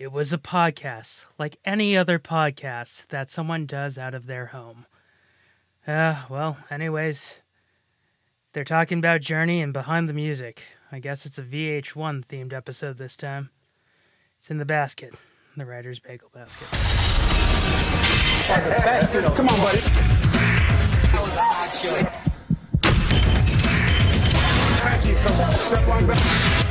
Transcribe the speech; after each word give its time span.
It 0.00 0.12
was 0.12 0.32
a 0.32 0.38
podcast, 0.38 1.26
like 1.38 1.58
any 1.62 1.94
other 1.94 2.18
podcast 2.18 3.08
that 3.08 3.28
someone 3.28 3.66
does 3.66 3.98
out 3.98 4.14
of 4.14 4.24
their 4.24 4.46
home. 4.46 4.86
Uh, 5.86 6.24
well, 6.30 6.56
anyways, 6.70 7.40
they're 8.54 8.64
talking 8.64 8.96
about 8.96 9.20
Journey 9.20 9.60
and 9.60 9.74
Behind 9.74 10.08
the 10.08 10.14
Music. 10.14 10.62
I 10.90 11.00
guess 11.00 11.26
it's 11.26 11.36
a 11.36 11.42
VH1 11.42 12.24
themed 12.24 12.54
episode 12.54 12.96
this 12.96 13.14
time. 13.14 13.50
It's 14.38 14.50
in 14.50 14.56
the 14.56 14.64
basket, 14.64 15.12
the 15.54 15.66
writer's 15.66 15.98
bagel 15.98 16.30
basket. 16.32 16.66
Come 19.36 19.48
on, 19.50 19.56
buddy. 19.58 19.80
Step 25.60 25.88
on 25.88 26.06
back. 26.06 26.69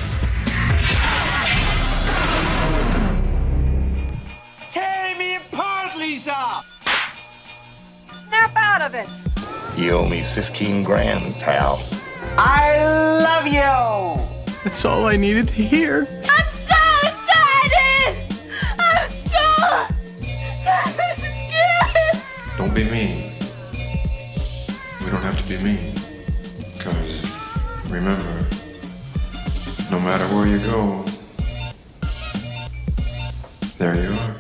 Tear 4.70 5.18
me 5.18 5.36
apart, 5.36 5.98
Lisa! 5.98 6.64
Snap 8.14 8.56
out 8.56 8.84
of 8.84 8.94
it. 8.94 9.08
You 9.76 9.94
owe 9.94 10.08
me 10.08 10.22
15 10.22 10.84
grand, 10.84 11.34
pal. 11.40 11.82
I 12.38 12.86
love 12.86 13.48
you! 13.48 14.54
That's 14.64 14.86
all 14.86 15.08
I 15.08 15.16
needed 15.16 15.48
to 15.48 15.54
hear. 15.54 16.08
I'm 16.30 16.46
so 16.68 16.78
excited! 17.02 18.16
I'm 18.78 19.10
so 19.10 19.48
scared! 21.18 22.24
Don't 22.56 22.76
be 22.76 22.84
mean. 22.84 23.32
We 23.74 25.10
don't 25.10 25.24
have 25.24 25.42
to 25.42 25.50
be 25.50 25.58
mean. 25.64 25.96
Because 26.78 27.26
remember, 27.90 28.46
no 29.90 30.00
matter 30.02 30.26
where 30.36 30.46
you 30.46 30.60
go, 30.60 31.04
there 33.80 33.96
you 33.96 34.12
are. 34.14 34.36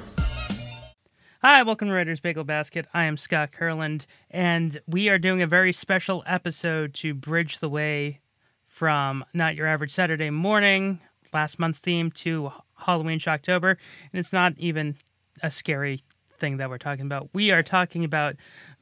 Hi, 1.41 1.63
welcome 1.63 1.87
to 1.87 1.93
Writer's 1.93 2.19
Bagel 2.19 2.43
Basket. 2.43 2.85
I 2.93 3.05
am 3.05 3.15
Scott 3.15 3.53
Kurland, 3.53 4.05
and 4.29 4.81
we 4.85 5.07
are 5.07 5.17
doing 5.17 5.41
a 5.41 5.47
very 5.47 5.71
special 5.71 6.21
episode 6.27 6.93
to 6.95 7.13
bridge 7.13 7.59
the 7.59 7.69
way 7.69 8.19
from 8.67 9.23
Not 9.33 9.55
Your 9.55 9.65
Average 9.65 9.93
Saturday 9.93 10.31
Morning, 10.31 10.99
last 11.31 11.57
month's 11.57 11.79
theme, 11.79 12.11
to 12.11 12.51
Halloween 12.79 13.19
Shocktober. 13.19 13.77
And 14.11 14.19
it's 14.19 14.33
not 14.33 14.51
even 14.57 14.97
a 15.41 15.49
scary 15.49 16.01
thing 16.37 16.57
that 16.57 16.69
we're 16.69 16.77
talking 16.77 17.05
about. 17.05 17.29
We 17.31 17.51
are 17.51 17.63
talking 17.63 18.03
about 18.03 18.35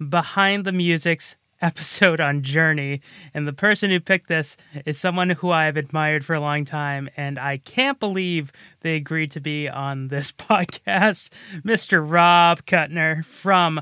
Behind 0.09 0.65
the 0.65 0.71
Music's 0.71 1.37
episode 1.61 2.19
on 2.19 2.43
Journey. 2.43 3.01
And 3.33 3.47
the 3.47 3.53
person 3.53 3.89
who 3.89 3.99
picked 3.99 4.27
this 4.27 4.57
is 4.85 4.97
someone 4.97 5.29
who 5.29 5.51
I've 5.51 5.77
admired 5.77 6.25
for 6.25 6.33
a 6.33 6.39
long 6.39 6.65
time. 6.65 7.09
And 7.17 7.39
I 7.39 7.57
can't 7.57 7.99
believe 7.99 8.51
they 8.81 8.95
agreed 8.95 9.31
to 9.31 9.39
be 9.39 9.67
on 9.67 10.09
this 10.09 10.31
podcast. 10.31 11.29
Mr. 11.63 12.03
Rob 12.07 12.65
Kutner 12.65 13.25
from, 13.25 13.81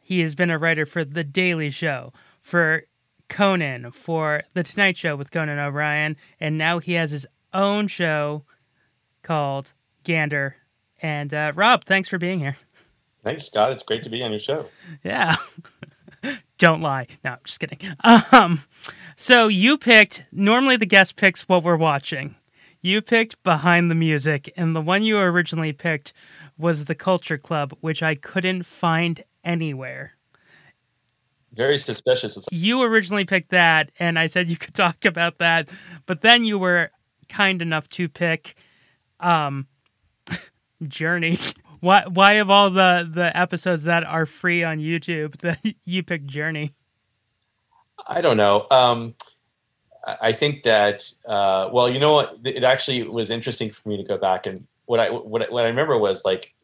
he 0.00 0.20
has 0.20 0.34
been 0.34 0.50
a 0.50 0.58
writer 0.58 0.86
for 0.86 1.04
The 1.04 1.24
Daily 1.24 1.70
Show, 1.70 2.12
for 2.42 2.84
Conan, 3.28 3.90
for 3.92 4.42
The 4.54 4.62
Tonight 4.62 4.96
Show 4.96 5.16
with 5.16 5.30
Conan 5.30 5.58
O'Brien. 5.58 6.16
And 6.40 6.58
now 6.58 6.78
he 6.78 6.92
has 6.94 7.10
his 7.10 7.26
own 7.52 7.88
show 7.88 8.44
called 9.22 9.72
Gander. 10.02 10.56
And 11.00 11.32
uh, 11.34 11.52
Rob, 11.54 11.84
thanks 11.84 12.08
for 12.08 12.18
being 12.18 12.38
here. 12.38 12.56
Thanks, 13.24 13.46
Scott. 13.46 13.72
It's 13.72 13.82
great 13.82 14.02
to 14.02 14.10
be 14.10 14.22
on 14.22 14.30
your 14.30 14.40
show. 14.40 14.66
Yeah. 15.02 15.36
Don't 16.64 16.80
lie. 16.80 17.08
No, 17.22 17.36
just 17.44 17.60
kidding. 17.60 17.78
Um, 18.32 18.62
so 19.16 19.48
you 19.48 19.76
picked. 19.76 20.24
Normally, 20.32 20.78
the 20.78 20.86
guest 20.86 21.14
picks 21.16 21.46
what 21.46 21.62
we're 21.62 21.76
watching. 21.76 22.36
You 22.80 23.02
picked 23.02 23.42
behind 23.42 23.90
the 23.90 23.94
music, 23.94 24.50
and 24.56 24.74
the 24.74 24.80
one 24.80 25.02
you 25.02 25.18
originally 25.18 25.74
picked 25.74 26.14
was 26.56 26.86
the 26.86 26.94
Culture 26.94 27.36
Club, 27.36 27.76
which 27.82 28.02
I 28.02 28.14
couldn't 28.14 28.62
find 28.62 29.22
anywhere. 29.44 30.14
Very 31.52 31.76
suspicious. 31.76 32.38
You 32.50 32.82
originally 32.82 33.26
picked 33.26 33.50
that, 33.50 33.92
and 33.98 34.18
I 34.18 34.24
said 34.24 34.48
you 34.48 34.56
could 34.56 34.74
talk 34.84 35.04
about 35.04 35.36
that, 35.40 35.68
but 36.06 36.22
then 36.22 36.46
you 36.46 36.58
were 36.58 36.90
kind 37.28 37.60
enough 37.60 37.90
to 37.90 38.08
pick 38.08 38.54
um, 39.20 39.66
Journey. 40.88 41.36
Why? 41.84 42.04
Why 42.06 42.32
of 42.34 42.50
all 42.50 42.70
the 42.70 43.08
the 43.12 43.36
episodes 43.36 43.84
that 43.84 44.04
are 44.04 44.24
free 44.24 44.64
on 44.64 44.78
YouTube 44.78 45.36
that 45.40 45.60
you 45.84 46.02
picked 46.02 46.26
Journey? 46.26 46.74
I 48.08 48.22
don't 48.22 48.38
know. 48.38 48.66
Um, 48.70 49.14
I 50.06 50.32
think 50.32 50.62
that 50.64 51.04
uh, 51.26 51.68
well, 51.72 51.88
you 51.88 51.98
know 51.98 52.14
what? 52.14 52.38
It 52.44 52.64
actually 52.64 53.02
was 53.06 53.30
interesting 53.30 53.70
for 53.70 53.88
me 53.88 53.98
to 53.98 54.02
go 54.02 54.16
back 54.16 54.46
and 54.46 54.66
what 54.86 54.98
I 54.98 55.10
what 55.10 55.50
what 55.52 55.64
I 55.64 55.68
remember 55.68 55.98
was 55.98 56.24
like 56.24 56.54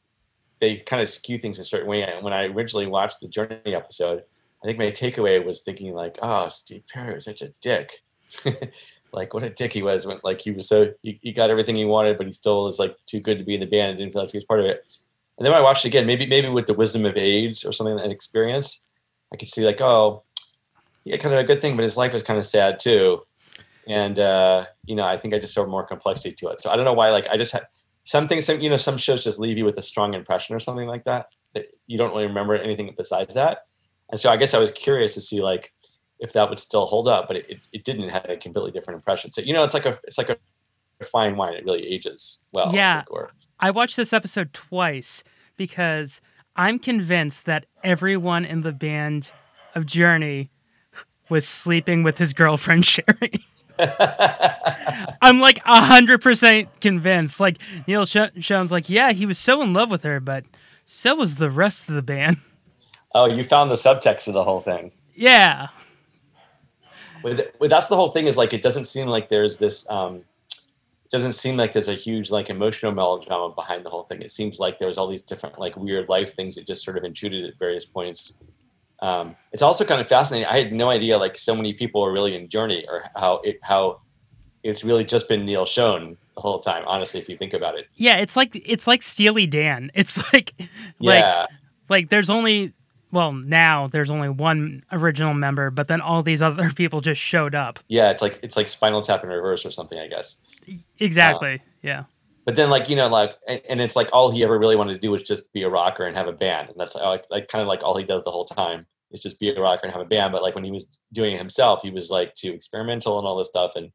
they 0.59 0.77
kind 0.77 1.03
of 1.03 1.09
skew 1.09 1.39
things 1.39 1.59
a 1.59 1.65
certain 1.65 1.89
way. 1.89 2.03
And 2.03 2.23
when 2.25 2.33
I 2.33 2.45
originally 2.45 2.87
watched 2.87 3.21
the 3.21 3.29
Journey 3.29 3.75
episode, 3.75 4.23
I 4.63 4.67
think 4.67 4.79
my 4.79 4.87
takeaway 4.87 5.45
was 5.45 5.61
thinking 5.61 5.95
like, 5.95 6.19
oh, 6.21 6.49
Steve 6.49 6.85
Perry 6.93 7.15
was 7.15 7.25
such 7.25 7.43
a 7.43 7.53
dick. 7.61 8.03
like 9.13 9.35
what 9.35 9.43
a 9.43 9.51
dick 9.51 9.73
he 9.73 9.83
was 9.83 10.07
when 10.07 10.21
like 10.23 10.41
he 10.41 10.51
was 10.51 10.69
so 10.69 10.93
he, 11.03 11.19
he 11.23 11.33
got 11.33 11.51
everything 11.51 11.77
he 11.77 11.85
wanted, 11.85 12.17
but 12.17 12.27
he 12.27 12.33
still 12.33 12.65
was 12.65 12.79
like 12.79 12.97
too 13.07 13.21
good 13.21 13.39
to 13.39 13.45
be 13.45 13.55
in 13.55 13.61
the 13.61 13.67
band 13.67 13.91
and 13.91 13.99
didn't 13.99 14.13
feel 14.13 14.23
like 14.23 14.31
he 14.31 14.39
was 14.39 14.45
part 14.45 14.61
of 14.61 14.67
it. 14.67 14.97
And 15.41 15.47
then 15.47 15.53
when 15.53 15.63
I 15.63 15.65
watched 15.65 15.87
it 15.87 15.89
again, 15.89 16.05
maybe 16.05 16.27
maybe 16.27 16.51
with 16.51 16.67
the 16.67 16.75
wisdom 16.75 17.07
of 17.07 17.17
age 17.17 17.65
or 17.65 17.73
something 17.73 17.99
and 17.99 18.13
experience, 18.13 18.87
I 19.33 19.37
could 19.37 19.49
see 19.49 19.65
like, 19.65 19.81
oh, 19.81 20.23
yeah, 21.05 21.17
kind 21.17 21.35
of 21.35 21.41
a 21.41 21.45
good 21.45 21.63
thing, 21.63 21.77
but 21.77 21.83
his 21.83 21.97
life 21.97 22.15
is 22.15 22.23
kind 22.23 22.39
of 22.39 22.45
sad 22.45 22.79
too. 22.79 23.23
And 23.89 24.19
uh, 24.19 24.67
you 24.85 24.95
know, 24.95 25.05
I 25.05 25.17
think 25.17 25.33
I 25.33 25.39
just 25.39 25.55
saw 25.55 25.65
more 25.65 25.83
complexity 25.83 26.35
to 26.35 26.49
it. 26.49 26.61
So 26.61 26.71
I 26.71 26.77
don't 26.77 26.85
know 26.85 26.93
why. 26.93 27.09
Like 27.09 27.27
I 27.29 27.39
just 27.39 27.53
had 27.53 27.63
some 28.05 28.29
things. 28.29 28.45
Some 28.45 28.61
you 28.61 28.69
know, 28.69 28.77
some 28.77 28.99
shows 28.99 29.25
just 29.25 29.39
leave 29.39 29.57
you 29.57 29.65
with 29.65 29.79
a 29.79 29.83
strong 29.83 30.13
impression 30.13 30.55
or 30.55 30.59
something 30.59 30.87
like 30.87 31.05
that 31.05 31.29
that 31.55 31.69
you 31.87 31.97
don't 31.97 32.11
really 32.11 32.27
remember 32.27 32.55
anything 32.55 32.95
besides 32.95 33.33
that. 33.33 33.61
And 34.11 34.21
so 34.21 34.29
I 34.29 34.37
guess 34.37 34.53
I 34.53 34.59
was 34.59 34.71
curious 34.73 35.15
to 35.15 35.23
see 35.23 35.41
like 35.41 35.73
if 36.19 36.35
that 36.35 36.51
would 36.51 36.59
still 36.59 36.85
hold 36.85 37.09
up, 37.09 37.29
but 37.29 37.39
it, 37.39 37.61
it, 37.73 37.85
didn't 37.85 38.11
have 38.11 38.27
a 38.29 38.37
completely 38.37 38.73
different 38.73 39.01
impression. 39.01 39.33
So 39.33 39.41
you 39.41 39.55
know, 39.55 39.65
it's 39.65 39.73
like 39.73 39.87
a 39.87 39.99
it's 40.05 40.19
like 40.19 40.29
a 40.29 40.37
fine 41.07 41.37
wine. 41.37 41.55
It 41.55 41.65
really 41.65 41.87
ages 41.87 42.43
well. 42.53 42.75
Yeah. 42.75 43.05
or 43.09 43.31
I 43.61 43.71
watched 43.71 43.97
this 43.97 44.13
episode 44.13 44.53
twice 44.53 45.23
because 45.57 46.21
I'm 46.57 46.79
convinced 46.79 47.47
that 47.47 47.67
everyone 47.85 48.45
in 48.45 48.63
the 48.63 48.73
band 48.73 49.31
of 49.75 49.87
Journey 49.87 50.51
was 51.29 51.47
sleeping 51.47 52.03
with 52.03 52.19
his 52.19 52.33
girlfriend 52.33 52.87
Sherry. 52.87 53.33
I'm 55.23 55.41
like 55.41 55.59
hundred 55.65 56.21
percent 56.21 56.69
convinced. 56.81 57.39
Like 57.41 57.59
Neil 57.87 58.05
Sh- 58.05 58.17
Schon's 58.41 58.73
like, 58.73 58.89
yeah, 58.89 59.13
he 59.13 59.27
was 59.27 59.39
so 59.39 59.63
in 59.63 59.73
love 59.73 59.91
with 59.91 60.03
her, 60.03 60.21
but 60.21 60.45
so 60.85 61.15
was 61.15 61.37
the 61.37 61.51
rest 61.51 61.89
of 61.89 61.95
the 61.95 62.03
band. 62.03 62.39
oh, 63.15 63.27
you 63.27 63.45
found 63.45 63.71
the 63.71 63.77
subtext 63.77 64.27
of 64.27 64.35
the 64.35 64.45
whole 64.45 64.61
thing. 64.61 64.93
Yeah, 65.15 65.69
with, 67.23 67.53
with 67.59 67.71
that's 67.71 67.89
the 67.89 67.97
whole 67.97 68.11
thing 68.11 68.27
is 68.27 68.37
like 68.37 68.53
it 68.53 68.63
doesn't 68.63 68.85
seem 68.85 69.09
like 69.09 69.29
there's 69.29 69.59
this 69.59 69.89
um 69.91 70.25
doesn't 71.11 71.33
seem 71.33 71.57
like 71.57 71.73
there's 71.73 71.89
a 71.89 71.95
huge 71.95 72.31
like 72.31 72.51
emotional 72.51 72.93
melodrama 72.93 73.53
behind 73.55 73.85
the 73.85 73.91
whole 73.91 74.05
thing 74.05 74.23
it 74.23 74.33
seems 74.33 74.59
like 74.59 74.79
there's 74.79 74.97
all 74.99 75.09
these 75.09 75.23
different 75.23 75.59
like 75.59 75.77
weird 75.77 76.09
life 76.09 76.35
things 76.35 76.55
that 76.55 76.67
just 76.67 76.85
sort 76.85 76.97
of 76.97 77.05
intruded 77.05 77.45
at 77.45 77.59
various 77.59 77.85
points 77.85 78.39
um 79.01 79.35
it's 79.53 79.63
also 79.63 79.85
kind 79.85 80.01
of 80.01 80.07
fascinating 80.07 80.47
i 80.47 80.57
had 80.57 80.73
no 80.73 80.89
idea 80.89 81.19
like 81.19 81.37
so 81.37 81.55
many 81.55 81.73
people 81.75 82.03
are 82.05 82.13
really 82.13 82.37
in 82.37 82.49
journey 82.49 82.85
or 82.89 83.05
how 83.17 83.37
it 83.45 83.59
how 83.63 84.01
it's 84.63 84.85
really 84.85 85.05
just 85.05 85.29
been 85.29 85.45
neil 85.45 85.65
Schon 85.65 86.17
the 86.35 86.41
whole 86.41 86.61
time 86.61 86.85
honestly 86.87 87.19
if 87.19 87.29
you 87.29 87.37
think 87.37 87.55
about 87.55 87.79
it 87.79 87.87
yeah. 87.97 88.17
It's 88.17 88.37
like 88.37 88.51
it's 88.55 88.87
like 88.87 89.03
Steely 89.03 89.47
Dan. 89.47 89.91
It's 89.95 90.17
like 90.33 90.55
like 91.01 91.21
yeah 91.21 91.47
like 91.89 92.09
there's 92.09 92.31
only 92.31 92.73
well 93.11 93.33
now 93.33 93.89
there's 93.89 94.11
only 94.11 94.29
one 94.29 94.85
original 94.93 95.35
member, 95.35 95.71
but 95.71 95.89
then 95.89 96.01
all 96.01 96.23
these 96.23 96.41
other 96.41 96.71
people 96.75 97.01
just 97.01 97.21
showed 97.21 97.55
up. 97.55 97.79
yeah 97.89 98.11
it's 98.11 98.23
like 98.23 98.39
it's 98.43 98.57
like 98.57 98.69
spinal 98.69 99.03
tap 99.03 99.25
in 99.25 99.29
reverse 99.31 99.67
or 99.67 99.71
something 99.71 99.99
i 99.99 100.07
guess 100.07 100.37
Exactly. 100.99 101.55
Um, 101.55 101.61
yeah. 101.83 102.05
but 102.45 102.57
then 102.57 102.71
like 102.71 102.89
you 102.89 102.97
know 102.97 103.09
like 103.09 103.37
and, 103.49 103.61
and 103.69 103.81
it's 103.81 103.97
like 103.97 104.09
all 104.13 104.31
he 104.31 104.43
ever 104.43 104.59
really 104.59 104.77
wanted 104.77 104.95
to 104.95 105.01
do 105.01 105.11
was 105.11 105.23
just 105.23 105.53
be 105.53 105.63
a 105.63 105.69
rocker 105.69 106.07
and 106.07 106.17
have 106.17 106.29
a 106.29 106.33
band 106.33 106.69
and 106.69 106.79
that's 106.79 106.95
like, 106.95 107.25
like 107.31 107.49
kind 107.49 107.63
of 107.63 107.69
like 107.69 107.83
all 107.83 107.97
he 107.97 108.05
does 108.05 108.23
the 108.25 108.31
whole 108.31 108.45
time 108.45 108.87
is 109.13 109.23
just 109.23 109.41
be 109.41 109.51
a 109.51 109.61
rocker 109.61 109.81
and 109.85 109.93
have 109.93 110.03
a 110.03 110.09
band 110.09 110.33
but 110.33 110.43
like 110.43 110.55
when 110.55 110.65
he 110.65 110.71
was 110.71 110.99
doing 111.13 111.35
it 111.35 111.39
himself 111.39 111.83
he 111.83 111.91
was 111.91 112.11
like 112.11 112.35
too 112.35 112.53
experimental 112.53 113.19
and 113.19 113.27
all 113.27 113.37
this 113.37 113.49
stuff 113.49 113.73
and 113.77 113.91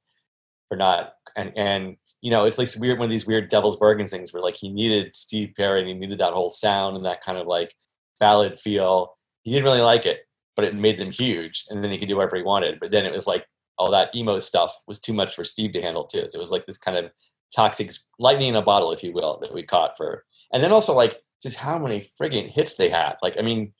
for 0.68 0.78
not 0.78 1.14
and 1.36 1.52
and 1.56 1.98
you 2.22 2.32
know 2.32 2.46
it's 2.46 2.58
like 2.58 2.70
weird 2.78 2.98
one 2.98 3.06
of 3.06 3.12
these 3.12 3.28
weird 3.28 3.50
devil's 3.50 3.78
bargain 3.78 4.08
things 4.08 4.34
where 4.34 4.42
like 4.42 4.56
he 4.56 4.70
needed 4.70 5.16
steve 5.16 5.54
perry 5.56 5.80
and 5.80 5.88
he 5.88 5.94
needed 5.94 6.20
that 6.20 6.34
whole 6.34 6.50
sound 6.50 6.96
and 6.96 7.06
that 7.06 7.22
kind 7.22 7.38
of 7.38 7.48
like 7.48 7.74
ballad 8.20 8.60
feel 8.60 9.16
he 9.44 9.52
didn't 9.52 9.66
really 9.66 9.82
like 9.82 10.06
it 10.06 10.28
but 10.56 10.66
it 10.66 10.76
made 10.76 11.00
them 11.00 11.12
huge 11.12 11.66
and 11.70 11.84
then 11.84 11.92
he 11.92 11.98
could 11.98 12.08
do 12.08 12.16
whatever 12.16 12.38
he 12.38 12.44
wanted 12.44 12.80
but 12.80 12.92
then 12.92 13.06
it 13.06 13.14
was 13.14 13.28
like 13.28 13.46
all 13.78 13.92
that 13.92 14.16
emo 14.16 14.40
stuff 14.40 14.74
was 14.88 15.00
too 15.00 15.14
much 15.14 15.36
for 15.36 15.44
steve 15.44 15.74
to 15.74 15.82
handle 15.82 16.06
too 16.06 16.26
so 16.30 16.38
it 16.38 16.42
was 16.42 16.52
like 16.52 16.66
this 16.66 16.78
kind 16.78 16.98
of 16.98 17.12
toxic 17.56 17.92
lightning 18.20 18.50
in 18.50 18.56
a 18.56 18.62
bottle, 18.62 18.92
if 18.92 19.04
you 19.04 19.14
will, 19.14 19.40
that 19.42 19.54
we 19.54 19.64
caught 19.64 19.98
for. 19.98 20.26
And 20.52 20.64
then 20.64 20.72
also 20.72 20.94
like 20.94 21.22
just 21.42 21.58
how 21.58 21.80
many 21.80 22.10
friggin' 22.20 22.50
hits 22.50 22.76
they 22.76 22.90
have. 22.90 23.18
Like, 23.22 23.38
I 23.40 23.42
mean, 23.42 23.74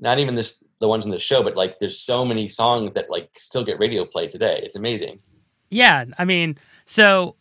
not 0.00 0.18
even 0.18 0.36
this 0.36 0.62
the 0.80 0.88
ones 0.88 1.04
in 1.04 1.10
the 1.10 1.18
show, 1.18 1.42
but 1.42 1.56
like 1.56 1.78
there's 1.80 2.00
so 2.00 2.24
many 2.24 2.46
songs 2.46 2.92
that 2.92 3.10
like 3.10 3.30
still 3.36 3.64
get 3.64 3.80
radio 3.80 4.04
play 4.04 4.28
today. 4.28 4.60
It's 4.62 4.76
amazing. 4.76 5.20
Yeah, 5.70 6.04
I 6.16 6.24
mean, 6.24 6.56
so 6.86 7.34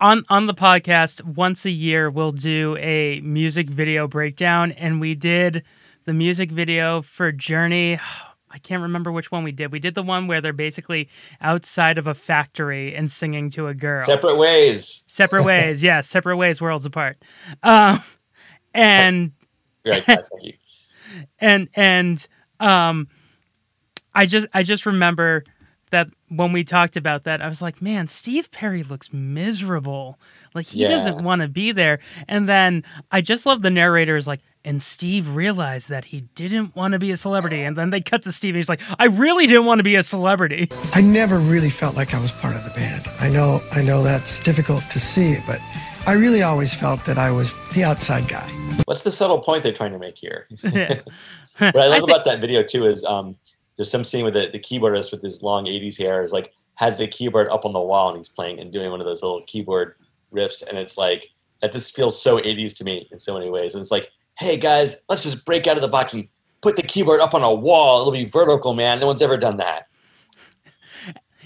on 0.00 0.24
on 0.30 0.46
the 0.46 0.54
podcast 0.54 1.22
once 1.22 1.66
a 1.66 1.70
year 1.70 2.08
we'll 2.08 2.32
do 2.32 2.76
a 2.78 3.20
music 3.20 3.68
video 3.68 4.06
breakdown 4.06 4.72
and 4.72 5.00
we 5.00 5.14
did 5.14 5.64
the 6.04 6.14
music 6.14 6.50
video 6.50 7.02
for 7.02 7.32
Journey 7.32 7.98
I 8.50 8.58
can't 8.58 8.82
remember 8.82 9.12
which 9.12 9.30
one 9.30 9.44
we 9.44 9.52
did. 9.52 9.72
We 9.72 9.78
did 9.78 9.94
the 9.94 10.02
one 10.02 10.26
where 10.26 10.40
they're 10.40 10.52
basically 10.52 11.08
outside 11.40 11.98
of 11.98 12.06
a 12.06 12.14
factory 12.14 12.94
and 12.94 13.10
singing 13.10 13.50
to 13.50 13.66
a 13.68 13.74
girl. 13.74 14.06
Separate 14.06 14.36
ways. 14.36 15.04
Separate 15.06 15.42
ways, 15.44 15.82
yes, 15.82 16.08
separate 16.08 16.36
ways, 16.36 16.60
worlds 16.60 16.86
apart. 16.86 17.18
Um, 17.62 18.02
and 18.74 19.32
Right. 19.84 20.02
Thank 20.04 20.20
you. 20.40 20.52
and 21.40 21.68
and 21.74 22.26
um, 22.60 23.08
I 24.14 24.26
just 24.26 24.46
I 24.52 24.62
just 24.62 24.86
remember 24.86 25.44
that 25.90 26.08
when 26.28 26.52
we 26.52 26.64
talked 26.64 26.96
about 26.96 27.24
that, 27.24 27.40
I 27.40 27.48
was 27.48 27.62
like, 27.62 27.80
man, 27.80 28.08
Steve 28.08 28.50
Perry 28.50 28.82
looks 28.82 29.10
miserable. 29.12 30.18
Like 30.54 30.66
he 30.66 30.82
Yeah. 30.82 30.88
doesn't 30.88 31.22
want 31.22 31.40
to 31.42 31.48
be 31.48 31.72
there. 31.72 32.00
And 32.26 32.46
then 32.48 32.84
I 33.10 33.20
just 33.22 33.46
love 33.46 33.62
the 33.62 33.70
narrator 33.70 34.16
is 34.16 34.26
like, 34.26 34.40
and 34.64 34.82
Steve 34.82 35.34
realized 35.34 35.88
that 35.88 36.06
he 36.06 36.22
didn't 36.34 36.74
want 36.76 36.92
to 36.92 36.98
be 36.98 37.10
a 37.10 37.16
celebrity. 37.16 37.62
And 37.62 37.76
then 37.76 37.90
they 37.90 38.00
cut 38.00 38.22
to 38.24 38.32
Steve 38.32 38.50
and 38.50 38.56
he's 38.56 38.68
like, 38.68 38.80
I 38.98 39.06
really 39.06 39.46
didn't 39.46 39.64
want 39.64 39.78
to 39.78 39.82
be 39.84 39.96
a 39.96 40.02
celebrity. 40.02 40.68
I 40.94 41.00
never 41.00 41.38
really 41.38 41.70
felt 41.70 41.96
like 41.96 42.14
I 42.14 42.20
was 42.20 42.32
part 42.32 42.56
of 42.56 42.64
the 42.64 42.70
band. 42.70 43.06
I 43.20 43.30
know 43.30 43.60
I 43.72 43.82
know 43.82 44.02
that's 44.02 44.38
difficult 44.40 44.82
to 44.90 45.00
see, 45.00 45.36
but 45.46 45.60
I 46.06 46.12
really 46.12 46.42
always 46.42 46.74
felt 46.74 47.04
that 47.04 47.18
I 47.18 47.30
was 47.30 47.54
the 47.74 47.84
outside 47.84 48.28
guy. 48.28 48.48
What's 48.84 49.02
the 49.02 49.12
subtle 49.12 49.40
point 49.40 49.62
they're 49.62 49.72
trying 49.72 49.92
to 49.92 49.98
make 49.98 50.18
here? 50.18 50.48
What 51.58 51.76
I 51.76 51.86
love 51.88 51.98
think- 51.98 52.10
about 52.10 52.24
that 52.24 52.40
video 52.40 52.62
too 52.62 52.86
is 52.86 53.04
um, 53.04 53.36
there's 53.76 53.90
some 53.90 54.04
scene 54.04 54.24
with 54.24 54.34
the, 54.34 54.48
the 54.52 54.60
keyboardist 54.60 55.10
with 55.10 55.22
his 55.22 55.42
long 55.42 55.66
80s 55.66 55.98
hair 55.98 56.22
is 56.22 56.32
like 56.32 56.52
has 56.74 56.96
the 56.96 57.08
keyboard 57.08 57.48
up 57.48 57.64
on 57.64 57.72
the 57.72 57.80
wall 57.80 58.08
and 58.10 58.16
he's 58.16 58.28
playing 58.28 58.60
and 58.60 58.72
doing 58.72 58.90
one 58.92 59.00
of 59.00 59.06
those 59.06 59.22
little 59.22 59.42
keyboard 59.46 59.96
riffs 60.32 60.66
and 60.66 60.78
it's 60.78 60.96
like 60.96 61.30
that 61.60 61.72
just 61.72 61.96
feels 61.96 62.20
so 62.20 62.36
80s 62.38 62.76
to 62.76 62.84
me 62.84 63.08
in 63.10 63.18
so 63.18 63.34
many 63.36 63.50
ways 63.50 63.74
and 63.74 63.82
it's 63.82 63.90
like 63.90 64.08
hey 64.38 64.56
guys 64.56 64.96
let's 65.08 65.22
just 65.22 65.44
break 65.44 65.66
out 65.66 65.76
of 65.76 65.82
the 65.82 65.88
box 65.88 66.14
and 66.14 66.28
put 66.60 66.76
the 66.76 66.82
keyboard 66.82 67.20
up 67.20 67.34
on 67.34 67.42
a 67.42 67.52
wall 67.52 68.00
it'll 68.00 68.12
be 68.12 68.24
vertical 68.24 68.74
man 68.74 69.00
no 69.00 69.06
one's 69.06 69.22
ever 69.22 69.36
done 69.36 69.56
that 69.56 69.88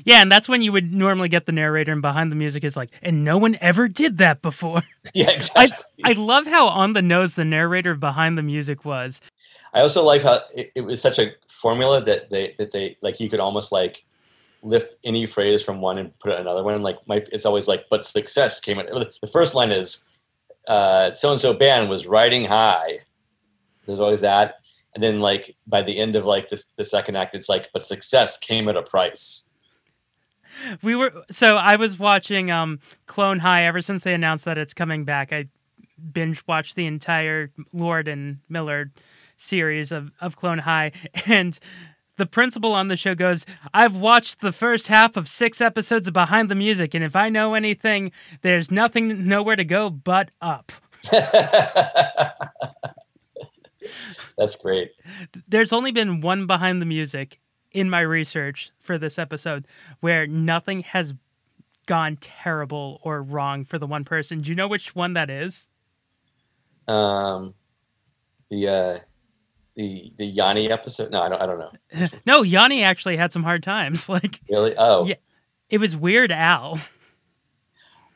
Yeah, 0.04 0.20
and 0.20 0.32
that's 0.32 0.48
when 0.48 0.62
you 0.62 0.72
would 0.72 0.92
normally 0.92 1.28
get 1.28 1.46
the 1.46 1.52
narrator, 1.52 1.92
and 1.92 2.02
behind 2.02 2.32
the 2.32 2.36
music 2.36 2.64
is 2.64 2.76
like, 2.76 2.90
and 3.02 3.24
no 3.24 3.38
one 3.38 3.56
ever 3.60 3.88
did 3.88 4.18
that 4.18 4.42
before. 4.42 4.82
yeah 5.14 5.30
I, 5.30 5.34
exactly 5.34 5.84
I 6.04 6.12
love 6.12 6.46
how 6.46 6.68
on 6.68 6.92
the 6.92 7.02
nose 7.02 7.34
the 7.34 7.44
narrator 7.44 7.94
behind 7.94 8.36
the 8.36 8.42
music 8.42 8.84
was. 8.84 9.20
I 9.74 9.80
also 9.80 10.04
like 10.04 10.22
how 10.22 10.40
it, 10.54 10.72
it 10.74 10.80
was 10.82 11.00
such 11.00 11.18
a 11.18 11.32
formula 11.48 12.04
that 12.04 12.30
they 12.30 12.54
that 12.58 12.72
they 12.72 12.96
like 13.00 13.20
you 13.20 13.30
could 13.30 13.40
almost 13.40 13.72
like 13.72 14.04
lift 14.62 14.96
any 15.04 15.26
phrase 15.26 15.62
from 15.62 15.80
one 15.80 15.98
and 15.98 16.16
put 16.18 16.32
it 16.32 16.34
in 16.34 16.42
another 16.42 16.62
one. 16.62 16.82
Like 16.82 16.98
my 17.06 17.24
it's 17.32 17.46
always 17.46 17.68
like, 17.68 17.86
but 17.88 18.04
success 18.04 18.60
came 18.60 18.78
in. 18.78 18.86
The 18.86 19.30
first 19.32 19.54
line 19.54 19.70
is 19.70 20.04
so 20.66 21.32
and 21.32 21.40
so 21.40 21.54
band 21.54 21.88
was 21.88 22.06
riding 22.06 22.44
high. 22.44 23.00
There's 23.86 24.00
always 24.00 24.20
that, 24.20 24.56
and 24.94 25.02
then 25.02 25.20
like 25.20 25.56
by 25.66 25.82
the 25.82 25.98
end 25.98 26.16
of 26.16 26.24
like 26.24 26.50
this 26.50 26.70
the 26.76 26.84
second 26.84 27.16
act, 27.16 27.34
it's 27.34 27.48
like, 27.48 27.68
but 27.72 27.86
success 27.86 28.38
came 28.38 28.68
at 28.68 28.76
a 28.76 28.82
price. 28.82 29.48
We 30.82 30.94
were 30.94 31.12
so 31.30 31.56
I 31.56 31.76
was 31.76 31.98
watching 31.98 32.50
um 32.50 32.80
Clone 33.06 33.38
High 33.38 33.64
ever 33.64 33.80
since 33.80 34.04
they 34.04 34.14
announced 34.14 34.44
that 34.44 34.58
it's 34.58 34.74
coming 34.74 35.04
back. 35.04 35.32
I 35.32 35.48
binge 36.12 36.42
watched 36.46 36.74
the 36.76 36.86
entire 36.86 37.50
Lord 37.72 38.08
and 38.08 38.38
Miller 38.48 38.92
series 39.36 39.92
of, 39.92 40.10
of 40.20 40.36
Clone 40.36 40.58
High 40.58 40.92
and 41.26 41.58
the 42.22 42.26
principal 42.26 42.72
on 42.72 42.86
the 42.86 42.96
show 42.96 43.16
goes, 43.16 43.44
I've 43.74 43.96
watched 43.96 44.42
the 44.42 44.52
first 44.52 44.86
half 44.86 45.16
of 45.16 45.26
six 45.26 45.60
episodes 45.60 46.06
of 46.06 46.14
Behind 46.14 46.48
the 46.48 46.54
Music, 46.54 46.94
and 46.94 47.02
if 47.02 47.16
I 47.16 47.28
know 47.28 47.54
anything, 47.54 48.12
there's 48.42 48.70
nothing 48.70 49.26
nowhere 49.26 49.56
to 49.56 49.64
go 49.64 49.90
but 49.90 50.30
up. 50.40 50.70
That's 54.38 54.54
great. 54.54 54.92
there's 55.48 55.72
only 55.72 55.90
been 55.90 56.20
one 56.20 56.46
behind 56.46 56.80
the 56.80 56.86
music 56.86 57.40
in 57.72 57.90
my 57.90 58.02
research 58.02 58.70
for 58.78 58.98
this 58.98 59.18
episode 59.18 59.66
where 59.98 60.24
nothing 60.28 60.82
has 60.82 61.14
gone 61.86 62.18
terrible 62.20 63.00
or 63.02 63.20
wrong 63.20 63.64
for 63.64 63.80
the 63.80 63.86
one 63.88 64.04
person. 64.04 64.42
Do 64.42 64.50
you 64.50 64.54
know 64.54 64.68
which 64.68 64.94
one 64.94 65.14
that 65.14 65.28
is? 65.28 65.66
Um, 66.86 67.54
the 68.48 68.68
uh, 68.68 68.98
the 69.74 70.12
the 70.18 70.26
Yanni 70.26 70.70
episode. 70.70 71.10
No, 71.10 71.22
I 71.22 71.28
don't. 71.28 71.40
I 71.42 71.46
don't 71.46 71.58
know. 71.58 72.08
No, 72.26 72.42
Yanni 72.42 72.82
actually 72.82 73.16
had 73.16 73.32
some 73.32 73.42
hard 73.42 73.62
times. 73.62 74.08
Like 74.08 74.40
Really? 74.48 74.74
Oh. 74.76 75.06
Yeah. 75.06 75.14
it 75.70 75.78
was 75.78 75.96
Weird 75.96 76.30
Al. 76.32 76.78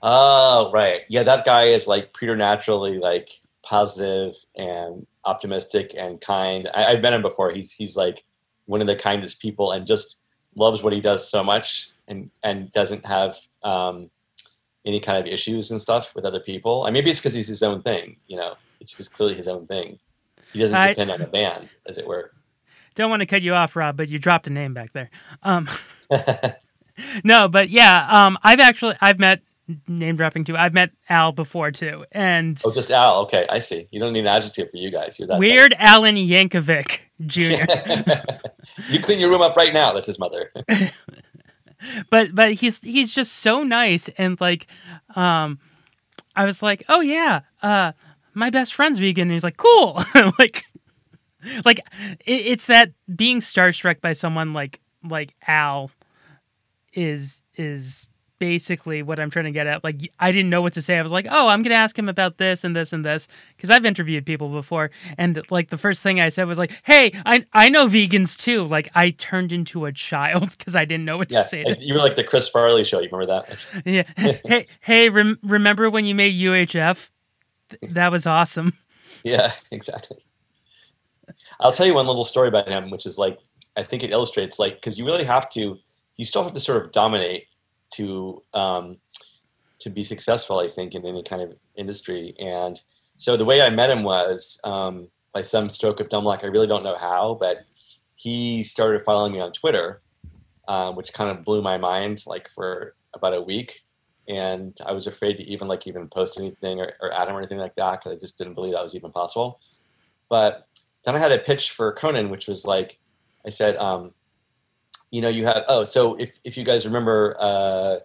Oh, 0.03 0.71
right. 0.73 1.03
Yeah, 1.09 1.23
that 1.23 1.45
guy 1.45 1.65
is 1.69 1.87
like 1.87 2.13
preternaturally 2.13 2.99
like 2.99 3.31
positive 3.63 4.35
and 4.55 5.07
optimistic 5.25 5.95
and 5.97 6.21
kind. 6.21 6.69
I, 6.75 6.87
I've 6.87 7.01
met 7.01 7.13
him 7.15 7.23
before. 7.23 7.51
He's 7.51 7.73
he's 7.73 7.97
like 7.97 8.25
one 8.67 8.81
of 8.81 8.87
the 8.87 8.97
kindest 8.97 9.41
people 9.41 9.73
and 9.73 9.87
just 9.87 10.23
loves 10.55 10.83
what 10.83 10.93
he 10.93 11.01
does 11.01 11.29
so 11.29 11.43
much 11.43 11.91
and 12.09 12.31
and 12.43 12.71
doesn't 12.73 13.05
have 13.07 13.37
um, 13.63 14.11
any 14.85 15.01
kind 15.01 15.19
of 15.19 15.27
issues 15.27 15.71
and 15.71 15.81
stuff 15.81 16.15
with 16.15 16.25
other 16.25 16.41
people. 16.41 16.85
And 16.87 16.93
maybe 16.93 17.11
it's 17.11 17.19
because 17.19 17.35
he's 17.35 17.49
his 17.49 17.63
own 17.63 17.83
thing. 17.83 18.17
You 18.27 18.37
know, 18.37 18.55
it's 18.81 18.93
just 18.93 19.15
clearly 19.15 19.35
his 19.35 19.49
own 19.49 19.67
thing. 19.67 19.99
He 20.57 20.63
doesn't 20.63 20.77
I- 20.77 20.89
depend 20.89 21.11
on 21.11 21.21
a 21.21 21.27
band, 21.27 21.69
as 21.87 21.99
it 21.99 22.07
were. 22.07 22.33
Don't 22.95 23.11
want 23.11 23.21
to 23.21 23.27
cut 23.27 23.43
you 23.43 23.53
off, 23.53 23.77
Rob, 23.77 23.95
but 23.97 24.09
you 24.09 24.19
dropped 24.19 24.47
a 24.47 24.51
name 24.51 24.73
back 24.73 24.95
there. 24.95 25.11
Um, 25.43 25.69
no, 27.25 27.47
but 27.47 27.69
yeah, 27.69 28.07
um, 28.09 28.39
I've 28.43 28.61
actually 28.61 28.97
I've 29.03 29.19
met 29.19 29.43
name 29.87 30.17
dropping 30.17 30.45
too. 30.45 30.57
I've 30.57 30.73
met 30.73 30.93
Al 31.11 31.33
before 31.33 31.71
too, 31.71 32.07
and 32.13 32.59
oh, 32.65 32.73
just 32.73 32.91
Al. 32.91 33.21
Okay, 33.23 33.47
I 33.51 33.59
see. 33.59 33.87
You 33.91 34.01
don't 34.01 34.15
need 34.15 34.21
an 34.21 34.29
adjective 34.29 34.71
for 34.71 34.79
you 34.79 34.91
guys. 34.91 35.19
You're 35.19 35.29
that 35.29 35.35
type. 35.35 35.41
Weird 35.41 35.75
Alan 35.79 36.15
Yankovic 36.17 37.01
Jr. 37.27 37.71
you 38.89 39.01
clean 39.01 39.21
your 39.21 39.29
room 39.29 39.43
up 39.43 39.57
right 39.57 39.75
now. 39.75 39.93
That's 39.93 40.07
his 40.07 40.19
mother. 40.19 40.51
but 42.11 42.35
but 42.35 42.53
he's 42.55 42.81
he's 42.81 43.13
just 43.15 43.35
so 43.35 43.63
nice 43.63 44.09
and 44.17 44.41
like 44.41 44.67
um 45.15 45.59
i 46.35 46.47
was 46.47 46.63
like 46.63 46.83
oh 46.89 47.01
yeah 47.03 47.41
uh 47.63 47.93
my 48.37 48.51
best 48.51 48.75
friend's 48.75 48.99
vegan 48.99 49.23
and 49.23 49.33
he's 49.33 49.43
like 49.43 49.57
cool 49.57 50.01
like 50.39 50.65
like 51.65 51.81
it, 52.25 52.47
it's 52.47 52.67
that 52.67 52.93
being 53.17 53.41
starstruck 53.41 54.01
by 54.01 54.13
someone 54.13 54.53
like 54.53 54.81
like 55.03 55.35
al 55.49 55.91
is 56.93 57.43
is 57.57 58.07
basically 58.39 59.03
what 59.03 59.19
i'm 59.19 59.31
trying 59.31 59.47
to 59.47 59.51
get 59.51 59.67
at 59.67 59.83
like 59.83 59.97
i 60.21 60.31
didn't 60.31 60.51
know 60.51 60.61
what 60.61 60.75
to 60.75 60.83
say 60.83 60.99
i 60.99 61.03
was 61.03 61.11
like 61.11 61.27
oh 61.31 61.49
i'm 61.49 61.63
gonna 61.63 61.75
ask 61.75 61.99
him 61.99 62.07
about 62.07 62.37
this 62.37 62.65
and 62.65 62.77
this 62.77 62.93
and 62.93 63.03
this 63.03 63.29
because 63.57 63.71
i've 63.71 63.87
interviewed 63.87 64.27
people 64.27 64.51
before 64.51 64.91
and 65.17 65.41
like 65.51 65.71
the 65.71 65.79
first 65.79 66.03
thing 66.03 66.21
i 66.21 66.29
said 66.29 66.47
was 66.47 66.59
like 66.59 66.71
hey 66.85 67.11
i 67.25 67.43
i 67.55 67.71
know 67.71 67.89
vegans 67.89 68.37
too 68.37 68.65
like 68.65 68.91
i 68.95 69.09
turned 69.09 69.53
into 69.53 69.87
a 69.87 69.93
child 69.93 70.51
because 70.59 70.77
i 70.77 70.85
didn't 70.85 71.07
know 71.07 71.17
what 71.17 71.31
Yeah, 71.31 71.43
to 71.43 71.49
say 71.49 71.65
you 71.81 71.95
were 71.95 72.01
like 72.01 72.17
the 72.17 72.25
Chris 72.25 72.47
Farley 72.47 72.85
show. 72.85 73.01
You 73.01 73.09
remember 73.11 73.27
that? 73.27 73.67
yeah. 73.87 74.39
hey, 74.45 74.67
hey, 74.81 75.09
rem- 75.09 75.39
remember 75.43 75.89
when 75.89 76.05
you 76.05 76.15
made 76.15 76.35
UHF? 76.35 77.09
Th- 77.71 77.93
that 77.93 78.11
was 78.13 78.27
awesome. 78.27 78.73
Yeah, 79.23 79.53
exactly. 79.71 80.19
I'll 81.61 81.73
tell 81.73 81.87
you 81.87 81.95
one 81.95 82.09
little 82.09 82.25
story 82.25 82.49
about 82.49 82.69
him, 82.69 82.91
which 82.91 83.07
is 83.07 83.19
like 83.19 83.39
I 83.77 83.83
think 83.83 84.03
it 84.03 84.11
illustrates 84.11 84.59
like 84.59 84.75
because 84.75 84.99
you 84.99 85.07
really 85.07 85.25
have 85.25 85.49
to, 85.51 85.79
you 86.17 86.25
still 86.25 86.43
have 86.43 86.53
to 86.55 86.61
sort 86.61 86.85
of 86.85 86.93
dominate 86.93 87.47
to 87.95 88.43
um, 88.53 88.99
to 89.79 89.91
be 89.91 90.03
successful. 90.03 90.59
I 90.59 90.69
think 90.69 90.95
in 90.95 91.07
any 91.07 91.23
kind 91.23 91.41
of 91.41 91.55
industry, 91.77 92.35
and 92.39 92.81
so 93.17 93.37
the 93.37 93.45
way 93.45 93.63
I 93.63 93.71
met 93.71 93.91
him 93.91 94.03
was 94.03 94.61
um, 94.65 95.09
by 95.33 95.43
some 95.43 95.71
stroke 95.71 96.01
of 96.01 96.09
dumb 96.09 96.25
luck. 96.25 96.41
I 96.43 96.49
really 96.49 96.67
don't 96.67 96.85
know 96.85 96.97
how, 96.97 97.37
but 97.39 97.59
he 98.17 98.63
started 98.63 99.03
following 99.03 99.33
me 99.33 99.41
on 99.41 99.53
Twitter, 99.53 100.03
um, 100.69 100.97
which 100.97 101.13
kind 101.13 101.31
of 101.31 101.45
blew 101.45 101.63
my 101.63 101.79
mind 101.79 102.25
like 102.27 102.49
for 102.55 102.97
about 103.15 103.35
a 103.35 103.41
week. 103.41 103.86
And 104.29 104.77
I 104.85 104.93
was 104.93 105.07
afraid 105.07 105.37
to 105.37 105.45
even 105.45 105.69
like 105.69 105.87
even 105.87 106.09
post 106.09 106.39
anything 106.39 106.81
or, 106.81 106.93
or 107.01 107.13
add 107.13 107.29
him 107.29 107.37
or 107.37 107.39
anything 107.39 107.59
like 107.59 107.77
that 107.77 108.01
because 108.01 108.17
I 108.17 108.21
just 108.21 108.39
didn't 108.39 108.55
believe 108.55 108.73
that 108.73 108.83
was 108.83 108.97
even 108.97 109.13
possible. 109.13 109.61
But 110.29 110.67
then 111.05 111.15
I 111.15 111.19
had 111.19 111.33
a 111.33 111.39
pitch 111.39 111.71
for 111.71 111.93
Conan, 111.93 112.31
which 112.31 112.49
was 112.49 112.67
like, 112.67 112.99
I 113.45 113.51
said, 113.51 113.77
um, 113.77 114.13
you 115.11 115.21
know, 115.21 115.29
you 115.29 115.47
have 115.47 115.65
oh, 115.69 115.85
so 115.85 116.17
if 116.17 116.41
if 116.43 116.57
you 116.57 116.65
guys 116.65 116.85
remember 116.85 117.37
uh, 117.39 117.99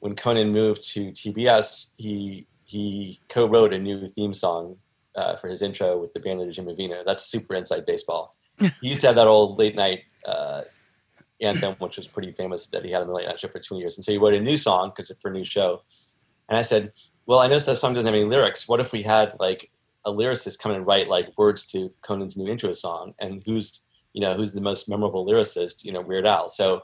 when 0.00 0.16
Conan 0.16 0.50
moved 0.50 0.88
to 0.92 1.12
TBS, 1.12 1.92
he 1.98 2.46
he 2.64 3.20
co-wrote 3.28 3.74
a 3.74 3.78
new 3.78 4.08
theme 4.08 4.32
song 4.32 4.76
uh, 5.14 5.36
for 5.36 5.48
his 5.48 5.60
intro 5.60 5.98
with 5.98 6.14
the 6.14 6.20
band 6.20 6.40
leader 6.40 6.52
Jimmy 6.52 6.74
Vivino. 6.74 7.04
That's 7.04 7.26
super 7.26 7.54
inside 7.54 7.84
baseball. 7.84 8.34
he 8.58 8.70
used 8.82 9.02
to 9.02 9.08
have 9.08 9.16
that 9.16 9.26
old 9.26 9.58
late 9.58 9.76
night 9.76 10.04
uh, 10.26 10.62
anthem, 11.42 11.74
which 11.78 11.96
was 11.96 12.06
pretty 12.06 12.32
famous 12.32 12.66
that 12.68 12.84
he 12.84 12.90
had 12.90 13.02
on 13.02 13.08
the 13.08 13.12
late 13.12 13.26
night 13.26 13.40
show 13.40 13.48
for 13.48 13.58
two 13.58 13.78
years. 13.78 13.96
And 13.96 14.04
so 14.04 14.12
he 14.12 14.18
wrote 14.18 14.34
a 14.34 14.40
new 14.40 14.56
song 14.56 14.92
because 14.94 15.12
for 15.20 15.30
a 15.30 15.32
new 15.32 15.44
show. 15.44 15.82
And 16.48 16.56
I 16.56 16.62
said, 16.62 16.92
well, 17.26 17.38
I 17.38 17.46
noticed 17.46 17.66
that 17.66 17.76
song 17.76 17.94
doesn't 17.94 18.06
have 18.06 18.14
any 18.14 18.28
lyrics. 18.28 18.68
What 18.68 18.80
if 18.80 18.92
we 18.92 19.02
had 19.02 19.34
like 19.38 19.70
a 20.04 20.12
lyricist 20.12 20.58
come 20.58 20.72
and 20.72 20.86
write 20.86 21.08
like 21.08 21.36
words 21.36 21.64
to 21.66 21.92
Conan's 22.02 22.36
new 22.36 22.48
intro 22.48 22.72
song? 22.72 23.14
And 23.18 23.42
who's 23.46 23.84
you 24.12 24.20
know 24.20 24.34
who's 24.34 24.52
the 24.52 24.60
most 24.60 24.88
memorable 24.88 25.26
lyricist? 25.26 25.84
You 25.84 25.92
know, 25.92 26.00
Weird 26.00 26.26
Al. 26.26 26.48
So 26.48 26.82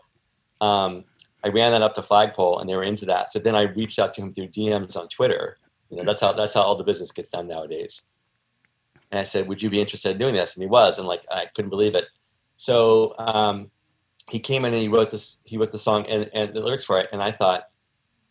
um, 0.61 1.05
I 1.45 1.49
ran 1.49 1.73
that 1.73 1.83
up 1.83 1.95
to 1.95 2.03
Flagpole, 2.03 2.61
and 2.61 2.69
they 2.69 2.75
were 2.75 2.83
into 2.83 3.05
that. 3.07 3.31
So 3.31 3.39
then 3.39 3.55
I 3.55 3.63
reached 3.63 3.99
out 3.99 4.13
to 4.15 4.23
him 4.23 4.33
through 4.33 4.49
DMs 4.49 4.97
on 4.97 5.09
Twitter. 5.09 5.59
You 5.91 5.97
know, 5.97 6.05
that's 6.05 6.21
how 6.21 6.33
that's 6.33 6.55
how 6.55 6.63
all 6.63 6.77
the 6.77 6.85
business 6.85 7.13
gets 7.13 7.29
done 7.29 7.49
nowadays. 7.49 8.03
And 9.11 9.19
I 9.19 9.25
said, 9.25 9.49
"Would 9.49 9.63
you 9.63 9.71
be 9.71 9.81
interested 9.81 10.13
in 10.13 10.19
doing 10.19 10.35
this?" 10.35 10.55
And 10.55 10.63
he 10.63 10.69
was, 10.69 10.99
and 10.99 11.07
like 11.07 11.25
I 11.31 11.47
couldn't 11.55 11.71
believe 11.71 11.95
it. 11.95 12.07
So 12.57 13.15
um, 13.19 13.71
he 14.31 14.41
came 14.41 14.65
in 14.65 14.73
and 14.73 14.83
he 14.83 14.89
wrote 14.89 15.11
this. 15.11 15.41
He 15.45 15.57
wrote 15.57 15.73
the 15.73 15.79
song 15.79 16.07
and, 16.07 16.31
and 16.33 16.55
the 16.55 16.61
lyrics 16.61 16.85
for 16.85 16.99
it. 16.99 17.09
And 17.13 17.23
I 17.23 17.33
thought, 17.33 17.69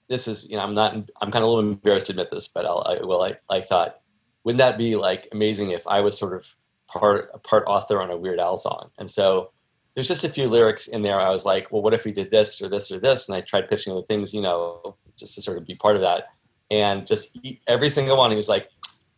this 0.09 0.27
is 0.27 0.49
you 0.49 0.55
know 0.55 0.63
I'm 0.63 0.73
not 0.73 0.93
I'm 0.93 1.31
kind 1.31 1.43
of 1.43 1.43
a 1.43 1.47
little 1.47 1.59
embarrassed 1.59 2.07
to 2.07 2.13
admit 2.13 2.29
this, 2.29 2.47
but 2.47 2.65
I'll, 2.65 2.83
I. 2.85 2.97
I, 3.29 3.57
I 3.57 3.61
thought, 3.61 3.99
wouldn't 4.43 4.59
that 4.59 4.77
be 4.77 4.95
like 4.95 5.27
amazing 5.31 5.71
if 5.71 5.85
I 5.87 6.01
was 6.01 6.17
sort 6.17 6.33
of 6.33 6.55
part 6.87 7.43
part 7.43 7.63
author 7.67 8.01
on 8.01 8.11
a 8.11 8.17
Weird 8.17 8.39
Al 8.39 8.57
song? 8.57 8.89
And 8.97 9.09
so 9.09 9.51
there's 9.97 10.07
just 10.07 10.23
a 10.23 10.29
few 10.29 10.47
lyrics 10.47 10.87
in 10.87 11.01
there. 11.01 11.19
I 11.19 11.31
was 11.31 11.43
like, 11.43 11.71
well, 11.71 11.81
what 11.81 11.95
if 11.95 12.05
we 12.05 12.11
did 12.11 12.29
this 12.29 12.61
or 12.61 12.69
this 12.69 12.91
or 12.91 12.99
this? 12.99 13.27
And 13.27 13.35
I 13.35 13.41
tried 13.41 13.67
pitching 13.67 13.91
other 13.91 14.03
things, 14.03 14.31
you 14.31 14.41
know, 14.41 14.95
just 15.17 15.33
to 15.35 15.41
sort 15.41 15.57
of 15.57 15.65
be 15.65 15.73
part 15.73 15.95
of 15.95 16.03
that. 16.03 16.25
And 16.69 17.07
just 17.07 17.35
every 17.67 17.89
single 17.89 18.15
one, 18.15 18.29
he 18.29 18.37
was 18.37 18.47
like, 18.47 18.69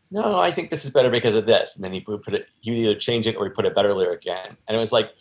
no, 0.10 0.40
I 0.40 0.52
think 0.52 0.70
this 0.70 0.86
is 0.86 0.92
better 0.92 1.10
because 1.10 1.36
of 1.36 1.46
this. 1.46 1.76
And 1.76 1.84
then 1.84 1.92
he 1.92 2.00
put 2.00 2.34
it, 2.34 2.48
he 2.62 2.72
would 2.72 2.80
either 2.80 2.96
change 2.96 3.28
it 3.28 3.36
or 3.36 3.44
he 3.44 3.52
put 3.52 3.66
a 3.66 3.72
better 3.72 3.94
lyric 3.94 4.26
in. 4.26 4.58
And 4.68 4.78
it 4.78 4.80
was 4.80 4.94
like, 4.94 5.12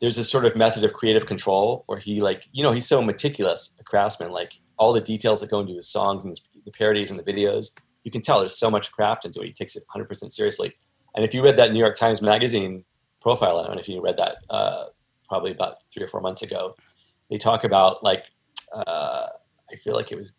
there's 0.00 0.16
this 0.16 0.30
sort 0.30 0.44
of 0.44 0.56
method 0.56 0.84
of 0.84 0.92
creative 0.92 1.26
control 1.26 1.84
where 1.86 1.98
he 1.98 2.20
like, 2.20 2.46
you 2.52 2.62
know, 2.62 2.72
he's 2.72 2.86
so 2.86 3.00
meticulous, 3.00 3.74
a 3.80 3.84
craftsman, 3.84 4.30
like 4.30 4.52
all 4.78 4.92
the 4.92 5.00
details 5.00 5.40
that 5.40 5.50
go 5.50 5.60
into 5.60 5.74
his 5.74 5.88
songs 5.88 6.24
and 6.24 6.38
the 6.64 6.70
parodies 6.70 7.10
and 7.10 7.18
the 7.18 7.24
videos, 7.24 7.72
you 8.04 8.10
can 8.10 8.20
tell 8.20 8.40
there's 8.40 8.58
so 8.58 8.70
much 8.70 8.92
craft 8.92 9.24
into 9.24 9.40
it. 9.40 9.46
He 9.46 9.52
takes 9.52 9.74
it 9.74 9.84
100% 9.94 10.32
seriously. 10.32 10.74
And 11.14 11.24
if 11.24 11.32
you 11.32 11.42
read 11.42 11.56
that 11.56 11.72
New 11.72 11.78
York 11.78 11.96
Times 11.96 12.20
Magazine 12.20 12.84
profile, 13.22 13.58
I 13.58 13.66
don't 13.66 13.76
know 13.76 13.80
if 13.80 13.88
you 13.88 14.02
read 14.02 14.18
that 14.18 14.36
uh, 14.50 14.84
probably 15.28 15.50
about 15.52 15.76
three 15.92 16.04
or 16.04 16.08
four 16.08 16.20
months 16.20 16.42
ago, 16.42 16.74
they 17.30 17.38
talk 17.38 17.64
about 17.64 18.04
like, 18.04 18.26
uh, 18.74 19.26
I 19.72 19.76
feel 19.76 19.94
like 19.94 20.12
it 20.12 20.18
was 20.18 20.36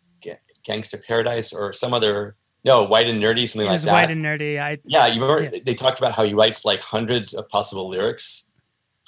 Gangsta 0.66 1.04
Paradise 1.04 1.52
or 1.52 1.72
some 1.72 1.92
other 1.92 2.36
no, 2.64 2.82
white 2.82 3.06
and 3.06 3.22
nerdy, 3.22 3.48
something 3.48 3.68
like 3.68 3.80
that. 3.82 3.92
white 3.92 4.10
and 4.10 4.24
nerdy. 4.24 4.60
I 4.60 4.78
yeah, 4.84 5.06
you 5.06 5.22
remember 5.22 5.44
Yeah. 5.44 5.60
they 5.64 5.74
talked 5.74 5.98
about 5.98 6.12
how 6.12 6.24
he 6.24 6.34
writes 6.34 6.64
like 6.64 6.80
hundreds 6.80 7.32
of 7.32 7.48
possible 7.48 7.88
lyrics 7.88 8.47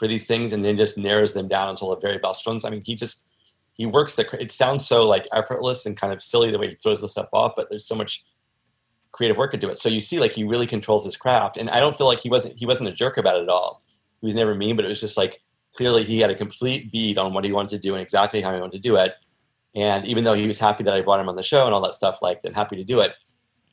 for 0.01 0.09
these 0.09 0.25
things 0.25 0.55
and 0.55 0.65
then 0.65 0.79
just 0.79 0.97
narrows 0.97 1.35
them 1.35 1.47
down 1.47 1.69
until 1.69 1.91
the 1.91 2.01
very 2.01 2.17
best 2.17 2.47
ones. 2.47 2.65
I 2.65 2.71
mean, 2.71 2.83
he 2.83 2.95
just 2.95 3.27
he 3.75 3.85
works 3.85 4.15
the. 4.15 4.27
It 4.41 4.51
sounds 4.51 4.87
so 4.87 5.05
like 5.05 5.27
effortless 5.35 5.85
and 5.85 5.95
kind 5.95 6.11
of 6.11 6.23
silly 6.23 6.51
the 6.51 6.59
way 6.59 6.69
he 6.71 6.75
throws 6.75 7.03
the 7.03 7.09
stuff 7.09 7.29
off, 7.35 7.53
but 7.55 7.69
there's 7.69 7.87
so 7.87 7.95
much 7.95 8.25
creative 9.13 9.37
work 9.37 9.53
into 9.53 9.69
it. 9.69 9.79
So 9.79 9.91
you 9.91 10.01
see, 10.01 10.19
like 10.19 10.33
he 10.33 10.43
really 10.43 10.67
controls 10.67 11.05
his 11.05 11.19
craft, 11.19 11.59
and 11.59 11.69
I 11.69 11.81
don't 11.81 11.95
feel 11.95 12.07
like 12.07 12.19
he 12.19 12.31
wasn't 12.31 12.59
he 12.59 12.65
wasn't 12.65 12.89
a 12.89 12.93
jerk 12.93 13.19
about 13.19 13.37
it 13.37 13.43
at 13.43 13.51
all. 13.51 13.83
He 14.23 14.27
was 14.27 14.35
never 14.35 14.55
mean, 14.55 14.75
but 14.75 14.87
it 14.87 14.89
was 14.89 15.01
just 15.01 15.19
like 15.19 15.43
clearly 15.77 16.03
he 16.05 16.19
had 16.19 16.31
a 16.31 16.35
complete 16.35 16.91
beat 16.91 17.19
on 17.19 17.35
what 17.35 17.45
he 17.45 17.53
wanted 17.53 17.71
to 17.71 17.79
do 17.79 17.95
and 17.95 18.03
exactly 18.03 18.41
how 18.41 18.55
he 18.55 18.61
wanted 18.61 18.83
to 18.83 18.89
do 18.89 18.97
it. 18.97 19.13
And 19.77 20.07
even 20.07 20.25
though 20.25 20.35
he 20.35 20.47
was 20.47 20.59
happy 20.59 20.83
that 20.85 20.95
I 20.95 21.03
brought 21.03 21.21
him 21.21 21.29
on 21.29 21.37
the 21.37 21.43
show 21.43 21.67
and 21.67 21.75
all 21.75 21.83
that 21.83 21.95
stuff, 21.95 22.23
like 22.23 22.41
then 22.41 22.55
happy 22.55 22.77
to 22.77 22.85
do 22.85 23.01
it, 23.01 23.13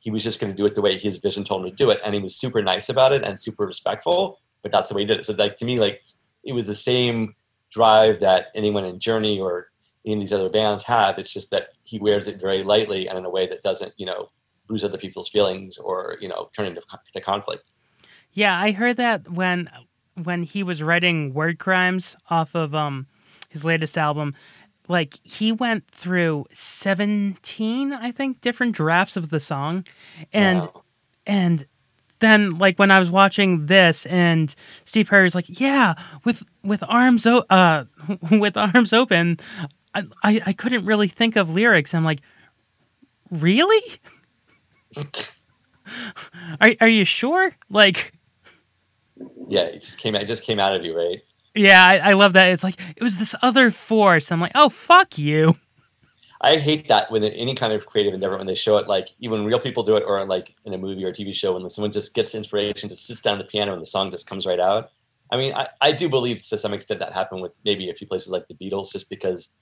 he 0.01 0.11
was 0.11 0.23
just 0.23 0.41
going 0.41 0.51
to 0.51 0.57
do 0.57 0.65
it 0.65 0.75
the 0.75 0.81
way 0.81 0.99
his 0.99 1.15
vision 1.15 1.45
told 1.45 1.63
him 1.63 1.71
to 1.71 1.75
do 1.75 1.89
it, 1.89 2.01
and 2.03 2.13
he 2.13 2.19
was 2.19 2.35
super 2.35 2.61
nice 2.61 2.89
about 2.89 3.13
it 3.13 3.23
and 3.23 3.39
super 3.39 3.65
respectful. 3.65 4.41
But 4.61 4.73
that's 4.73 4.89
the 4.89 4.95
way 4.95 5.03
he 5.03 5.07
did 5.07 5.19
it. 5.19 5.25
So 5.25 5.33
like 5.33 5.55
to 5.57 5.65
me, 5.65 5.77
like 5.77 6.01
it 6.47 6.53
was 6.53 6.65
the 6.65 6.75
same 6.75 7.35
drive 7.71 8.21
that 8.21 8.47
anyone 8.55 8.85
in 8.85 8.99
Journey 8.99 9.39
or 9.39 9.67
any 10.05 10.15
of 10.15 10.19
these 10.21 10.33
other 10.33 10.49
bands 10.49 10.83
have. 10.85 11.19
It's 11.19 11.33
just 11.33 11.51
that 11.51 11.69
he 11.83 11.99
wears 11.99 12.27
it 12.27 12.39
very 12.39 12.63
lightly 12.63 13.07
and 13.07 13.17
in 13.17 13.25
a 13.25 13.29
way 13.29 13.45
that 13.47 13.61
doesn't, 13.61 13.93
you 13.97 14.05
know, 14.05 14.29
bruise 14.67 14.83
other 14.83 14.97
people's 14.97 15.29
feelings 15.29 15.77
or 15.77 16.17
you 16.19 16.27
know 16.27 16.49
turn 16.55 16.65
into 16.65 16.81
to 17.13 17.21
conflict. 17.21 17.69
Yeah, 18.33 18.59
I 18.59 18.71
heard 18.71 18.97
that 18.97 19.29
when 19.29 19.69
when 20.21 20.43
he 20.43 20.63
was 20.63 20.83
writing 20.83 21.33
Word 21.33 21.59
Crimes 21.59 22.15
off 22.29 22.55
of 22.55 22.73
um 22.75 23.07
his 23.49 23.63
latest 23.65 23.97
album, 23.97 24.35
like 24.87 25.19
he 25.23 25.51
went 25.51 25.89
through 25.89 26.45
17, 26.51 27.93
I 27.93 28.11
think, 28.11 28.41
different 28.41 28.75
drafts 28.75 29.15
of 29.17 29.29
the 29.29 29.39
song. 29.39 29.85
And 30.33 30.61
Wow. 30.61 30.83
and 31.25 31.65
then 32.19 32.57
like 32.57 32.77
when 32.79 32.91
I 32.91 32.99
was 32.99 33.09
watching 33.09 33.65
this 33.67 34.05
and 34.07 34.53
Steve 34.85 35.09
Perry's 35.09 35.35
like, 35.35 35.59
"Yeah, 35.59 35.95
with 36.23 36.43
with 36.63 36.83
arms 36.87 37.25
o- 37.25 37.45
uh 37.49 37.85
with 38.31 38.57
arms 38.57 38.93
open, 38.93 39.37
I, 39.93 40.03
I 40.23 40.41
I 40.47 40.53
couldn't 40.53 40.85
really 40.85 41.07
think 41.07 41.35
of 41.35 41.49
lyrics." 41.49 41.93
I'm 41.93 42.05
like, 42.05 42.21
"Really? 43.31 43.81
are 46.61 46.75
are 46.81 46.87
you 46.87 47.05
sure?" 47.05 47.55
Like 47.69 48.13
yeah, 49.47 49.61
it 49.61 49.81
just 49.81 49.99
came. 49.99 50.15
It 50.15 50.25
just 50.25 50.43
came 50.43 50.59
out 50.59 50.75
of 50.75 50.83
you, 50.85 50.95
right? 50.97 51.21
Yeah, 51.55 51.83
I, 51.83 52.11
I 52.11 52.13
love 52.13 52.33
that. 52.33 52.51
It's 52.51 52.63
like 52.63 52.79
it 52.95 53.03
was 53.03 53.17
this 53.17 53.33
other 53.41 53.71
force. 53.71 54.31
I'm 54.31 54.41
like, 54.41 54.51
oh 54.55 54.69
fuck 54.69 55.17
you. 55.17 55.55
I 56.41 56.57
hate 56.57 56.87
that 56.89 57.11
when 57.11 57.23
any 57.23 57.55
kind 57.55 57.73
of 57.73 57.85
creative 57.85 58.13
endeavor 58.13 58.37
when 58.37 58.45
they 58.45 58.55
show 58.55 58.77
it 58.77 58.87
like 58.87 59.09
even 59.19 59.45
real 59.45 59.59
people 59.59 59.83
do 59.83 59.95
it 59.95 60.03
or 60.05 60.23
like 60.25 60.55
in 60.65 60.73
a 60.73 60.77
movie 60.77 61.03
or 61.03 61.09
a 61.09 61.13
TV 61.13 61.33
show 61.33 61.53
when 61.53 61.67
someone 61.69 61.91
just 61.91 62.13
gets 62.13 62.35
inspiration, 62.35 62.89
just 62.89 63.07
sits 63.07 63.21
down 63.21 63.39
at 63.39 63.45
the 63.45 63.51
piano 63.51 63.73
and 63.73 63.81
the 63.81 63.85
song 63.85 64.11
just 64.11 64.29
comes 64.29 64.45
right 64.45 64.59
out. 64.59 64.91
I 65.31 65.37
mean, 65.37 65.53
I, 65.53 65.67
I 65.81 65.91
do 65.91 66.07
believe 66.07 66.41
to 66.47 66.57
some 66.57 66.73
extent 66.73 66.99
that 66.99 67.11
happened 67.11 67.41
with 67.41 67.51
maybe 67.65 67.89
a 67.89 67.93
few 67.93 68.07
places 68.07 68.29
like 68.29 68.47
the 68.47 68.53
Beatles, 68.53 68.91
just 68.91 69.09
because 69.09 69.53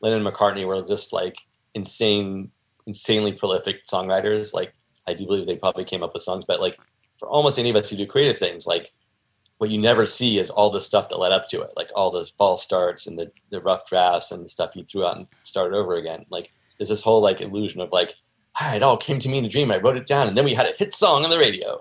Lennon 0.00 0.24
and 0.24 0.34
McCartney 0.34 0.66
were 0.66 0.80
just 0.82 1.12
like 1.12 1.38
insane, 1.74 2.50
insanely 2.86 3.32
prolific 3.32 3.84
songwriters. 3.84 4.54
Like 4.54 4.74
I 5.06 5.14
do 5.14 5.26
believe 5.26 5.46
they 5.46 5.56
probably 5.56 5.84
came 5.84 6.02
up 6.02 6.14
with 6.14 6.22
songs, 6.22 6.44
but 6.44 6.60
like 6.60 6.78
for 7.18 7.28
almost 7.28 7.58
any 7.58 7.70
of 7.70 7.76
us 7.76 7.90
who 7.90 7.96
do 7.96 8.06
creative 8.06 8.38
things, 8.38 8.66
like 8.66 8.92
what 9.62 9.70
you 9.70 9.78
never 9.78 10.06
see 10.06 10.40
is 10.40 10.50
all 10.50 10.72
the 10.72 10.80
stuff 10.80 11.08
that 11.08 11.20
led 11.20 11.30
up 11.30 11.46
to 11.46 11.60
it, 11.62 11.70
like 11.76 11.88
all 11.94 12.10
those 12.10 12.30
false 12.30 12.64
starts 12.64 13.06
and 13.06 13.16
the, 13.16 13.30
the 13.50 13.60
rough 13.60 13.86
drafts 13.86 14.32
and 14.32 14.44
the 14.44 14.48
stuff 14.48 14.74
you 14.74 14.82
threw 14.82 15.06
out 15.06 15.16
and 15.16 15.28
started 15.44 15.76
over 15.76 15.94
again. 15.94 16.26
Like 16.30 16.52
there's 16.76 16.88
this 16.88 17.04
whole 17.04 17.22
like 17.22 17.40
illusion 17.40 17.80
of 17.80 17.92
like, 17.92 18.12
ah, 18.60 18.74
it 18.74 18.82
all 18.82 18.96
came 18.96 19.20
to 19.20 19.28
me 19.28 19.38
in 19.38 19.44
a 19.44 19.48
dream. 19.48 19.70
I 19.70 19.76
wrote 19.76 19.96
it 19.96 20.08
down, 20.08 20.26
and 20.26 20.36
then 20.36 20.44
we 20.44 20.52
had 20.52 20.66
a 20.66 20.72
hit 20.76 20.92
song 20.92 21.22
on 21.22 21.30
the 21.30 21.38
radio. 21.38 21.80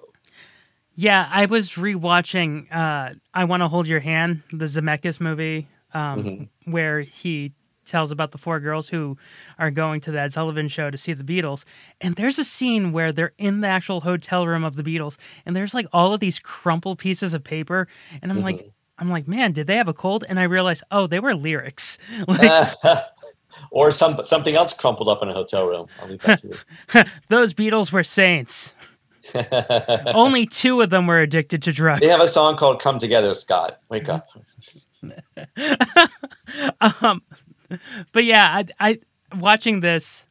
Yeah, 0.93 1.27
I 1.31 1.47
was 1.47 1.71
rewatching 1.71 2.71
uh 2.71 3.15
I 3.33 3.45
Want 3.45 3.61
to 3.61 3.67
Hold 3.67 3.87
Your 3.87 3.99
Hand, 3.99 4.43
the 4.51 4.65
Zemeckis 4.65 5.19
movie, 5.19 5.67
um, 5.95 6.49
where 6.65 7.01
he 7.01 7.55
tells 7.85 8.11
about 8.11 8.31
the 8.31 8.37
four 8.37 8.59
girls 8.59 8.89
who 8.89 9.17
are 9.57 9.71
going 9.71 10.01
to 10.01 10.11
the 10.11 10.19
Ed 10.19 10.33
Sullivan 10.33 10.67
show 10.67 10.91
to 10.91 10.97
see 10.97 11.13
the 11.13 11.23
Beatles. 11.23 11.65
And 11.99 12.15
there's 12.15 12.39
a 12.39 12.43
scene 12.43 12.91
where 12.91 13.11
they're 13.11 13.33
in 13.37 13.61
the 13.61 13.67
actual 13.67 14.01
hotel 14.01 14.47
room 14.47 14.63
of 14.63 14.75
the 14.75 14.83
Beatles, 14.83 15.17
and 15.45 15.55
there's 15.55 15.73
like 15.73 15.87
all 15.91 16.13
of 16.13 16.19
these 16.19 16.39
crumpled 16.39 16.99
pieces 16.99 17.33
of 17.33 17.43
paper. 17.43 17.87
And 18.21 18.31
I'm 18.31 18.41
like, 18.41 18.71
I'm 18.97 19.09
like, 19.09 19.27
man, 19.27 19.51
did 19.51 19.67
they 19.67 19.77
have 19.77 19.87
a 19.87 19.93
cold? 19.93 20.23
And 20.29 20.39
I 20.39 20.43
realized, 20.43 20.83
oh, 20.91 21.07
they 21.07 21.19
were 21.19 21.33
lyrics. 21.33 21.97
like 22.27 22.75
or 23.71 23.91
some 23.91 24.23
something 24.23 24.55
else 24.55 24.73
crumpled 24.73 25.09
up 25.09 25.21
in 25.23 25.29
a 25.29 25.33
hotel 25.33 25.67
room. 25.67 25.87
I'll 25.99 26.07
leave 26.07 26.21
that 26.21 26.39
to 26.41 26.47
you. 26.49 27.03
those 27.29 27.53
Beatles 27.53 27.91
were 27.91 28.03
saints. 28.03 28.75
Only 30.13 30.45
two 30.45 30.81
of 30.81 30.89
them 30.89 31.07
were 31.07 31.19
addicted 31.19 31.63
to 31.63 31.71
drugs. 31.71 32.01
They 32.01 32.09
have 32.09 32.21
a 32.21 32.31
song 32.31 32.57
called 32.57 32.81
"Come 32.81 32.99
Together." 32.99 33.33
Scott, 33.33 33.79
wake 33.89 34.09
up. 34.09 34.27
um, 37.01 37.21
but 38.11 38.23
yeah, 38.23 38.63
I, 38.79 38.89
I 38.89 38.99
watching 39.37 39.79
this 39.79 40.27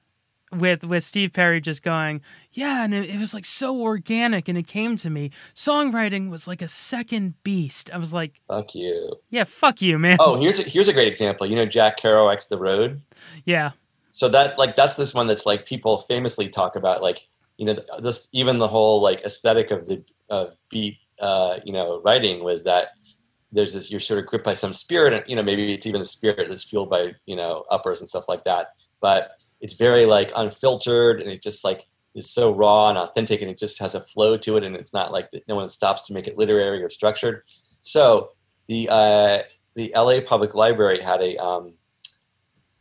with 0.53 0.83
with 0.83 1.05
Steve 1.05 1.33
Perry 1.33 1.61
just 1.61 1.83
going, 1.83 2.21
yeah, 2.53 2.85
and 2.85 2.93
it, 2.93 3.11
it 3.11 3.19
was 3.19 3.33
like 3.33 3.47
so 3.47 3.81
organic, 3.81 4.49
and 4.49 4.59
it 4.59 4.67
came 4.67 4.97
to 4.99 5.11
me. 5.11 5.31
Songwriting 5.55 6.29
was 6.31 6.49
like 6.49 6.61
a 6.63 6.69
second 6.69 7.35
beast. 7.45 7.91
I 7.93 7.99
was 7.99 8.13
like, 8.13 8.41
Fuck 8.49 8.75
you. 8.75 9.15
yeah, 9.31 9.45
fuck 9.45 9.81
you, 9.81 9.99
man. 9.99 10.17
Oh, 10.21 10.37
here's 10.41 10.61
a, 10.61 10.63
here's 10.65 10.89
a 10.89 10.93
great 10.93 11.09
example. 11.09 11.47
You 11.47 11.57
know 11.57 11.67
Jack 11.67 11.99
Kerouac's 12.01 12.47
"The 12.49 12.59
Road." 12.59 13.01
yeah, 13.45 13.71
so 14.13 14.29
that 14.29 14.59
like 14.59 14.77
that's 14.77 14.97
this 14.97 15.15
one 15.15 15.27
that's 15.27 15.47
like 15.47 15.67
people 15.67 15.99
famously 15.99 16.49
talk 16.49 16.77
about 16.77 17.03
like 17.03 17.29
you 17.57 17.67
know 17.67 17.77
this 18.01 18.29
even 18.33 18.59
the 18.59 18.69
whole 18.69 19.01
like 19.01 19.21
aesthetic 19.23 19.71
of 19.71 19.87
the 19.87 20.03
uh, 20.31 20.47
beat 20.69 20.99
uh, 21.21 21.61
you 21.65 21.73
know 21.73 22.01
writing 22.03 22.43
was 22.43 22.65
that 22.65 22.89
there's 23.53 23.73
this 23.73 23.91
you're 23.91 24.01
sort 24.01 24.21
of 24.21 24.27
gripped 24.27 24.45
by 24.45 24.55
some 24.55 24.73
spirit 24.73 25.13
and 25.13 25.25
you 25.27 25.37
know 25.37 25.43
maybe 25.43 25.73
it's 25.73 25.87
even 25.87 26.01
a 26.01 26.05
spirit 26.05 26.47
that's 26.49 26.65
fueled 26.65 26.91
by 26.91 27.13
you 27.27 27.37
know 27.37 27.65
uppers 27.71 28.01
and 28.01 28.09
stuff 28.09 28.29
like 28.29 28.45
that 28.45 28.69
but 29.01 29.33
it's 29.61 29.75
very 29.75 30.07
like 30.07 30.33
unfiltered 30.37 31.21
and 31.21 31.31
it 31.31 31.43
just 31.43 31.65
like 31.65 31.87
is 32.15 32.31
so 32.31 32.53
raw 32.53 32.89
and 32.89 32.99
authentic 32.99 33.41
and 33.41 33.51
it 33.51 33.59
just 33.59 33.79
has 33.79 33.95
a 33.95 34.01
flow 34.01 34.37
to 34.37 34.57
it 34.57 34.65
and 34.65 34.77
it's 34.77 34.93
not 34.93 35.13
like 35.13 35.29
no 35.49 35.57
one 35.57 35.69
stops 35.69 36.03
to 36.03 36.13
make 36.13 36.27
it 36.27 36.39
literary 36.39 36.83
or 36.83 36.91
structured 36.91 37.43
so 37.83 38.31
the 38.71 38.89
uh, 38.89 39.43
the 39.75 39.93
LA 39.97 40.21
Public 40.25 40.55
Library 40.55 41.01
had 41.03 41.21
a 41.21 41.37
um, 41.39 41.75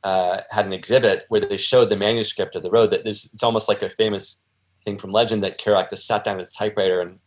uh, 0.03 0.41
had 0.51 0.65
an 0.65 0.73
exhibit 0.73 1.25
where 1.29 1.41
they 1.41 1.57
showed 1.57 1.89
the 1.89 1.97
manuscript 1.97 2.55
of 2.55 2.63
the 2.63 2.69
road. 2.69 2.91
That 2.91 3.03
there's, 3.03 3.29
it's 3.33 3.43
almost 3.43 3.67
like 3.67 3.81
a 3.81 3.89
famous 3.89 4.43
thing 4.85 4.97
from 4.97 5.11
legend 5.11 5.43
that 5.43 5.59
Kerouac 5.59 5.89
just 5.89 6.05
sat 6.05 6.23
down 6.23 6.35
at 6.35 6.41
his 6.41 6.53
typewriter 6.53 7.01
and 7.01 7.19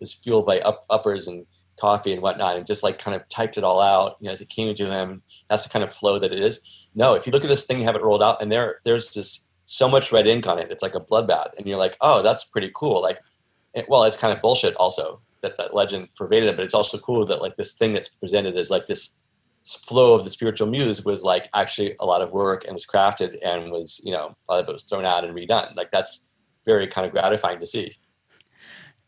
was 0.00 0.14
fueled 0.14 0.46
by 0.46 0.60
up, 0.60 0.86
uppers 0.90 1.28
and 1.28 1.46
coffee 1.78 2.12
and 2.12 2.22
whatnot, 2.22 2.56
and 2.56 2.66
just 2.66 2.82
like 2.82 2.98
kind 2.98 3.14
of 3.14 3.28
typed 3.28 3.58
it 3.58 3.64
all 3.64 3.80
out, 3.80 4.16
you 4.20 4.26
know, 4.26 4.32
as 4.32 4.40
it 4.40 4.48
came 4.48 4.74
to 4.74 4.90
him. 4.90 5.22
That's 5.48 5.64
the 5.64 5.70
kind 5.70 5.84
of 5.84 5.92
flow 5.92 6.18
that 6.18 6.32
it 6.32 6.40
is. 6.40 6.60
No, 6.94 7.14
if 7.14 7.26
you 7.26 7.32
look 7.32 7.44
at 7.44 7.48
this 7.48 7.66
thing, 7.66 7.78
you 7.78 7.86
have 7.86 7.96
it 7.96 8.02
rolled 8.02 8.22
out, 8.22 8.42
and 8.42 8.50
there 8.50 8.80
there's 8.84 9.10
just 9.10 9.48
so 9.66 9.88
much 9.88 10.12
red 10.12 10.26
ink 10.26 10.46
on 10.46 10.58
it. 10.58 10.70
It's 10.70 10.82
like 10.82 10.94
a 10.94 11.00
bloodbath, 11.00 11.56
and 11.56 11.66
you're 11.66 11.78
like, 11.78 11.96
oh, 12.00 12.22
that's 12.22 12.44
pretty 12.44 12.70
cool. 12.74 13.02
Like, 13.02 13.20
it, 13.74 13.86
well, 13.88 14.04
it's 14.04 14.16
kind 14.16 14.34
of 14.34 14.40
bullshit 14.40 14.74
also 14.76 15.20
that 15.42 15.56
that 15.58 15.74
legend 15.74 16.08
pervaded 16.16 16.48
it, 16.48 16.56
but 16.56 16.64
it's 16.64 16.74
also 16.74 16.98
cool 16.98 17.26
that 17.26 17.42
like 17.42 17.56
this 17.56 17.74
thing 17.74 17.92
that's 17.92 18.08
presented 18.08 18.56
as 18.56 18.70
like 18.70 18.86
this 18.86 19.16
flow 19.66 20.14
of 20.14 20.24
the 20.24 20.30
spiritual 20.30 20.68
muse 20.68 21.04
was 21.04 21.24
like 21.24 21.48
actually 21.54 21.96
a 22.00 22.06
lot 22.06 22.22
of 22.22 22.30
work 22.30 22.64
and 22.64 22.74
was 22.74 22.86
crafted 22.86 23.36
and 23.44 23.72
was 23.72 24.00
you 24.04 24.12
know 24.12 24.32
a 24.48 24.52
lot 24.52 24.62
of 24.62 24.68
it 24.68 24.72
was 24.72 24.84
thrown 24.84 25.04
out 25.04 25.24
and 25.24 25.34
redone 25.34 25.74
like 25.74 25.90
that's 25.90 26.30
very 26.64 26.86
kind 26.86 27.04
of 27.04 27.12
gratifying 27.12 27.58
to 27.58 27.66
see 27.66 27.92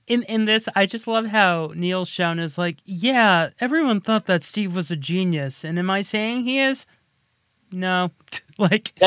in 0.09 0.23
in 0.25 0.47
this, 0.47 0.69
I 0.75 0.87
just 0.87 1.07
love 1.07 1.27
how 1.27 1.73
Neil 1.75 2.05
Schon 2.05 2.41
is 2.41 2.59
like, 2.59 2.79
yeah, 2.85 3.51
everyone 3.61 4.01
thought 4.01 4.27
that 4.27 4.43
Steve 4.43 4.75
was 4.75 4.91
a 4.91 4.97
genius, 4.97 5.65
and 5.65 5.79
am 5.79 5.91
I 5.91 6.03
saying 6.03 6.45
he 6.45 6.59
is? 6.59 6.87
No, 7.71 8.11
like, 8.59 8.93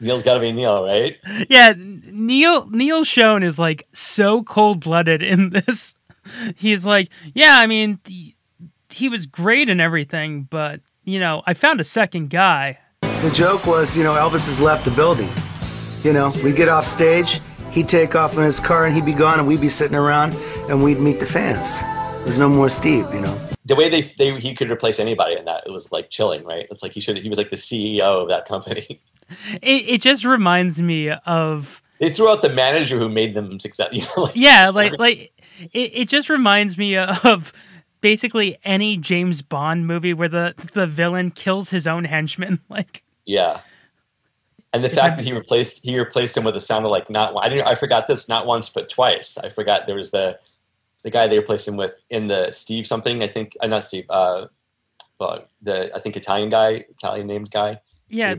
Neil's 0.00 0.22
got 0.22 0.34
to 0.34 0.40
be 0.40 0.52
Neil, 0.52 0.84
right? 0.84 1.16
yeah, 1.48 1.74
Neil 1.76 2.68
Neil 2.68 3.04
Schon 3.04 3.42
is 3.42 3.58
like 3.58 3.86
so 3.92 4.42
cold 4.42 4.80
blooded 4.80 5.22
in 5.22 5.50
this. 5.66 5.94
He's 6.56 6.84
like, 6.84 7.08
yeah, 7.34 7.58
I 7.58 7.66
mean, 7.66 8.00
he, 8.04 8.34
he 8.90 9.08
was 9.08 9.26
great 9.26 9.68
and 9.68 9.80
everything, 9.80 10.42
but 10.42 10.80
you 11.04 11.20
know, 11.20 11.42
I 11.46 11.54
found 11.54 11.80
a 11.80 11.84
second 11.84 12.30
guy. 12.30 12.78
The 13.00 13.30
joke 13.32 13.66
was, 13.66 13.96
you 13.96 14.04
know, 14.04 14.14
Elvis 14.14 14.46
has 14.46 14.60
left 14.60 14.84
the 14.84 14.90
building. 14.90 15.30
You 16.02 16.12
know, 16.12 16.32
we 16.44 16.52
get 16.52 16.68
off 16.68 16.84
stage, 16.84 17.40
he'd 17.76 17.88
take 17.88 18.16
off 18.16 18.36
in 18.36 18.42
his 18.42 18.58
car 18.58 18.86
and 18.86 18.94
he'd 18.94 19.04
be 19.04 19.12
gone, 19.12 19.38
and 19.38 19.46
we'd 19.46 19.60
be 19.60 19.68
sitting 19.68 19.96
around 19.96 20.34
and 20.68 20.82
we'd 20.82 20.98
meet 20.98 21.20
the 21.20 21.26
fans. 21.26 21.80
There's 22.24 22.38
no 22.40 22.48
more 22.48 22.68
Steve, 22.68 23.06
you 23.14 23.20
know. 23.20 23.38
The 23.66 23.76
way 23.76 23.88
they, 23.88 24.00
they 24.00 24.38
he 24.40 24.54
could 24.54 24.70
replace 24.70 24.98
anybody 24.98 25.36
in 25.36 25.44
that 25.44 25.64
it 25.66 25.70
was 25.70 25.92
like 25.92 26.10
chilling, 26.10 26.44
right? 26.44 26.66
It's 26.70 26.82
like 26.82 26.92
he 26.92 27.00
should 27.00 27.18
he 27.18 27.28
was 27.28 27.38
like 27.38 27.50
the 27.50 27.56
CEO 27.56 28.22
of 28.22 28.28
that 28.28 28.46
company. 28.48 29.00
It 29.60 29.88
it 29.88 30.00
just 30.02 30.24
reminds 30.24 30.80
me 30.80 31.10
of 31.10 31.82
They 31.98 32.12
threw 32.12 32.30
out 32.30 32.42
the 32.42 32.48
manager 32.48 32.96
who 32.96 33.08
made 33.08 33.34
them 33.34 33.58
success. 33.58 33.88
You 33.92 34.02
know, 34.02 34.22
like, 34.22 34.36
yeah, 34.36 34.70
like 34.70 34.92
like 35.00 35.32
it, 35.72 35.90
it 35.94 36.08
just 36.08 36.30
reminds 36.30 36.78
me 36.78 36.96
of 36.96 37.52
basically 38.00 38.56
any 38.62 38.96
James 38.96 39.42
Bond 39.42 39.84
movie 39.84 40.14
where 40.14 40.28
the 40.28 40.54
the 40.74 40.86
villain 40.86 41.32
kills 41.32 41.70
his 41.70 41.88
own 41.88 42.04
henchman. 42.04 42.60
Like 42.68 43.02
Yeah. 43.24 43.62
And 44.76 44.84
the 44.84 44.90
fact 44.90 45.16
that 45.16 45.24
he 45.24 45.32
replaced 45.32 45.82
he 45.82 45.98
replaced 45.98 46.36
him 46.36 46.44
with 46.44 46.54
a 46.54 46.60
sound 46.60 46.84
of 46.84 46.90
like 46.90 47.08
not 47.08 47.34
I 47.42 47.48
didn't 47.48 47.66
I 47.66 47.74
forgot 47.74 48.06
this 48.06 48.28
not 48.28 48.46
once 48.46 48.68
but 48.68 48.88
twice. 48.90 49.38
I 49.38 49.48
forgot 49.48 49.86
there 49.86 49.96
was 49.96 50.10
the 50.10 50.38
the 51.02 51.10
guy 51.10 51.26
they 51.26 51.38
replaced 51.38 51.66
him 51.66 51.76
with 51.76 52.02
in 52.10 52.26
the 52.28 52.50
Steve 52.50 52.86
something 52.86 53.22
I 53.22 53.28
think 53.28 53.56
uh, 53.62 53.66
not 53.66 53.84
Steve 53.84 54.04
uh 54.10 54.46
well, 55.18 55.46
the 55.62 55.94
I 55.96 56.00
think 56.00 56.16
Italian 56.16 56.50
guy 56.50 56.84
Italian 56.90 57.26
named 57.26 57.50
guy. 57.50 57.80
yeah, 58.08 58.34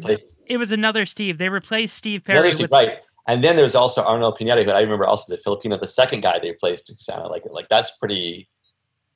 it 0.45 0.57
was 0.57 0.71
another 0.71 1.05
Steve. 1.07 1.39
They 1.39 1.49
replaced 1.49 1.97
Steve 1.97 2.23
Perry 2.23 2.51
Steve, 2.51 2.65
with 2.65 2.71
right. 2.71 2.99
And 3.27 3.43
then 3.43 3.55
there's 3.55 3.75
also 3.75 4.03
Arnold 4.03 4.35
Pineda, 4.37 4.63
who 4.63 4.71
I 4.71 4.81
remember 4.81 5.05
also 5.05 5.35
the 5.35 5.41
Filipino, 5.41 5.77
the 5.77 5.87
second 5.87 6.21
guy 6.21 6.39
they 6.39 6.51
replaced 6.51 6.87
who 6.87 6.93
sounded 6.99 7.29
like 7.29 7.43
like 7.49 7.67
that's 7.67 7.91
pretty 7.97 8.47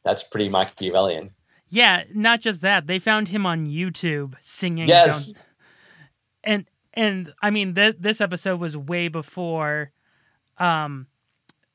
that's 0.04 0.24
pretty 0.24 0.50
Machiavellian. 0.50 1.30
yeah. 1.70 2.04
Not 2.14 2.42
just 2.42 2.62
that, 2.62 2.88
they 2.88 2.98
found 3.00 3.28
him 3.28 3.46
on 3.46 3.68
YouTube 3.68 4.34
singing. 4.42 4.88
Yes. 4.90 5.34
Don't- 5.34 5.46
and 6.94 7.34
I 7.42 7.50
mean 7.50 7.76
th- 7.76 7.98
this 8.00 8.22
episode 8.22 8.60
was 8.60 8.76
way 8.76 9.08
before, 9.08 9.92
um, 10.58 11.08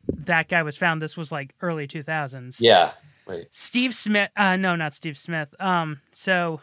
that 0.09 0.49
guy 0.49 0.63
was 0.63 0.77
found. 0.77 1.03
This 1.03 1.17
was 1.17 1.33
like 1.33 1.55
early 1.61 1.87
two 1.87 2.03
thousands. 2.03 2.61
Yeah. 2.61 2.93
Wait. 3.27 3.49
Steve 3.51 3.95
Smith. 3.95 4.31
Uh, 4.37 4.57
no, 4.57 4.77
not 4.77 4.93
Steve 4.93 5.19
Smith. 5.19 5.49
Um, 5.61 6.01
so 6.13 6.61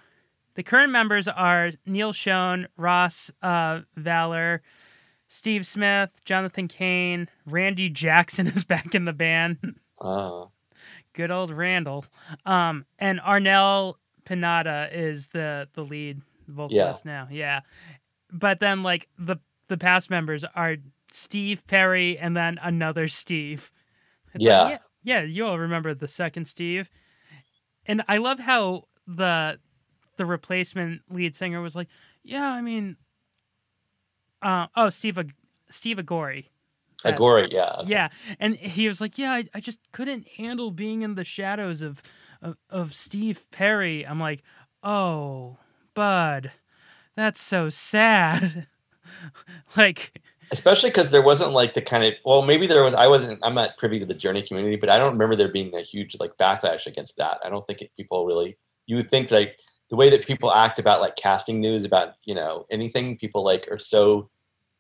the 0.55 0.63
current 0.63 0.91
members 0.91 1.27
are 1.27 1.72
Neil 1.86 2.13
Schon, 2.13 2.67
Ross 2.77 3.31
uh, 3.41 3.81
Valor, 3.98 4.62
Steve 5.27 5.65
Smith, 5.65 6.10
Jonathan 6.25 6.67
Cain, 6.67 7.27
Randy 7.45 7.89
Jackson 7.89 8.48
is 8.55 8.63
back 8.63 8.95
in 8.95 9.05
the 9.05 9.13
band. 9.13 9.75
Uh, 10.00 10.45
Good 11.13 11.31
old 11.31 11.51
Randall. 11.51 12.05
Um, 12.45 12.86
and 12.98 13.19
Arnel 13.19 13.95
Pineda 14.25 14.89
is 14.91 15.27
the 15.27 15.67
the 15.74 15.83
lead 15.83 16.22
vocalist 16.48 17.05
now. 17.05 17.27
Yeah, 17.29 17.62
but 18.33 18.59
then 18.59 18.83
like 18.83 19.07
the 19.17 19.37
the 19.69 19.77
past 19.77 20.09
members 20.09 20.43
are 20.55 20.75
Steve 21.11 21.65
Perry 21.67 22.17
and 22.17 22.35
then 22.35 22.59
another 22.61 23.07
Steve. 23.07 23.71
It's 24.33 24.43
like, 24.43 24.49
Yeah. 24.49 24.69
yeah, 24.69 24.77
yeah, 25.03 25.22
you'll 25.22 25.57
remember 25.59 25.93
the 25.93 26.07
second 26.07 26.46
Steve. 26.46 26.89
And 27.85 28.03
I 28.07 28.17
love 28.17 28.39
how 28.39 28.83
the 29.07 29.59
the 30.17 30.25
replacement 30.25 31.01
lead 31.09 31.35
singer 31.35 31.61
was 31.61 31.75
like, 31.75 31.87
"Yeah, 32.24 32.50
I 32.50 32.61
mean, 32.61 32.98
uh, 34.41 34.67
oh, 34.75 34.89
Steve 34.89 35.17
Ag- 35.17 35.33
Steve 35.69 35.98
Augeri." 35.98 36.46
Augeri, 37.03 37.51
yeah. 37.51 37.74
okay. 37.79 37.89
Yeah, 37.89 38.09
and 38.39 38.55
he 38.55 38.87
was 38.87 39.01
like, 39.01 39.17
"Yeah, 39.17 39.33
I, 39.33 39.46
I 39.53 39.59
just 39.59 39.79
couldn't 39.91 40.27
handle 40.37 40.72
being 40.72 41.01
in 41.01 41.15
the 41.15 41.24
shadows 41.24 41.81
of, 41.81 42.01
of 42.41 42.57
of 42.69 42.93
Steve 42.93 43.46
Perry." 43.51 44.05
I'm 44.05 44.19
like, 44.19 44.41
"Oh, 44.81 45.57
bud, 45.93 46.51
that's 47.15 47.41
so 47.41 47.69
sad." 47.69 48.67
like, 49.77 50.19
especially 50.51 50.89
because 50.89 51.11
there 51.11 51.21
wasn't 51.21 51.51
like 51.51 51.73
the 51.73 51.81
kind 51.81 52.03
of 52.03 52.13
well 52.25 52.41
maybe 52.41 52.67
there 52.67 52.83
was 52.83 52.93
i 52.93 53.07
wasn't 53.07 53.39
i'm 53.43 53.55
not 53.55 53.75
privy 53.77 53.99
to 53.99 54.05
the 54.05 54.13
journey 54.13 54.41
community 54.41 54.75
but 54.75 54.89
i 54.89 54.99
don't 54.99 55.13
remember 55.13 55.35
there 55.35 55.51
being 55.51 55.73
a 55.75 55.81
huge 55.81 56.15
like 56.19 56.31
backlash 56.37 56.85
against 56.85 57.17
that. 57.17 57.39
I 57.43 57.49
don't 57.49 57.65
think 57.65 57.81
it, 57.81 57.91
people 57.97 58.25
really 58.25 58.57
you 58.85 58.95
would 58.97 59.09
think 59.09 59.31
like 59.31 59.59
the 59.89 59.95
way 59.95 60.09
that 60.09 60.25
people 60.25 60.51
act 60.53 60.79
about 60.79 61.01
like 61.01 61.15
casting 61.15 61.59
news 61.59 61.85
about 61.85 62.13
you 62.25 62.35
know 62.35 62.65
anything 62.69 63.17
people 63.17 63.43
like 63.43 63.67
are 63.71 63.79
so 63.79 64.29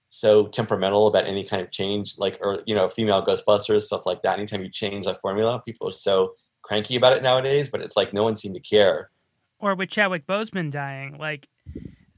so 0.09 0.47
temperamental 0.47 1.07
about 1.07 1.25
any 1.25 1.43
kind 1.43 1.61
of 1.61 1.71
change 1.71 2.19
like 2.19 2.37
or 2.41 2.61
you 2.65 2.75
know 2.75 2.87
female 2.89 3.25
ghostbusters 3.25 3.83
stuff 3.83 4.05
like 4.05 4.21
that. 4.21 4.37
Anytime 4.37 4.63
you 4.63 4.69
change 4.69 5.05
that 5.05 5.19
formula 5.21 5.61
people 5.65 5.87
are 5.89 5.93
so 5.93 6.35
cranky 6.61 6.95
about 6.95 7.13
it 7.17 7.23
nowadays 7.23 7.67
but 7.67 7.81
it's 7.81 7.97
like 7.97 8.13
no 8.13 8.23
one 8.23 8.35
seemed 8.35 8.55
to 8.55 8.61
care. 8.61 9.09
Or 9.59 9.75
with 9.75 9.89
Chadwick 9.89 10.27
Boseman 10.27 10.71
dying, 10.71 11.17
like 11.17 11.47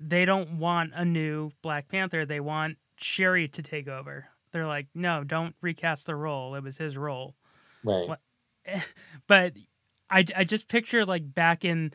they 0.07 0.25
don't 0.25 0.57
want 0.59 0.91
a 0.95 1.05
new 1.05 1.51
Black 1.61 1.87
Panther. 1.89 2.25
They 2.25 2.39
want 2.39 2.77
Sherry 2.97 3.47
to 3.49 3.61
take 3.61 3.87
over. 3.87 4.27
They're 4.51 4.67
like, 4.67 4.87
"No, 4.93 5.23
don't 5.23 5.55
recast 5.61 6.05
the 6.05 6.15
role. 6.15 6.55
It 6.55 6.63
was 6.63 6.77
his 6.77 6.95
role." 6.97 7.35
right 7.85 8.17
but 9.27 9.53
I, 10.09 10.25
I 10.35 10.43
just 10.43 10.67
picture 10.67 11.05
like 11.05 11.33
back 11.33 11.63
in 11.63 11.93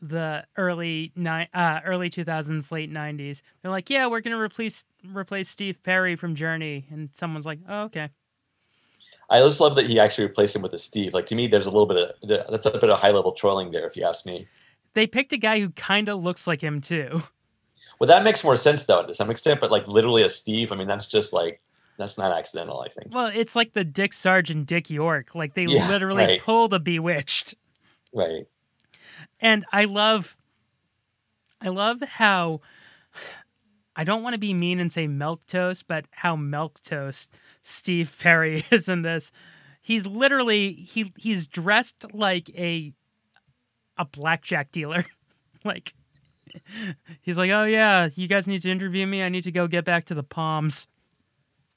the 0.00 0.44
early 0.56 1.12
ni- 1.14 1.48
uh, 1.54 1.80
early 1.84 2.10
2000s 2.10 2.70
late 2.72 2.92
90s 2.92 3.42
they're 3.62 3.70
like 3.70 3.88
yeah 3.88 4.06
we're 4.06 4.20
gonna 4.20 4.38
replace 4.38 4.84
replace 5.12 5.48
steve 5.48 5.82
perry 5.82 6.16
from 6.16 6.34
journey 6.34 6.86
and 6.90 7.10
someone's 7.14 7.46
like 7.46 7.60
oh 7.68 7.84
okay 7.84 8.10
I 9.30 9.38
just 9.38 9.60
love 9.60 9.76
that 9.76 9.88
he 9.88 9.98
actually 9.98 10.26
replaced 10.26 10.54
him 10.54 10.60
with 10.60 10.74
a 10.74 10.78
Steve. 10.78 11.14
Like 11.14 11.24
to 11.26 11.34
me, 11.34 11.46
there's 11.46 11.64
a 11.64 11.70
little 11.70 11.86
bit 11.86 11.96
of 11.96 12.50
that's 12.50 12.66
a 12.66 12.70
bit 12.72 12.90
of 12.90 13.00
high 13.00 13.12
level 13.12 13.32
trolling 13.32 13.70
there, 13.70 13.86
if 13.86 13.96
you 13.96 14.04
ask 14.04 14.26
me. 14.26 14.46
they 14.92 15.06
picked 15.06 15.32
a 15.32 15.38
guy 15.38 15.58
who 15.58 15.70
kind 15.70 16.10
of 16.10 16.22
looks 16.22 16.46
like 16.46 16.60
him 16.60 16.82
too 16.82 17.22
Well, 18.02 18.08
that 18.08 18.24
makes 18.24 18.42
more 18.42 18.56
sense 18.56 18.84
though 18.86 19.06
to 19.06 19.14
some 19.14 19.30
extent, 19.30 19.60
but 19.60 19.70
like 19.70 19.86
literally 19.86 20.24
a 20.24 20.28
Steve. 20.28 20.72
I 20.72 20.74
mean, 20.76 20.88
that's 20.88 21.06
just 21.06 21.32
like 21.32 21.62
that's 21.98 22.18
not 22.18 22.32
accidental. 22.36 22.80
I 22.80 22.88
think. 22.88 23.14
well 23.14 23.30
it's 23.32 23.54
like 23.54 23.74
the 23.74 23.84
dick 23.84 24.12
sargent 24.12 24.66
dick 24.66 24.90
york 24.90 25.36
like 25.36 25.54
they 25.54 25.66
Yeah, 25.66 25.86
literally 25.88 26.24
right. 26.24 26.40
pulled 26.40 26.74
a 26.74 26.80
bewitched 26.80 27.54
Right. 28.12 28.46
and 29.40 29.64
i 29.72 29.84
love 29.84 30.36
i 31.60 31.68
love 31.68 32.00
how 32.02 32.60
i 33.94 34.02
don't 34.04 34.22
want 34.24 34.32
to 34.34 34.38
be 34.38 34.52
mean 34.52 34.80
and 34.80 34.90
say 34.90 35.06
milk 35.06 35.46
toast 35.46 35.86
but 35.86 36.06
how 36.10 36.34
milk 36.34 36.80
toast 36.82 37.34
steve 37.62 38.16
perry 38.20 38.64
is 38.72 38.88
in 38.88 39.02
this 39.02 39.30
he's 39.80 40.06
literally 40.06 40.72
he 40.72 41.12
he's 41.16 41.46
dressed 41.46 42.06
like 42.14 42.48
a 42.56 42.92
a 43.98 44.04
blackjack 44.06 44.72
dealer 44.72 45.04
like 45.64 45.94
he's 47.20 47.38
like 47.38 47.50
oh 47.50 47.64
yeah 47.64 48.08
you 48.14 48.28
guys 48.28 48.46
need 48.46 48.62
to 48.62 48.70
interview 48.70 49.06
me 49.06 49.22
i 49.22 49.28
need 49.28 49.44
to 49.44 49.52
go 49.52 49.66
get 49.66 49.84
back 49.84 50.04
to 50.04 50.14
the 50.14 50.22
palms 50.22 50.86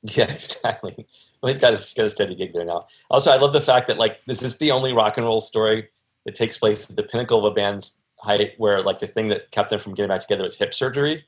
Yeah, 0.16 0.32
exactly. 0.32 1.08
Well, 1.42 1.52
he's 1.52 1.58
got 1.58 1.74
a, 1.74 1.96
got 1.96 2.06
a 2.06 2.10
steady 2.10 2.36
gig 2.36 2.54
there 2.54 2.66
now. 2.66 2.86
Also, 3.10 3.32
I 3.32 3.38
love 3.38 3.54
the 3.54 3.62
fact 3.62 3.88
that 3.88 3.98
like 3.98 4.24
this 4.26 4.44
is 4.44 4.58
the 4.58 4.72
only 4.72 4.94
rock 4.94 5.18
and 5.18 5.26
roll 5.26 5.40
story 5.40 5.90
that 6.26 6.36
takes 6.36 6.58
place 6.58 6.88
at 6.90 6.96
the 6.96 7.04
pinnacle 7.04 7.40
of 7.40 7.52
a 7.52 7.56
band's 7.56 8.00
height, 8.20 8.52
where 8.58 8.84
like 8.84 9.00
the 9.00 9.08
thing 9.08 9.30
that 9.30 9.50
kept 9.50 9.72
them 9.72 9.80
from 9.80 9.96
getting 9.96 10.10
back 10.10 10.22
together 10.22 10.44
was 10.44 10.56
hip 10.56 10.74
surgery. 10.76 11.26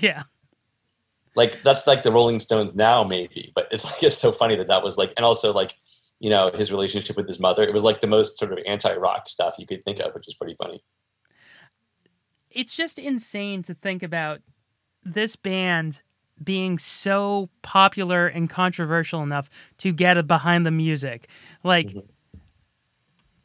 yeah 0.00 0.22
Like 1.34 1.62
that's 1.62 1.86
like 1.88 2.04
the 2.04 2.12
Rolling 2.12 2.38
Stones 2.38 2.76
now, 2.76 3.02
maybe, 3.02 3.50
but 3.54 3.66
it's 3.72 3.84
like 3.90 4.02
it's 4.04 4.18
so 4.18 4.30
funny 4.30 4.54
that 4.56 4.68
that 4.68 4.84
was 4.84 4.96
like, 4.96 5.12
and 5.16 5.26
also 5.26 5.52
like 5.52 5.74
you 6.20 6.30
know 6.30 6.50
his 6.54 6.70
relationship 6.70 7.16
with 7.16 7.26
his 7.26 7.40
mother. 7.40 7.64
It 7.64 7.72
was 7.72 7.82
like 7.82 8.00
the 8.00 8.06
most 8.06 8.38
sort 8.38 8.52
of 8.52 8.58
anti-rock 8.64 9.28
stuff 9.28 9.56
you 9.58 9.66
could 9.66 9.84
think 9.84 9.98
of, 9.98 10.14
which 10.14 10.28
is 10.28 10.34
pretty 10.34 10.54
funny. 10.54 10.84
It's 12.54 12.74
just 12.74 12.98
insane 12.98 13.62
to 13.64 13.74
think 13.74 14.02
about 14.02 14.40
this 15.04 15.36
band 15.36 16.02
being 16.42 16.78
so 16.78 17.48
popular 17.62 18.26
and 18.26 18.50
controversial 18.50 19.22
enough 19.22 19.48
to 19.78 19.92
get 19.92 20.16
it 20.16 20.26
behind 20.26 20.66
the 20.66 20.70
music. 20.70 21.28
Like 21.62 21.88
mm-hmm. 21.88 22.38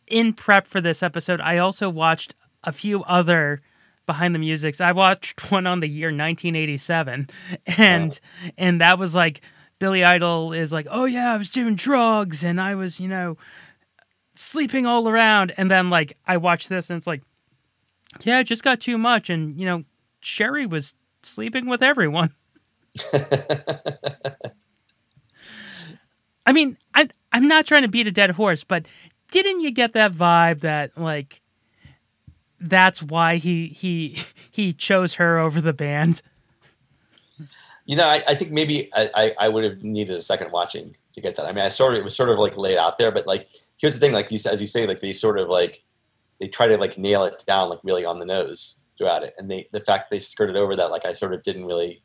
in 0.07 0.33
prep 0.33 0.67
for 0.67 0.81
this 0.81 1.03
episode, 1.03 1.41
I 1.41 1.57
also 1.57 1.89
watched 1.89 2.35
a 2.63 2.71
few 2.71 3.03
other 3.03 3.61
behind 4.05 4.33
the 4.33 4.39
musics. 4.39 4.81
I 4.81 4.91
watched 4.91 5.51
one 5.51 5.67
on 5.67 5.81
the 5.81 5.89
year 5.89 6.07
1987 6.07 7.29
and 7.77 8.19
and 8.57 8.81
that 8.81 8.97
was 8.97 9.13
like 9.13 9.41
Billy 9.77 10.03
Idol 10.03 10.51
is 10.51 10.73
like, 10.73 10.87
"Oh 10.89 11.05
yeah, 11.05 11.33
I 11.33 11.37
was 11.37 11.49
doing 11.49 11.75
drugs 11.75 12.43
and 12.43 12.59
I 12.59 12.75
was, 12.75 12.99
you 12.99 13.07
know, 13.07 13.37
sleeping 14.39 14.85
all 14.85 15.07
around. 15.07 15.53
And 15.57 15.69
then 15.69 15.89
like 15.89 16.17
I 16.25 16.37
watched 16.37 16.69
this 16.69 16.89
and 16.89 16.97
it's 16.97 17.07
like, 17.07 17.21
yeah, 18.21 18.39
it 18.39 18.45
just 18.45 18.63
got 18.63 18.79
too 18.79 18.97
much. 18.97 19.29
And 19.29 19.59
you 19.59 19.65
know, 19.65 19.83
Sherry 20.19 20.65
was 20.65 20.95
sleeping 21.23 21.67
with 21.67 21.83
everyone. 21.83 22.33
I 26.45 26.51
mean, 26.51 26.77
I 26.95 27.07
I'm 27.31 27.47
not 27.47 27.65
trying 27.65 27.83
to 27.83 27.87
beat 27.87 28.07
a 28.07 28.11
dead 28.11 28.31
horse, 28.31 28.63
but 28.63 28.85
didn't 29.31 29.61
you 29.61 29.71
get 29.71 29.93
that 29.93 30.13
vibe 30.13 30.61
that 30.61 30.97
like 30.97 31.41
that's 32.59 33.01
why 33.03 33.35
he 33.35 33.67
he 33.67 34.17
he 34.51 34.73
chose 34.73 35.15
her 35.15 35.37
over 35.37 35.61
the 35.61 35.73
band? 35.73 36.21
You 37.85 37.95
know, 37.95 38.05
I, 38.05 38.23
I 38.27 38.35
think 38.35 38.51
maybe 38.51 38.89
I, 38.93 39.09
I, 39.15 39.35
I 39.39 39.49
would 39.49 39.63
have 39.63 39.83
needed 39.83 40.15
a 40.15 40.21
second 40.21 40.51
watching 40.51 40.95
to 41.13 41.21
get 41.21 41.35
that. 41.37 41.47
I 41.47 41.51
mean, 41.51 41.65
I 41.65 41.69
sort 41.69 41.93
of 41.93 41.99
it 41.99 42.03
was 42.03 42.15
sort 42.15 42.29
of 42.29 42.37
like 42.37 42.55
laid 42.55 42.77
out 42.77 42.97
there, 42.97 43.11
but 43.11 43.25
like 43.25 43.47
here's 43.77 43.93
the 43.93 43.99
thing, 43.99 44.11
like 44.11 44.31
you 44.31 44.39
as 44.45 44.61
you 44.61 44.67
say, 44.67 44.85
like 44.85 44.99
they 44.99 45.13
sort 45.13 45.39
of 45.39 45.49
like 45.49 45.83
they 46.39 46.47
try 46.47 46.67
to 46.67 46.77
like 46.77 46.97
nail 46.97 47.25
it 47.25 47.43
down 47.47 47.69
like 47.69 47.79
really 47.83 48.05
on 48.05 48.19
the 48.19 48.25
nose 48.25 48.81
throughout 48.97 49.23
it, 49.23 49.33
and 49.37 49.49
they 49.49 49.67
the 49.71 49.79
fact 49.81 50.09
they 50.09 50.19
skirted 50.19 50.55
over 50.55 50.75
that 50.75 50.91
like 50.91 51.05
I 51.05 51.13
sort 51.13 51.33
of 51.33 51.43
didn't 51.43 51.65
really 51.65 52.03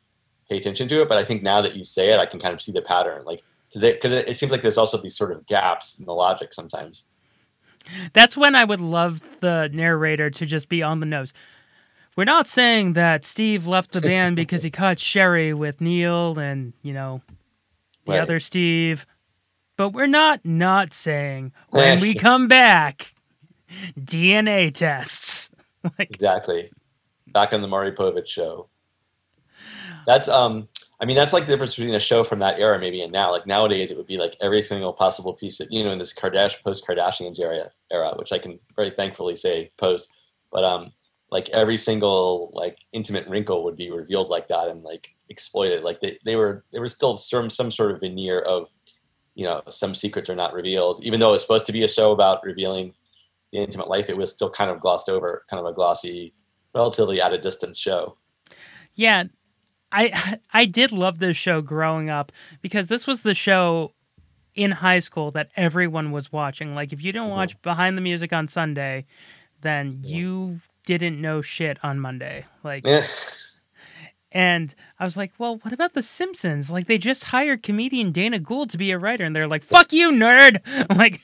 pay 0.49 0.57
attention 0.57 0.87
to 0.87 1.01
it, 1.01 1.09
but 1.09 1.17
I 1.17 1.25
think 1.25 1.43
now 1.43 1.61
that 1.61 1.75
you 1.75 1.83
say 1.83 2.11
it, 2.11 2.19
I 2.19 2.25
can 2.25 2.39
kind 2.39 2.53
of 2.53 2.61
see 2.61 2.71
the 2.71 2.81
pattern, 2.81 3.23
like 3.25 3.43
because 3.73 4.13
it, 4.13 4.29
it 4.29 4.35
seems 4.35 4.51
like 4.51 4.61
there's 4.61 4.77
also 4.77 5.01
these 5.01 5.17
sort 5.17 5.31
of 5.31 5.45
gaps 5.47 5.99
in 5.99 6.05
the 6.05 6.13
logic 6.13 6.53
sometimes. 6.53 7.05
That's 8.13 8.37
when 8.37 8.55
I 8.55 8.63
would 8.63 8.81
love 8.81 9.21
the 9.41 9.69
narrator 9.71 10.29
to 10.29 10.45
just 10.45 10.69
be 10.69 10.81
on 10.81 10.99
the 10.99 11.05
nose. 11.05 11.33
We're 12.15 12.23
not 12.23 12.47
saying 12.47 12.93
that 12.93 13.25
Steve 13.25 13.67
left 13.67 13.91
the 13.91 14.01
band 14.01 14.35
because 14.37 14.63
he 14.63 14.71
caught 14.71 14.99
Sherry 14.99 15.53
with 15.53 15.81
Neil 15.81 16.39
and, 16.39 16.73
you 16.81 16.93
know, 16.93 17.21
the 18.05 18.13
Right. 18.13 18.21
other 18.21 18.39
Steve. 18.39 19.05
But 19.77 19.89
we're 19.89 20.07
not 20.07 20.45
not 20.45 20.93
saying 20.93 21.51
when 21.69 21.99
we 21.99 22.13
come 22.15 22.47
back, 22.47 23.13
DNA 23.99 24.73
tests. 24.73 25.49
like, 25.99 26.11
Exactly. 26.11 26.71
Back 27.27 27.53
on 27.53 27.61
the 27.61 27.67
Maury 27.67 27.91
Povich 27.91 28.27
show. 28.27 28.69
That's 30.05 30.27
um 30.27 30.67
I 30.99 31.05
mean 31.05 31.15
that's 31.15 31.33
like 31.33 31.45
the 31.45 31.53
difference 31.53 31.75
between 31.75 31.95
a 31.95 31.99
show 31.99 32.23
from 32.23 32.39
that 32.39 32.59
era 32.59 32.79
maybe 32.79 33.01
and 33.01 33.11
now. 33.11 33.31
Like 33.31 33.47
nowadays 33.47 33.91
it 33.91 33.97
would 33.97 34.07
be 34.07 34.17
like 34.17 34.35
every 34.41 34.61
single 34.61 34.93
possible 34.93 35.33
piece 35.33 35.59
of 35.59 35.67
you 35.71 35.83
know, 35.83 35.91
in 35.91 35.99
this 35.99 36.13
Kardashian 36.13 36.63
post 36.63 36.85
Kardashians 36.87 37.39
era 37.39 37.69
era, 37.91 38.13
which 38.17 38.31
I 38.31 38.37
can 38.37 38.59
very 38.75 38.91
thankfully 38.91 39.35
say 39.35 39.71
post. 39.77 40.07
But 40.51 40.63
um 40.63 40.93
like 41.31 41.49
every 41.49 41.75
single 41.75 42.51
like 42.53 42.77
intimate 42.93 43.27
wrinkle 43.27 43.63
would 43.63 43.75
be 43.75 43.91
revealed 43.91 44.29
like 44.29 44.47
that 44.47 44.67
and 44.67 44.83
like 44.83 45.09
exploited. 45.29 45.83
Like 45.83 45.99
they, 45.99 46.19
they 46.23 46.35
were 46.35 46.63
there 46.71 46.81
was 46.81 46.93
still 46.93 47.17
some 47.17 47.49
some 47.49 47.71
sort 47.71 47.91
of 47.91 47.99
veneer 47.99 48.39
of 48.39 48.69
you 49.33 49.43
know, 49.45 49.61
some 49.69 49.93
secrets 49.93 50.29
are 50.29 50.35
not 50.35 50.53
revealed. 50.53 51.03
Even 51.03 51.19
though 51.19 51.33
it's 51.33 51.43
supposed 51.43 51.65
to 51.65 51.73
be 51.73 51.83
a 51.83 51.89
show 51.89 52.13
about 52.13 52.43
revealing 52.43 52.93
the 53.55 53.63
intimate 53.63 53.87
life, 53.87 54.09
it 54.09 54.17
was 54.17 54.31
still 54.31 54.49
kind 54.49 54.69
of 54.69 54.79
glossed 54.79 55.09
over, 55.09 55.43
kind 55.49 55.59
of 55.59 55.65
a 55.65 55.73
glossy, 55.73 56.33
relatively 56.73 57.21
at 57.21 57.33
a 57.33 57.37
distance 57.37 57.77
show. 57.77 58.17
yeah, 58.95 59.23
I 59.91 60.39
I 60.53 60.65
did 60.65 60.91
love 60.91 61.19
this 61.19 61.37
show 61.37 61.61
growing 61.61 62.09
up 62.09 62.31
because 62.61 62.87
this 62.87 63.07
was 63.07 63.23
the 63.23 63.33
show 63.33 63.93
in 64.53 64.71
high 64.71 64.99
school 64.99 65.31
that 65.31 65.49
everyone 65.55 66.11
was 66.11 66.31
watching. 66.31 66.75
Like 66.75 66.93
if 66.93 67.03
you 67.03 67.11
didn't 67.11 67.27
mm-hmm. 67.27 67.37
watch 67.37 67.61
Behind 67.61 67.97
the 67.97 68.01
Music 68.01 68.31
on 68.31 68.47
Sunday, 68.47 69.05
then 69.61 69.97
you 70.01 70.61
didn't 70.85 71.19
know 71.19 71.41
shit 71.41 71.77
on 71.83 71.99
Monday. 71.99 72.45
Like 72.63 72.85
Yeah. 72.85 73.05
and 74.31 74.73
I 74.99 75.03
was 75.03 75.17
like, 75.17 75.33
"Well, 75.37 75.57
what 75.57 75.73
about 75.73 75.93
the 75.93 76.03
Simpsons? 76.03 76.69
Like 76.69 76.87
they 76.87 76.97
just 76.97 77.25
hired 77.25 77.63
comedian 77.63 78.11
Dana 78.11 78.39
Gould 78.39 78.69
to 78.71 78.77
be 78.77 78.91
a 78.91 78.99
writer 78.99 79.23
and 79.23 79.35
they're 79.35 79.47
like, 79.47 79.63
"Fuck 79.63 79.91
you, 79.91 80.11
nerd." 80.11 80.59
I'm 80.89 80.97
like, 81.05 81.21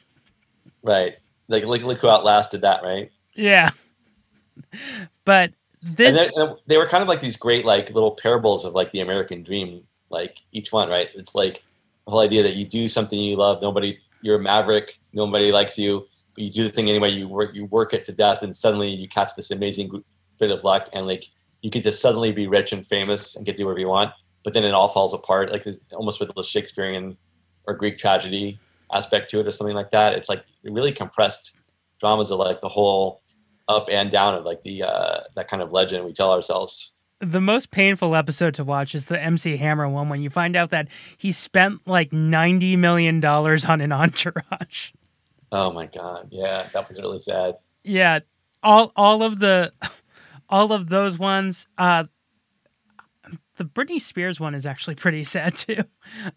Right. 0.83 1.17
Like 1.51 1.65
look, 1.65 1.81
look 1.83 1.99
who 1.99 2.09
outlasted 2.09 2.61
that, 2.61 2.81
right? 2.83 3.11
yeah. 3.35 3.69
But 5.25 5.51
this 5.81 6.09
And 6.09 6.17
they- 6.17 6.31
and 6.41 6.55
they 6.67 6.77
were 6.77 6.87
kind 6.87 7.01
of 7.01 7.07
like 7.07 7.21
these 7.21 7.35
great 7.35 7.65
like 7.65 7.89
little 7.91 8.11
parables 8.11 8.65
of 8.65 8.73
like 8.73 8.91
the 8.91 8.99
American 9.01 9.43
dream, 9.43 9.83
like 10.09 10.39
each 10.51 10.71
one, 10.71 10.89
right? 10.89 11.09
It's 11.15 11.35
like 11.35 11.63
the 12.05 12.11
whole 12.11 12.21
idea 12.21 12.43
that 12.43 12.55
you 12.55 12.65
do 12.65 12.87
something 12.87 13.17
you 13.19 13.35
love, 13.35 13.61
nobody 13.61 13.97
you're 14.21 14.35
a 14.35 14.39
maverick, 14.39 14.99
nobody 15.13 15.51
likes 15.51 15.77
you, 15.79 16.07
but 16.35 16.43
you 16.43 16.51
do 16.51 16.63
the 16.63 16.69
thing 16.69 16.89
anyway, 16.89 17.09
you 17.11 17.27
work 17.27 17.53
you 17.53 17.65
work 17.65 17.93
it 17.93 18.05
to 18.05 18.11
death 18.11 18.43
and 18.43 18.55
suddenly 18.55 18.89
you 18.89 19.07
catch 19.07 19.35
this 19.35 19.51
amazing 19.51 20.03
bit 20.39 20.51
of 20.51 20.63
luck 20.63 20.89
and 20.93 21.05
like 21.07 21.25
you 21.61 21.69
could 21.69 21.83
just 21.83 22.01
suddenly 22.01 22.31
be 22.31 22.47
rich 22.47 22.71
and 22.71 22.85
famous 22.87 23.35
and 23.35 23.45
get 23.45 23.53
to 23.53 23.57
do 23.59 23.65
whatever 23.65 23.79
you 23.79 23.87
want, 23.87 24.11
but 24.43 24.53
then 24.53 24.63
it 24.63 24.71
all 24.73 24.87
falls 24.87 25.13
apart, 25.13 25.51
like 25.51 25.65
almost 25.93 26.19
with 26.19 26.31
the 26.35 26.41
Shakespearean 26.43 27.17
or 27.65 27.75
Greek 27.75 27.97
tragedy 27.99 28.59
aspect 28.91 29.29
to 29.31 29.39
it 29.39 29.47
or 29.47 29.51
something 29.51 29.75
like 29.75 29.91
that. 29.91 30.13
It's 30.13 30.27
like 30.29 30.43
really 30.63 30.91
compressed 30.91 31.57
dramas 31.99 32.31
of 32.31 32.39
like 32.39 32.61
the 32.61 32.69
whole 32.69 33.21
up 33.67 33.87
and 33.89 34.11
down 34.11 34.35
of 34.35 34.43
like 34.45 34.63
the 34.63 34.83
uh, 34.83 35.19
that 35.35 35.47
kind 35.47 35.61
of 35.61 35.71
legend 35.71 36.05
we 36.05 36.13
tell 36.13 36.31
ourselves. 36.31 36.91
the 37.19 37.39
most 37.39 37.69
painful 37.71 38.15
episode 38.15 38.53
to 38.55 38.63
watch 38.63 38.95
is 38.95 39.05
the 39.05 39.21
MC 39.21 39.57
Hammer 39.57 39.87
one 39.87 40.09
when 40.09 40.21
you 40.21 40.29
find 40.29 40.55
out 40.55 40.71
that 40.71 40.87
he 41.17 41.31
spent 41.31 41.85
like 41.87 42.11
90 42.11 42.75
million 42.77 43.19
dollars 43.19 43.65
on 43.65 43.79
an 43.81 43.91
entourage. 44.03 44.91
Oh 45.51 45.71
my 45.71 45.85
god, 45.87 46.29
yeah, 46.31 46.67
that 46.73 46.87
was 46.87 46.99
really 46.99 47.19
sad. 47.19 47.55
Yeah, 47.83 48.19
all 48.63 48.91
all 48.95 49.21
of 49.23 49.39
the 49.39 49.71
all 50.49 50.71
of 50.73 50.89
those 50.89 51.17
ones 51.19 51.67
uh 51.77 52.05
the 53.57 53.65
Britney 53.65 54.01
Spears 54.01 54.39
one 54.39 54.55
is 54.55 54.65
actually 54.65 54.95
pretty 54.95 55.23
sad 55.35 55.55
too. 55.55 55.83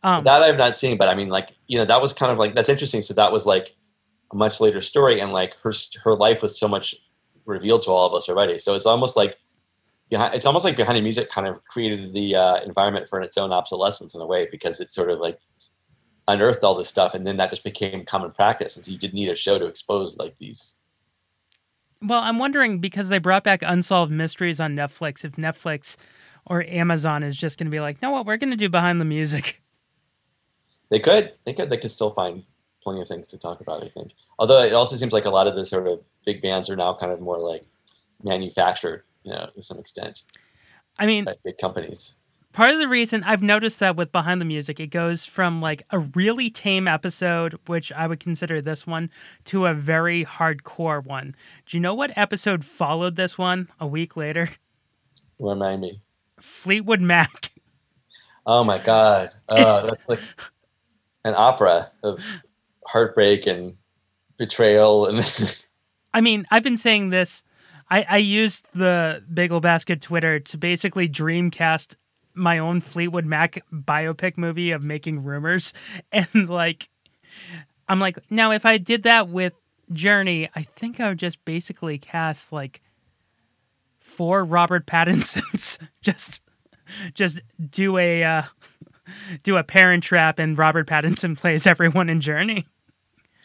Um 0.03 0.25
that 0.25 0.43
I've 0.43 0.57
not 0.59 0.77
seen, 0.77 0.99
but 0.99 1.09
I 1.09 1.15
mean, 1.15 1.29
like 1.29 1.51
you 1.67 1.79
know, 1.79 1.85
that 1.87 2.03
was 2.03 2.13
kind 2.13 2.31
of 2.31 2.39
like 2.39 2.55
that's 2.55 2.69
interesting. 2.69 3.03
So 3.03 3.15
that 3.15 3.33
was 3.33 3.47
like 3.47 3.75
a 4.33 4.37
much 4.37 4.61
later 4.61 4.81
story, 4.81 5.21
and 5.21 5.33
like 5.33 5.55
her 5.63 5.73
her 6.03 6.15
life 6.15 6.43
was 6.43 6.59
so 6.59 6.69
much 6.69 6.95
revealed 7.47 7.83
to 7.83 7.91
all 7.91 8.07
of 8.07 8.15
us 8.15 8.29
already. 8.29 8.59
So 8.59 8.75
it's 8.75 8.87
almost 8.87 9.17
like 9.17 9.37
behind 10.11 10.35
it's 10.35 10.47
almost 10.47 10.65
like 10.65 10.77
behind 10.77 10.97
the 10.97 11.03
music 11.03 11.31
kind 11.31 11.47
of 11.47 11.65
created 11.65 12.13
the 12.13 12.37
uh, 12.37 12.63
environment 12.63 13.09
for 13.09 13.21
its 13.21 13.37
own 13.37 13.53
obsolescence 13.53 14.15
in 14.15 14.21
a 14.21 14.27
way 14.27 14.49
because 14.51 14.81
it 14.81 14.91
sort 14.91 15.11
of 15.11 15.21
like 15.21 15.39
unearthed 16.29 16.65
all 16.65 16.75
this 16.75 16.89
stuff, 16.89 17.15
and 17.15 17.27
then 17.27 17.37
that 17.37 17.51
just 17.51 17.65
became 17.65 18.05
common 18.05 18.31
practice, 18.31 18.77
and 18.77 18.85
so 18.85 18.91
you 18.91 18.99
didn't 18.99 19.15
need 19.15 19.29
a 19.29 19.37
show 19.37 19.59
to 19.59 19.67
expose 19.67 20.19
like 20.19 20.37
these. 20.39 20.77
Well, 22.03 22.21
I'm 22.21 22.39
wondering 22.39 22.81
because 22.81 23.09
they 23.09 23.19
brought 23.19 23.45
back 23.45 23.63
Unsolved 23.63 24.13
Mysteries 24.13 24.61
on 24.61 24.75
Netflix, 24.75 25.25
if 25.25 25.33
Netflix 25.33 25.97
or 26.47 26.63
Amazon 26.65 27.23
is 27.23 27.37
just 27.37 27.59
going 27.59 27.67
to 27.67 27.71
be 27.71 27.81
like, 27.81 28.03
no, 28.03 28.11
what 28.11 28.27
we're 28.27 28.37
going 28.37 28.51
to 28.51 28.57
do 28.57 28.69
behind 28.69 29.01
the 29.01 29.07
music. 29.07 29.63
They 30.91 31.01
could, 31.01 31.33
they 31.47 31.55
could, 31.55 31.71
they 31.71 31.79
could 31.79 31.91
still 31.91 32.11
find 32.11 32.45
plenty 32.85 33.01
of 33.01 33.09
things 33.09 33.27
to 33.29 33.39
talk 33.39 33.61
about. 33.61 33.83
I 33.83 33.89
think, 33.89 34.13
although 34.39 34.63
it 34.63 34.73
also 34.75 34.95
seems 34.97 35.13
like 35.13 35.25
a 35.25 35.31
lot 35.31 35.49
of 35.49 35.57
the 35.57 35.65
sort 35.65 35.89
of 35.89 36.01
big 36.25 36.41
bands 36.43 36.71
are 36.71 36.77
now 36.77 36.95
kind 36.95 37.11
of 37.11 37.21
more 37.21 37.39
like 37.41 37.67
manufactured, 38.23 39.03
you 39.25 39.33
know, 39.33 39.49
to 39.55 39.63
some 39.63 39.79
extent 39.79 40.23
I 40.99 41.07
mean, 41.07 41.25
by 41.25 41.35
big 41.45 41.59
companies. 41.59 42.17
part 42.53 42.71
of 42.71 42.79
the 42.79 42.89
reason 42.89 43.25
I've 43.25 43.43
noticed 43.43 43.81
that 43.81 43.97
with 43.97 44.13
Behind 44.13 44.41
the 44.41 44.45
Music, 44.47 44.79
it 44.79 44.89
goes 44.89 45.25
from 45.25 45.61
like 45.61 45.83
a 45.91 45.99
really 45.99 46.51
tame 46.51 46.87
episode, 46.87 47.59
which 47.67 47.91
I 47.93 48.07
would 48.07 48.21
consider 48.21 48.61
this 48.63 48.87
one, 48.87 49.11
to 49.47 49.67
a 49.67 49.75
very 49.75 50.25
hardcore 50.25 51.05
one. 51.05 51.35
Do 51.67 51.77
you 51.77 51.81
know 51.81 51.95
what 51.95 52.17
episode 52.17 52.65
followed 52.65 53.17
this 53.17 53.37
one 53.37 53.69
a 53.81 53.87
week 53.87 54.17
later? 54.17 54.51
Remind 55.39 55.81
me. 55.81 56.01
Fleetwood 56.41 57.01
Mac. 57.01 57.51
Oh 58.47 58.63
my 58.63 58.79
god, 58.79 59.31
uh, 59.49 59.83
that's 59.87 60.09
like 60.09 60.21
an 61.25 61.35
opera 61.37 61.91
of 62.03 62.23
heartbreak 62.87 63.47
and 63.47 63.77
betrayal 64.37 65.07
and 65.07 65.57
I 66.15 66.21
mean, 66.21 66.47
I've 66.51 66.63
been 66.63 66.77
saying 66.77 67.11
this. 67.11 67.43
I, 67.91 68.07
I 68.09 68.17
used 68.19 68.67
the 68.73 69.23
Bagel 69.33 69.61
Basket 69.61 70.01
Twitter 70.01 70.39
to 70.39 70.57
basically 70.57 71.09
dreamcast 71.09 71.97
my 72.35 72.59
own 72.59 72.81
Fleetwood 72.81 73.27
Mac 73.27 73.63
biopic 73.73 74.39
movie 74.39 74.71
of 74.71 74.83
making 74.83 75.25
rumors. 75.25 75.75
And 76.13 76.49
like, 76.49 76.89
I'm 77.89 77.99
like, 77.99 78.19
now 78.31 78.53
if 78.53 78.65
I 78.65 78.79
did 78.79 79.03
that 79.03 79.29
with 79.29 79.53
Journey, 79.93 80.49
I 80.55 80.63
think 80.63 81.01
I 81.01 81.09
would 81.09 81.19
just 81.19 81.45
basically 81.45 81.99
cast 81.99 82.53
like 82.53 82.81
four 83.99 84.45
Robert 84.45 84.87
Pattinsons. 84.87 85.79
just, 86.01 86.43
just 87.15 87.41
do 87.71 87.99
a, 87.99 88.23
uh, 88.23 88.43
do 89.43 89.57
a 89.57 89.65
parent 89.65 90.05
trap 90.05 90.39
and 90.39 90.57
Robert 90.57 90.87
Pattinson 90.87 91.37
plays 91.39 91.67
everyone 91.67 92.09
in 92.09 92.21
Journey. 92.21 92.67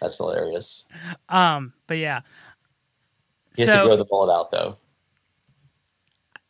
That's 0.02 0.18
hilarious. 0.18 0.88
Um, 1.30 1.74
but 1.88 1.98
yeah. 1.98 2.22
Has 3.58 3.68
So- 3.68 3.84
to 3.84 3.88
grow 3.88 3.98
the 3.98 4.06
mullet 4.10 4.30
out 4.36 4.52
though. 4.52 4.78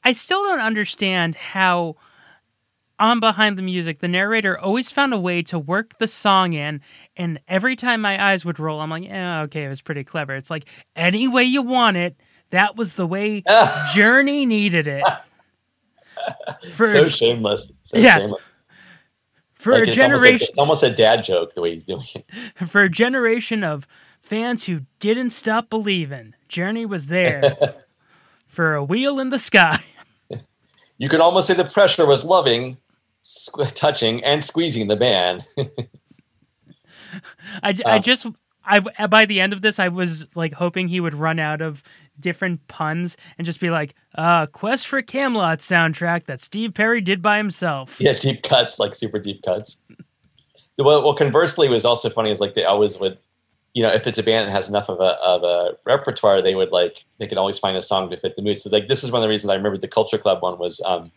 I 0.04 0.14
still 0.14 0.44
don't 0.44 0.62
understand 0.62 1.36
how 1.36 1.96
on 3.00 3.20
behind 3.20 3.58
the 3.58 3.62
music 3.62 4.00
the 4.00 4.08
narrator 4.08 4.58
always 4.60 4.92
found 4.92 5.14
a 5.14 5.20
way 5.20 5.42
to 5.42 5.58
work 5.60 5.98
the 6.00 6.08
song 6.08 6.54
in 6.54 6.82
and 7.16 7.40
every 7.48 7.76
time 7.76 8.02
my 8.02 8.22
eyes 8.32 8.44
would 8.44 8.60
roll 8.60 8.82
i'm 8.82 8.90
like 8.90 9.06
yeah 9.06 9.42
okay 9.44 9.64
it 9.64 9.70
was 9.70 9.82
pretty 9.82 10.04
clever 10.04 10.36
it's 10.36 10.50
like 10.50 10.66
any 10.98 11.26
way 11.26 11.44
you 11.44 11.62
want 11.62 11.96
it 11.96 12.18
that 12.50 12.76
was 12.76 12.96
the 12.96 13.08
way 13.08 13.42
journey 13.94 14.46
needed 14.46 14.86
it 14.86 15.04
for, 16.74 16.88
so 16.88 17.06
shameless. 17.06 17.72
So 17.84 17.98
Yeah. 17.98 18.18
shameless. 18.18 18.42
For 19.60 19.74
Like, 19.74 19.88
a 19.88 19.90
it's 19.92 19.98
almost 20.00 20.00
a- 20.00 20.28
generation 20.28 20.48
it's 20.50 20.58
almost 20.58 20.84
a 20.84 20.90
dad 20.92 21.24
joke 21.24 21.54
the 21.54 21.62
way 21.62 21.74
he's 21.74 21.86
doing 21.86 22.06
it. 22.16 22.26
for 22.68 22.82
a 22.82 22.90
generation 22.90 23.64
of 23.64 23.88
fans 24.22 24.66
who 24.66 24.82
didn't 25.00 25.30
stop 25.32 25.70
believing. 25.70 26.34
Journey 26.48 26.86
was 26.88 27.08
there 27.10 27.76
for 28.48 28.74
a 28.74 28.84
wheel 28.84 29.20
in 29.20 29.30
the 29.30 29.38
sky. 29.40 29.84
You 30.98 31.08
could 31.08 31.22
almost 31.22 31.48
say 31.48 31.54
the 31.54 31.64
pressure 31.64 32.06
was 32.06 32.26
loving, 32.26 32.78
squ- 33.24 33.72
touching, 33.76 34.24
and 34.24 34.44
squeezing 34.44 34.88
the 34.88 34.96
band. 34.98 35.48
I, 37.64 37.74
I 37.86 37.96
Um, 37.98 38.02
just 38.02 38.26
I 38.66 38.80
by 39.08 39.26
the 39.26 39.40
end 39.42 39.54
of 39.54 39.62
this 39.62 39.80
I 39.80 39.88
was 39.88 40.26
like 40.36 40.54
hoping 40.54 40.88
he 40.88 41.00
would 41.00 41.14
run 41.14 41.40
out 41.40 41.62
of 41.62 41.82
different 42.20 42.68
puns 42.68 43.18
and 43.38 43.46
just 43.46 43.60
be 43.60 43.70
like, 43.70 43.96
uh, 44.16 44.46
Quest 44.48 44.88
for 44.88 45.02
Camelot 45.02 45.60
soundtrack 45.60 46.26
that 46.26 46.42
Steve 46.42 46.74
Perry 46.74 47.02
did 47.02 47.22
by 47.22 47.38
himself. 47.38 48.00
yeah, 48.00 48.14
deep 48.14 48.44
cuts, 48.44 48.80
like 48.80 48.94
super 48.94 49.20
deep 49.20 49.42
cuts. 49.44 49.82
Well, 50.78 51.04
well, 51.04 51.14
conversely, 51.14 51.68
was 51.68 51.86
also 51.86 52.10
funny 52.10 52.32
is 52.32 52.40
like 52.40 52.54
they 52.54 52.64
always 52.64 53.00
would, 53.00 53.18
you 53.74 53.84
know, 53.84 53.90
if 53.90 54.08
it's 54.08 54.18
a 54.18 54.24
band 54.24 54.48
that 54.48 54.52
has 54.54 54.70
enough 54.70 54.90
of 54.90 55.00
a 55.00 55.20
of 55.22 55.44
a 55.44 55.78
repertoire, 55.86 56.42
they 56.42 56.56
would 56.56 56.72
like 56.72 57.04
they 57.18 57.28
could 57.28 57.38
always 57.38 57.60
find 57.60 57.76
a 57.76 57.82
song 57.82 58.10
to 58.10 58.18
fit 58.18 58.36
the 58.36 58.42
mood. 58.42 58.62
So 58.62 58.70
like 58.70 58.88
this 58.88 59.04
is 59.04 59.12
one 59.12 59.22
of 59.22 59.24
the 59.24 59.30
reasons 59.30 59.50
I 59.50 59.56
remember 59.56 59.78
the 59.78 59.88
Culture 59.88 60.18
Club 60.18 60.42
one 60.42 60.58
was, 60.58 60.82
um, 60.82 61.12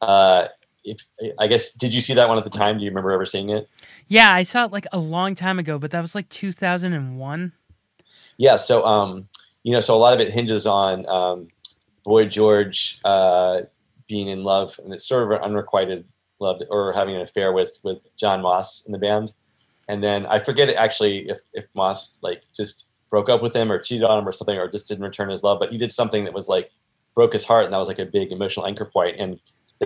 uh, 0.00 0.48
if 0.84 0.98
I 1.38 1.46
guess 1.46 1.72
did 1.72 1.94
you 1.94 2.00
see 2.00 2.14
that 2.14 2.28
one 2.28 2.36
at 2.36 2.44
the 2.44 2.50
time? 2.50 2.78
Do 2.78 2.84
you 2.84 2.90
remember 2.90 3.12
ever 3.12 3.24
seeing 3.24 3.50
it? 3.50 3.68
Yeah, 4.08 4.32
I 4.32 4.42
saw 4.42 4.64
it 4.64 4.72
like 4.72 4.86
a 4.92 4.98
long 4.98 5.34
time 5.34 5.58
ago, 5.58 5.78
but 5.78 5.92
that 5.92 6.00
was 6.00 6.14
like 6.14 6.28
2001. 6.28 7.52
Yeah, 8.36 8.56
so 8.56 8.84
um, 8.84 9.28
you 9.64 9.72
know, 9.72 9.80
so 9.80 9.96
a 9.96 9.98
lot 9.98 10.14
of 10.14 10.20
it 10.20 10.32
hinges 10.32 10.66
on 10.66 11.08
um, 11.08 11.48
Boy 12.04 12.26
George 12.26 13.00
uh, 13.04 13.62
being 14.06 14.28
in 14.28 14.44
love, 14.44 14.78
and 14.84 14.92
it's 14.92 15.08
sort 15.08 15.24
of 15.24 15.30
an 15.30 15.42
unrequited 15.42 16.04
love 16.38 16.60
or 16.70 16.92
having 16.92 17.16
an 17.16 17.22
affair 17.22 17.52
with 17.52 17.78
with 17.82 17.98
Jon 18.16 18.42
Moss 18.42 18.84
in 18.86 18.92
the 18.92 18.98
band. 18.98 19.32
And 19.88 20.02
then 20.02 20.26
I 20.26 20.38
forget 20.38 20.68
actually 20.68 21.28
if 21.28 21.38
if 21.54 21.64
Moss 21.74 22.18
like 22.22 22.42
just 22.54 22.90
broke 23.10 23.28
up 23.28 23.42
with 23.42 23.54
him 23.54 23.72
or 23.72 23.78
cheated 23.78 24.04
on 24.04 24.18
him 24.18 24.28
or 24.28 24.32
something, 24.32 24.56
or 24.56 24.68
just 24.68 24.86
didn't 24.86 25.04
return 25.04 25.30
his 25.30 25.42
love. 25.42 25.58
But 25.58 25.72
he 25.72 25.78
did 25.78 25.92
something 25.92 26.24
that 26.24 26.34
was 26.34 26.48
like 26.48 26.70
broke 27.14 27.32
his 27.32 27.44
heart, 27.44 27.64
and 27.64 27.72
that 27.72 27.78
was 27.78 27.88
like 27.88 27.98
a 27.98 28.06
big 28.06 28.32
emotional 28.32 28.66
anchor 28.66 28.84
point. 28.84 29.16
And 29.18 29.40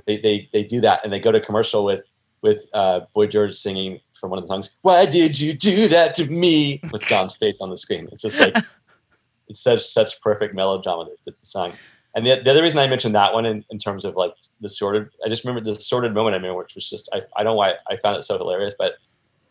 they 0.06 0.18
they 0.18 0.48
they 0.52 0.64
do 0.64 0.80
that, 0.80 1.04
and 1.04 1.12
they 1.12 1.20
go 1.20 1.30
to 1.30 1.40
commercial 1.40 1.84
with 1.84 2.02
with 2.42 2.66
uh, 2.74 3.00
Boy 3.14 3.28
George 3.28 3.54
singing 3.54 4.00
from 4.12 4.30
one 4.30 4.38
of 4.38 4.44
the 4.44 4.48
songs. 4.48 4.70
Why 4.82 5.06
did 5.06 5.38
you 5.38 5.54
do 5.54 5.86
that 5.88 6.14
to 6.14 6.26
me? 6.26 6.80
With 6.92 7.02
Jon's 7.02 7.34
face 7.34 7.56
on 7.60 7.70
the 7.70 7.78
screen. 7.78 8.08
It's 8.10 8.22
just 8.22 8.40
like 8.40 8.56
it's 9.48 9.60
such 9.60 9.82
such 9.84 10.20
perfect 10.20 10.54
melodrama 10.54 11.04
that 11.04 11.16
fits 11.24 11.40
the 11.40 11.46
song. 11.46 11.72
And 12.14 12.26
the, 12.26 12.40
the 12.42 12.50
other 12.50 12.62
reason 12.62 12.78
I 12.80 12.86
mentioned 12.86 13.14
that 13.14 13.32
one 13.32 13.46
in, 13.46 13.64
in 13.70 13.78
terms 13.78 14.04
of 14.04 14.16
like 14.16 14.32
the 14.60 14.68
sordid, 14.68 15.08
I 15.24 15.28
just 15.28 15.44
remember 15.44 15.68
the 15.68 15.78
sordid 15.78 16.14
moment 16.14 16.34
I 16.34 16.38
mean, 16.38 16.54
which 16.56 16.74
was 16.74 16.88
just 16.88 17.08
I, 17.12 17.18
I 17.36 17.42
don't 17.42 17.52
know 17.52 17.54
why 17.54 17.74
I 17.88 17.96
found 17.96 18.16
it 18.16 18.24
so 18.24 18.36
hilarious, 18.38 18.74
but 18.78 18.94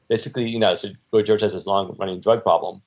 basically, 0.09 0.49
you 0.49 0.59
know, 0.59 0.73
so 0.73 0.89
Boy 1.11 1.21
George 1.21 1.41
has 1.41 1.53
this 1.53 1.65
long 1.65 1.95
running 1.99 2.19
drug 2.19 2.43
problem, 2.43 2.81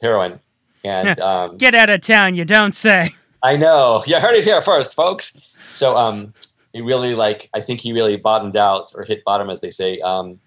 heroin, 0.00 0.40
and 0.84 1.18
um, 1.20 1.56
Get 1.56 1.74
out 1.74 1.90
of 1.90 2.02
town, 2.02 2.34
you 2.34 2.44
don't 2.44 2.74
say. 2.74 3.14
I 3.42 3.56
know. 3.56 4.02
You 4.06 4.20
heard 4.20 4.36
it 4.36 4.44
here 4.44 4.60
first, 4.62 4.94
folks. 4.94 5.54
So 5.72 5.96
um 5.96 6.34
he 6.72 6.80
really 6.80 7.14
like 7.14 7.48
I 7.54 7.60
think 7.60 7.80
he 7.80 7.92
really 7.92 8.16
bottomed 8.16 8.56
out 8.56 8.92
or 8.94 9.02
hit 9.02 9.24
bottom 9.24 9.50
as 9.50 9.60
they 9.60 9.70
say 9.70 9.98
um 10.00 10.38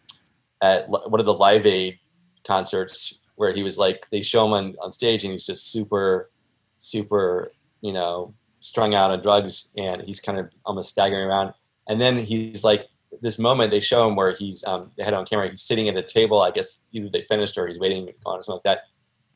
at 0.62 0.88
one 0.90 1.20
of 1.20 1.26
the 1.26 1.34
Live 1.34 1.66
Aid 1.66 2.00
concerts 2.46 3.19
where 3.40 3.54
he 3.54 3.64
was 3.64 3.78
like 3.78 4.06
they 4.12 4.22
show 4.22 4.46
him 4.46 4.52
on, 4.52 4.76
on 4.84 4.92
stage 4.92 5.24
and 5.24 5.32
he's 5.32 5.46
just 5.46 5.72
super 5.72 6.30
super, 6.78 7.54
you 7.80 7.94
know, 7.94 8.34
strung 8.60 8.94
out 8.94 9.12
on 9.12 9.22
drugs 9.22 9.72
and 9.78 10.02
he's 10.02 10.20
kind 10.20 10.38
of 10.38 10.50
almost 10.66 10.90
staggering 10.90 11.26
around. 11.26 11.54
And 11.88 12.02
then 12.02 12.18
he's 12.18 12.66
like 12.66 12.88
this 13.22 13.40
moment 13.40 13.72
they 13.72 13.80
show 13.80 14.06
him 14.06 14.18
where 14.18 14.34
he's 14.34 14.62
um 14.66 14.92
they 14.98 15.04
had 15.04 15.14
on 15.14 15.26
camera, 15.26 15.50
he's 15.50 15.62
sitting 15.62 15.88
at 15.88 15.96
a 15.96 16.04
table, 16.04 16.42
I 16.42 16.52
guess 16.52 16.86
either 16.92 17.08
they 17.10 17.22
finished 17.22 17.58
or 17.58 17.66
he's 17.66 17.80
waiting 17.80 18.10
on 18.26 18.40
or 18.40 18.44
something 18.44 18.56
like 18.56 18.64
that. 18.64 18.80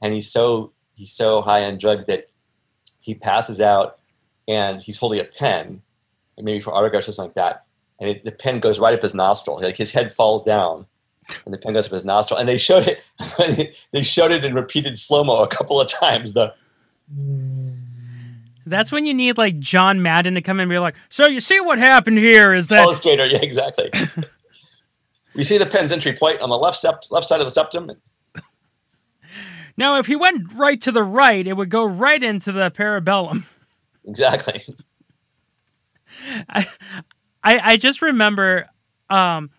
And 0.01 0.13
he's 0.13 0.29
so 0.29 0.73
he's 0.93 1.13
so 1.13 1.41
high 1.41 1.63
on 1.63 1.77
drugs 1.77 2.05
that 2.07 2.25
he 2.99 3.15
passes 3.15 3.61
out 3.61 3.99
and 4.49 4.81
he's 4.81 4.97
holding 4.97 5.21
a 5.21 5.23
pen, 5.23 5.81
maybe 6.37 6.59
for 6.59 6.73
autographs 6.73 7.07
or 7.07 7.13
something 7.13 7.29
like 7.29 7.35
that. 7.35 7.65
And 8.01 8.09
it, 8.09 8.25
the 8.25 8.33
pen 8.33 8.59
goes 8.59 8.79
right 8.79 8.93
up 8.93 9.01
his 9.01 9.13
nostril. 9.13 9.61
Like 9.61 9.77
his 9.77 9.93
head 9.93 10.11
falls 10.11 10.43
down, 10.43 10.87
and 11.45 11.53
the 11.53 11.57
pen 11.57 11.73
goes 11.73 11.85
up 11.85 11.91
his 11.91 12.05
nostril. 12.05 12.39
And 12.39 12.47
they 12.47 12.57
showed 12.57 12.87
it. 12.87 13.75
they 13.91 14.03
showed 14.03 14.31
it 14.31 14.43
in 14.43 14.53
repeated 14.53 14.97
slow 14.97 15.23
mo 15.23 15.37
a 15.37 15.47
couple 15.47 15.79
of 15.79 15.87
times. 15.87 16.33
The 16.33 16.53
That's 18.65 18.91
when 18.91 19.05
you 19.05 19.13
need 19.13 19.37
like 19.37 19.59
John 19.59 20.01
Madden 20.01 20.35
to 20.35 20.41
come 20.41 20.57
in 20.57 20.63
and 20.63 20.69
be 20.69 20.79
like, 20.79 20.95
so 21.09 21.27
you 21.27 21.39
see 21.39 21.59
what 21.59 21.79
happened 21.79 22.17
here 22.17 22.53
is 22.53 22.67
that 22.67 22.83
illustrator, 22.83 23.25
yeah, 23.25 23.39
exactly. 23.41 23.91
we 25.35 25.43
see 25.43 25.57
the 25.57 25.65
pen's 25.65 25.91
entry 25.91 26.13
point 26.13 26.41
on 26.41 26.49
the 26.49 26.57
left 26.57 26.81
sept- 26.81 27.11
left 27.11 27.27
side 27.27 27.39
of 27.41 27.45
the 27.47 27.51
septum. 27.51 27.91
now 29.77 29.97
if 29.97 30.07
he 30.07 30.15
went 30.15 30.53
right 30.53 30.79
to 30.81 30.91
the 30.91 31.03
right, 31.03 31.45
it 31.45 31.57
would 31.57 31.69
go 31.69 31.85
right 31.85 32.21
into 32.21 32.51
the 32.51 32.71
parabellum. 32.71 33.45
Exactly. 34.05 34.63
I, 36.49 36.67
I 37.43 37.59
I 37.59 37.77
just 37.77 38.01
remember 38.01 38.67
um 39.09 39.49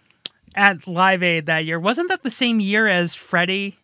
at 0.55 0.87
Live 0.87 1.23
Aid 1.23 1.47
that 1.47 1.65
year. 1.65 1.79
Wasn't 1.81 2.09
that 2.09 2.23
the 2.23 2.31
same 2.31 2.61
year 2.61 2.87
as 2.87 3.15
Freddie? 3.15 3.79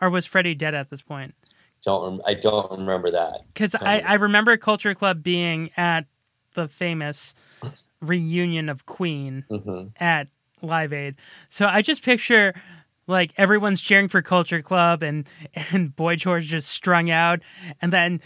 Or 0.00 0.10
was 0.10 0.26
Freddie 0.26 0.54
dead 0.54 0.74
at 0.74 0.90
this 0.90 1.02
point? 1.02 1.34
Don't 1.82 2.04
rem- 2.12 2.22
I 2.26 2.34
don't 2.34 2.70
remember 2.70 3.10
that. 3.12 3.40
Because 3.52 3.74
I, 3.74 4.00
I 4.00 4.14
remember 4.14 4.56
Culture 4.56 4.94
Club 4.94 5.22
being 5.22 5.70
at 5.76 6.06
the 6.54 6.68
famous 6.68 7.34
reunion 8.00 8.68
of 8.68 8.86
Queen 8.86 9.44
Mhm. 9.50 9.92
at 9.98 10.28
Live 10.62 10.92
Aid. 10.92 11.16
So 11.48 11.66
I 11.66 11.82
just 11.82 12.02
picture 12.02 12.54
like 13.06 13.32
everyone's 13.36 13.80
cheering 13.82 14.08
for 14.08 14.22
Culture 14.22 14.62
Club 14.62 15.02
and 15.02 15.26
and 15.72 15.94
Boy 15.94 16.16
George 16.16 16.46
just 16.46 16.68
strung 16.70 17.10
out, 17.10 17.40
and 17.82 17.92
then 17.92 18.20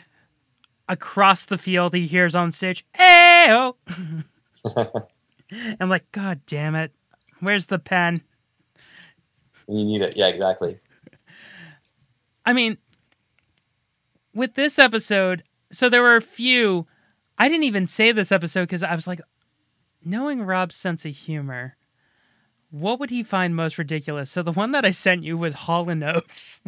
across 0.89 1.45
the 1.45 1.59
field 1.59 1.95
he 1.95 2.07
hears 2.07 2.35
on 2.35 2.53
stage, 2.53 2.85
"Ayo!" 2.99 3.75
I'm 5.81 5.89
like, 5.89 6.11
God 6.13 6.41
damn 6.47 6.75
it! 6.75 6.93
Where's 7.41 7.67
the 7.67 7.79
pen? 7.79 8.23
You 9.69 9.85
need 9.85 10.03
it. 10.03 10.17
Yeah, 10.17 10.29
exactly. 10.29 10.79
I 12.47 12.53
mean, 12.53 12.79
with 14.35 14.55
this 14.55 14.79
episode, 14.79 15.43
so 15.71 15.89
there 15.89 16.03
were 16.03 16.17
a 16.17 16.23
few. 16.23 16.87
I 17.39 17.49
didn't 17.49 17.65
even 17.65 17.87
say 17.87 18.11
this 18.13 18.33
episode 18.33 18.63
because 18.63 18.83
I 18.83 18.95
was 18.95 19.07
like, 19.07 19.21
knowing 20.05 20.43
Rob's 20.43 20.75
sense 20.75 21.05
of 21.05 21.15
humor, 21.15 21.77
what 22.71 22.99
would 22.99 23.11
he 23.11 23.23
find 23.23 23.55
most 23.55 23.79
ridiculous? 23.79 24.31
So 24.31 24.43
the 24.43 24.53
one 24.53 24.73
that 24.73 24.85
I 24.85 24.91
sent 24.91 25.23
you 25.23 25.37
was 25.37 25.55
Hall 25.55 25.89
and 25.89 26.03
Oates. 26.03 26.63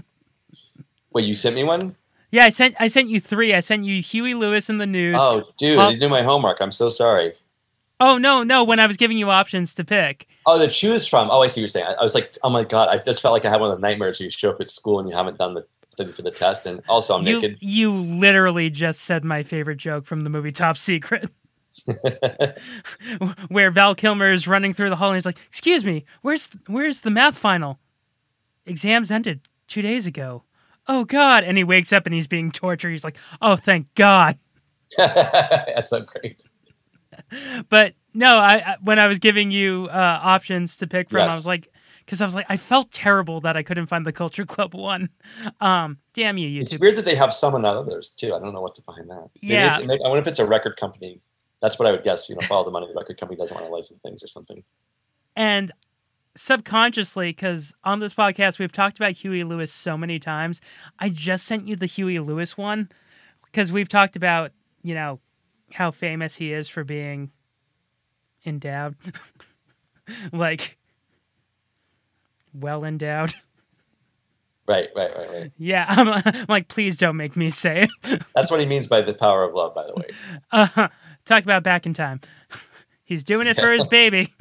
Wait, 1.13 1.25
you 1.25 1.35
sent 1.35 1.57
me 1.57 1.65
one? 1.65 1.97
yeah, 2.31 2.45
I 2.45 2.51
sent 2.51 2.77
I 2.79 2.89
sent 2.89 3.09
you 3.09 3.19
three. 3.19 3.55
I 3.55 3.61
sent 3.61 3.85
you 3.85 4.01
Huey 4.03 4.35
Lewis 4.35 4.71
in 4.71 4.79
the 4.79 4.87
news. 4.87 5.17
Oh, 5.19 5.45
dude, 5.59 5.79
Hall- 5.79 5.89
I 5.89 5.91
didn't 5.91 6.03
do 6.03 6.09
my 6.09 6.23
homework. 6.23 6.61
I'm 6.61 6.71
so 6.71 6.89
sorry. 6.89 7.33
Oh 8.01 8.17
no, 8.19 8.43
no! 8.43 8.65
When 8.65 8.81
I 8.81 8.87
was 8.87 8.97
giving 8.97 9.19
you 9.19 9.31
options 9.31 9.75
to 9.75 9.85
pick, 9.85 10.27
Oh, 10.47 10.59
to 10.59 10.69
choose 10.69 11.07
from. 11.07 11.31
Oh, 11.31 11.43
I 11.43 11.47
see 11.47 11.61
what 11.61 11.63
you're 11.63 11.69
saying. 11.69 11.87
I, 11.87 11.93
I 11.93 12.03
was 12.03 12.15
like, 12.15 12.37
oh 12.43 12.51
my 12.51 12.65
god, 12.65 12.89
I 12.89 12.99
just 12.99 13.21
felt 13.21 13.33
like 13.33 13.45
I 13.45 13.51
had 13.51 13.61
one 13.61 13.71
of 13.71 13.77
those 13.77 13.83
nightmares 13.83 14.19
where 14.19 14.25
you 14.25 14.31
show 14.31 14.51
up 14.51 14.61
at 14.61 14.71
school 14.71 14.99
and 14.99 15.09
you 15.09 15.15
haven't 15.15 15.39
done 15.39 15.55
the 15.55 15.67
study 15.91 16.13
for 16.13 16.23
the 16.23 16.31
test, 16.31 16.67
and 16.67 16.83
also 16.89 17.17
I'm 17.17 17.27
you 17.27 17.41
naked. 17.41 17.59
you 17.61 17.93
literally 17.93 18.71
just 18.71 19.01
said 19.03 19.25
my 19.25 19.43
favorite 19.43 19.77
joke 19.77 20.07
from 20.07 20.23
the 20.23 20.31
movie 20.31 20.53
Top 20.53 20.77
Secret. 20.77 21.31
where 23.49 23.71
Val 23.71 23.95
Kilmer 23.95 24.33
is 24.33 24.47
running 24.47 24.73
through 24.73 24.91
the 24.91 24.97
hall 24.97 25.09
and 25.11 25.17
he's 25.17 25.27
like, 25.27 25.39
"Excuse 25.49 25.85
me, 25.85 26.05
where's 26.23 26.51
where's 26.67 27.01
the 27.03 27.11
math 27.11 27.39
final? 27.39 27.79
Exams 28.67 29.11
ended 29.11 29.41
two 29.67 29.83
days 29.83 30.07
ago. 30.07 30.45
Oh 30.89 31.05
God!" 31.05 31.45
And 31.45 31.57
he 31.57 31.65
wakes 31.65 31.93
up 31.93 32.07
and 32.07 32.15
he's 32.15 32.27
being 32.27 32.51
tortured. 32.51 32.91
He's 32.91 33.05
like, 33.05 33.17
"Oh, 33.41 33.57
thank 33.57 33.93
God." 33.95 34.39
That's 34.97 35.91
so 35.91 36.01
great. 36.01 36.43
But 37.69 37.95
no, 38.15 38.39
I, 38.39 38.77
when 38.83 38.99
I 38.99 39.07
was 39.07 39.19
giving 39.19 39.51
you 39.51 39.89
uh, 39.91 40.21
options 40.23 40.77
to 40.77 40.87
pick 40.87 41.11
from, 41.11 41.21
I 41.29 41.35
was 41.35 41.47
like, 41.47 41.69
because 42.05 42.21
I 42.21 42.25
was 42.25 42.35
like, 42.35 42.47
I 42.49 42.57
felt 42.57 42.91
terrible 42.91 43.41
that 43.43 43.57
I 43.57 43.63
couldn't 43.63 43.87
find 43.87 44.05
the 44.05 44.13
Culture 44.13 44.45
Club 44.45 44.75
one. 44.93 45.11
Um, 45.61 45.99
damn 46.15 46.37
you, 46.39 46.49
YouTube. 46.49 46.73
It's 46.73 46.79
weird 46.79 46.97
that 46.97 47.05
they 47.05 47.15
have 47.15 47.33
some 47.33 47.55
and 47.55 47.63
not 47.63 47.77
others 47.77 48.11
too. 48.11 48.35
I 48.35 48.41
don't 48.41 48.53
know 48.53 48.63
what's 48.63 48.81
behind 48.81 49.09
that. 49.11 49.29
Maybe 49.43 49.55
Yeah. 49.55 49.79
maybe- 49.79 50.03
I 50.05 50.09
wonder 50.09 50.23
if 50.23 50.27
it's 50.27 50.41
a 50.41 50.45
record 50.47 50.77
company. 50.77 51.21
That's 51.61 51.79
what 51.79 51.87
I 51.87 51.93
would 51.93 52.03
guess. 52.03 52.29
You 52.29 52.35
know, 52.35 52.41
follow 52.47 52.65
the 52.65 52.71
money 52.71 52.87
the 52.89 52.99
record 52.99 53.19
company 53.21 53.39
doesn't 53.39 53.55
want 53.55 53.67
to 53.67 53.73
license 53.73 54.01
things 54.01 54.23
or 54.25 54.29
something. 54.29 54.65
And 55.37 55.71
subconsciously, 56.37 57.31
because 57.31 57.75
on 57.85 58.01
this 58.01 58.15
podcast 58.15 58.59
we've 58.59 58.73
talked 58.73 58.99
about 58.99 59.13
Huey 59.13 59.45
Lewis 59.45 59.73
so 59.73 59.97
many 59.97 60.19
times, 60.19 60.61
I 60.99 61.11
just 61.11 61.45
sent 61.47 61.69
you 61.69 61.77
the 61.77 61.87
Huey 61.87 62.19
Lewis 62.19 62.57
one 62.57 62.89
because 63.45 63.71
we've 63.71 63.89
talked 63.89 64.17
about 64.17 64.53
you 64.83 64.95
know 64.95 65.21
how 65.73 65.91
famous 65.91 66.37
he 66.37 66.53
is 66.53 66.69
for 66.69 66.85
being 66.85 67.31
endowed, 68.45 68.97
like 70.33 70.79
well 72.53 72.85
endowed. 72.85 73.35
Right, 74.67 74.89
right, 74.95 75.11
right, 75.17 75.31
right. 75.31 75.53
Yeah, 75.59 75.85
I'm, 75.89 76.09
I'm 76.09 76.47
like, 76.49 76.69
please 76.69 76.97
don't 76.97 77.17
make 77.17 77.37
me 77.37 77.51
say 77.51 77.89
it. 78.05 78.23
That's 78.35 78.51
what 78.51 78.61
he 78.61 78.67
means 78.67 78.87
by 78.87 79.01
the 79.01 79.13
power 79.15 79.43
of 79.43 79.53
love. 79.53 79.75
By 79.75 79.85
the 79.85 79.95
way, 79.95 80.07
Uh, 80.53 80.89
talk 81.25 81.43
about 81.43 81.65
back 81.65 81.87
in 81.87 81.95
time. 81.95 82.21
He's 83.05 83.25
doing 83.25 83.49
it 83.49 83.57
for 83.59 83.73
his 83.73 83.89
baby. 83.89 84.33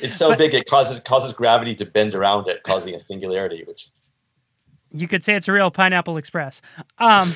it's 0.00 0.16
so 0.16 0.34
big 0.34 0.54
it 0.54 0.66
causes 0.66 1.00
causes 1.00 1.34
gravity 1.34 1.74
to 1.74 1.84
bend 1.84 2.14
around 2.14 2.48
it, 2.48 2.62
causing 2.62 2.94
a 2.94 2.98
singularity. 2.98 3.64
Which 3.66 3.88
you 4.90 5.08
could 5.08 5.24
say 5.24 5.34
it's 5.34 5.48
a 5.48 5.52
real 5.52 5.70
Pineapple 5.70 6.16
Express. 6.16 6.60
Um, 6.98 7.34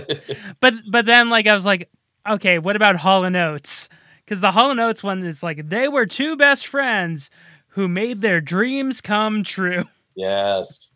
but 0.60 0.74
but 0.88 1.06
then 1.06 1.30
like 1.30 1.46
I 1.46 1.54
was 1.54 1.66
like, 1.66 1.90
okay, 2.28 2.58
what 2.58 2.76
about 2.76 2.96
Hall 2.96 3.24
and 3.24 3.36
Oates? 3.36 3.88
Because 4.24 4.40
the 4.40 4.52
Hall 4.52 4.70
and 4.70 4.80
Oates 4.80 5.02
one 5.02 5.22
is 5.24 5.42
like 5.42 5.68
they 5.68 5.88
were 5.88 6.06
two 6.06 6.36
best 6.36 6.66
friends 6.66 7.30
who 7.68 7.88
made 7.88 8.20
their 8.20 8.40
dreams 8.40 9.00
come 9.00 9.44
true. 9.44 9.84
Yes. 10.16 10.94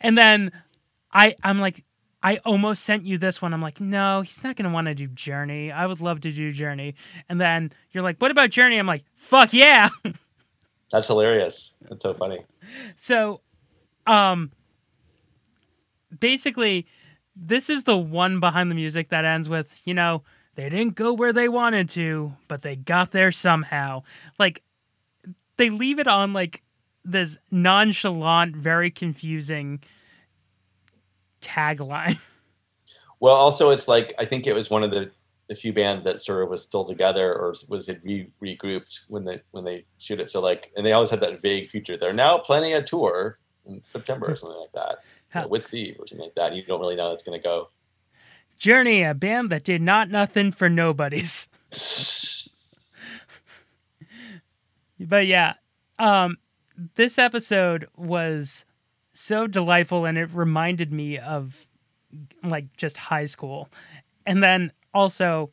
And 0.00 0.16
then 0.16 0.52
I 1.12 1.34
I'm 1.42 1.58
like 1.58 1.84
I 2.22 2.36
almost 2.44 2.84
sent 2.84 3.04
you 3.04 3.18
this 3.18 3.42
one. 3.42 3.52
I'm 3.52 3.60
like, 3.60 3.80
no, 3.80 4.20
he's 4.20 4.44
not 4.44 4.54
gonna 4.54 4.70
want 4.70 4.86
to 4.86 4.94
do 4.94 5.08
Journey. 5.08 5.72
I 5.72 5.84
would 5.84 6.00
love 6.00 6.20
to 6.20 6.30
do 6.30 6.52
Journey. 6.52 6.94
And 7.28 7.40
then 7.40 7.72
you're 7.90 8.04
like, 8.04 8.18
what 8.18 8.30
about 8.30 8.50
Journey? 8.50 8.78
I'm 8.78 8.86
like, 8.86 9.02
fuck 9.16 9.52
yeah. 9.52 9.88
That's 10.92 11.08
hilarious. 11.08 11.74
That's 11.82 12.04
so 12.04 12.14
funny. 12.14 12.38
So, 12.94 13.40
um, 14.06 14.52
basically, 16.20 16.86
this 17.36 17.68
is 17.68 17.84
the 17.84 17.96
one 17.96 18.40
behind 18.40 18.70
the 18.70 18.74
music 18.74 19.08
that 19.08 19.24
ends 19.24 19.48
with, 19.48 19.80
you 19.84 19.94
know, 19.94 20.22
they 20.54 20.68
didn't 20.68 20.94
go 20.94 21.12
where 21.12 21.32
they 21.32 21.48
wanted 21.48 21.88
to, 21.90 22.34
but 22.48 22.62
they 22.62 22.76
got 22.76 23.10
there 23.10 23.32
somehow. 23.32 24.02
Like, 24.38 24.62
they 25.56 25.70
leave 25.70 25.98
it 25.98 26.06
on 26.06 26.32
like 26.32 26.62
this 27.04 27.38
nonchalant, 27.50 28.56
very 28.56 28.90
confusing 28.90 29.80
tagline. 31.40 32.18
Well, 33.20 33.36
also 33.36 33.70
it's 33.70 33.88
like 33.88 34.12
I 34.18 34.26
think 34.26 34.46
it 34.46 34.54
was 34.54 34.68
one 34.68 34.82
of 34.82 34.90
the, 34.90 35.10
the 35.48 35.54
few 35.54 35.72
bands 35.72 36.04
that 36.04 36.20
sort 36.20 36.42
of 36.42 36.50
was 36.50 36.62
still 36.62 36.84
together 36.84 37.32
or 37.32 37.54
was 37.70 37.88
it 37.88 38.02
re- 38.04 38.28
regrouped 38.42 39.00
when 39.08 39.24
they 39.24 39.40
when 39.50 39.64
they 39.64 39.86
shoot 39.96 40.20
it. 40.20 40.28
So 40.28 40.42
like, 40.42 40.70
and 40.76 40.84
they 40.84 40.92
always 40.92 41.08
had 41.08 41.20
that 41.20 41.40
vague 41.40 41.70
future. 41.70 41.96
They're 41.96 42.12
now 42.12 42.36
planning 42.36 42.74
a 42.74 42.82
tour 42.82 43.38
in 43.64 43.82
September 43.82 44.26
or 44.26 44.36
something 44.36 44.60
like 44.60 44.72
that 44.72 44.98
know, 45.34 45.48
with 45.48 45.62
Steve 45.62 45.96
or 45.98 46.06
something 46.06 46.26
like 46.26 46.34
that. 46.34 46.54
You 46.54 46.64
don't 46.64 46.80
really 46.80 46.96
know 46.96 47.08
how 47.08 47.12
it's 47.12 47.22
going 47.22 47.38
to 47.38 47.42
go. 47.42 47.68
Journey, 48.58 49.02
a 49.02 49.14
band 49.14 49.50
that 49.50 49.64
did 49.64 49.82
not 49.82 50.10
nothing 50.10 50.52
for 50.52 50.68
nobodies. 50.68 51.48
but 55.00 55.26
yeah, 55.26 55.54
um, 55.98 56.38
this 56.94 57.18
episode 57.18 57.88
was 57.96 58.64
so 59.12 59.46
delightful 59.46 60.04
and 60.04 60.18
it 60.18 60.30
reminded 60.32 60.92
me 60.92 61.18
of 61.18 61.66
like 62.42 62.76
just 62.76 62.96
high 62.96 63.24
school. 63.26 63.68
And 64.26 64.42
then 64.42 64.72
also 64.92 65.50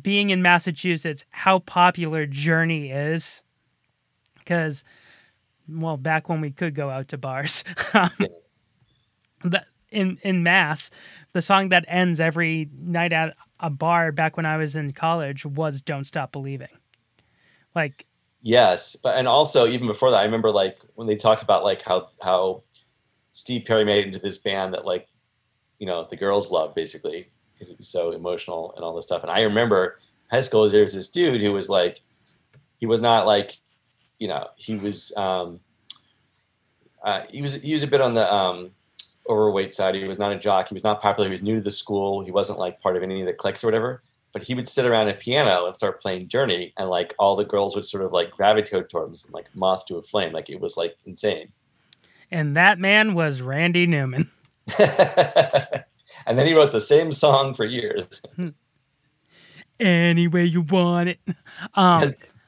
being 0.00 0.30
in 0.30 0.42
Massachusetts, 0.42 1.24
how 1.30 1.58
popular 1.60 2.26
Journey 2.26 2.90
is. 2.90 3.42
Because, 4.38 4.84
well, 5.68 5.96
back 5.96 6.28
when 6.28 6.40
we 6.40 6.50
could 6.50 6.74
go 6.74 6.90
out 6.90 7.08
to 7.08 7.18
bars, 7.18 7.64
um, 7.94 8.10
in 9.90 10.18
in 10.22 10.42
Mass, 10.42 10.90
the 11.32 11.42
song 11.42 11.70
that 11.70 11.84
ends 11.88 12.20
every 12.20 12.68
night 12.78 13.12
at 13.12 13.36
a 13.58 13.70
bar 13.70 14.12
back 14.12 14.36
when 14.36 14.46
I 14.46 14.56
was 14.56 14.76
in 14.76 14.92
college 14.92 15.44
was 15.44 15.82
"Don't 15.82 16.04
Stop 16.04 16.32
Believing." 16.32 16.68
Like, 17.74 18.06
yes, 18.42 18.96
but 18.96 19.16
and 19.16 19.28
also 19.28 19.66
even 19.66 19.86
before 19.86 20.10
that, 20.10 20.20
I 20.20 20.24
remember 20.24 20.50
like 20.50 20.78
when 20.94 21.06
they 21.06 21.16
talked 21.16 21.42
about 21.42 21.64
like 21.64 21.82
how 21.82 22.08
how 22.22 22.62
Steve 23.32 23.64
Perry 23.66 23.84
made 23.84 24.04
it 24.04 24.06
into 24.06 24.18
this 24.18 24.38
band 24.38 24.74
that 24.74 24.84
like 24.84 25.08
you 25.78 25.86
know 25.86 26.06
the 26.08 26.16
girls 26.16 26.50
love 26.50 26.74
basically 26.74 27.30
because 27.52 27.70
it 27.70 27.78
was 27.78 27.88
so 27.88 28.12
emotional 28.12 28.72
and 28.76 28.84
all 28.84 28.94
this 28.94 29.06
stuff. 29.06 29.22
And 29.22 29.30
I 29.30 29.42
remember 29.42 29.98
high 30.30 30.40
school 30.40 30.68
there 30.68 30.82
was 30.82 30.94
this 30.94 31.08
dude 31.08 31.40
who 31.40 31.52
was 31.52 31.68
like 31.68 32.00
he 32.78 32.86
was 32.86 33.00
not 33.00 33.26
like 33.26 33.58
you 34.18 34.28
know 34.28 34.48
he 34.56 34.76
was 34.76 35.14
um 35.16 35.60
uh, 37.04 37.22
he 37.30 37.40
was 37.40 37.54
he 37.54 37.72
was 37.72 37.82
a 37.82 37.86
bit 37.86 38.00
on 38.00 38.14
the 38.14 38.32
um 38.32 38.72
overweight 39.30 39.72
side. 39.74 39.94
He 39.94 40.04
was 40.04 40.18
not 40.18 40.32
a 40.32 40.38
jock. 40.38 40.68
He 40.68 40.74
was 40.74 40.84
not 40.84 41.00
popular. 41.00 41.28
He 41.28 41.32
was 41.32 41.42
new 41.42 41.56
to 41.56 41.60
the 41.60 41.70
school. 41.70 42.24
He 42.24 42.30
wasn't 42.30 42.58
like 42.58 42.80
part 42.80 42.96
of 42.96 43.02
any 43.02 43.20
of 43.20 43.26
the 43.26 43.32
cliques 43.32 43.64
or 43.64 43.68
whatever. 43.68 44.02
But 44.32 44.42
he 44.42 44.54
would 44.54 44.68
sit 44.68 44.86
around 44.86 45.08
a 45.08 45.14
piano 45.14 45.66
and 45.66 45.76
start 45.76 46.00
playing 46.00 46.28
Journey, 46.28 46.72
and 46.76 46.88
like 46.88 47.14
all 47.18 47.34
the 47.34 47.44
girls 47.44 47.74
would 47.74 47.86
sort 47.86 48.04
of 48.04 48.12
like 48.12 48.30
gravitate 48.30 48.88
towards 48.88 49.24
him, 49.24 49.32
like 49.32 49.46
moss 49.54 49.84
to 49.84 49.96
a 49.96 50.02
flame. 50.02 50.32
Like 50.32 50.50
it 50.50 50.60
was 50.60 50.76
like 50.76 50.96
insane. 51.06 51.52
And 52.30 52.56
that 52.56 52.78
man 52.78 53.14
was 53.14 53.42
Randy 53.42 53.86
Newman. 53.86 54.30
and 54.78 56.38
then 56.38 56.46
he 56.46 56.54
wrote 56.54 56.72
the 56.72 56.80
same 56.80 57.10
song 57.10 57.54
for 57.54 57.64
years. 57.64 58.22
Any 59.80 60.28
way 60.28 60.44
you 60.44 60.60
want 60.60 61.08
it. 61.08 61.20
Um, 61.74 62.14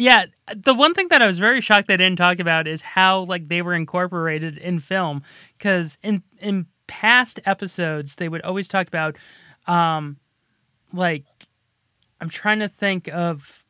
yeah, 0.00 0.26
the 0.56 0.74
one 0.74 0.94
thing 0.94 1.08
that 1.08 1.20
I 1.20 1.26
was 1.26 1.38
very 1.38 1.60
shocked 1.60 1.86
they 1.86 1.96
didn't 1.96 2.16
talk 2.16 2.38
about 2.38 2.66
is 2.66 2.80
how 2.80 3.20
like 3.24 3.48
they 3.48 3.60
were 3.60 3.74
incorporated 3.74 4.56
in 4.56 4.80
film 4.80 5.22
because 5.58 5.98
in 6.02 6.22
in 6.40 6.66
past 6.86 7.38
episodes 7.44 8.16
they 8.16 8.28
would 8.28 8.40
always 8.42 8.66
talk 8.66 8.88
about 8.88 9.16
um 9.66 10.16
like 10.92 11.24
I'm 12.20 12.30
trying 12.30 12.60
to 12.60 12.68
think 12.68 13.08
of 13.08 13.64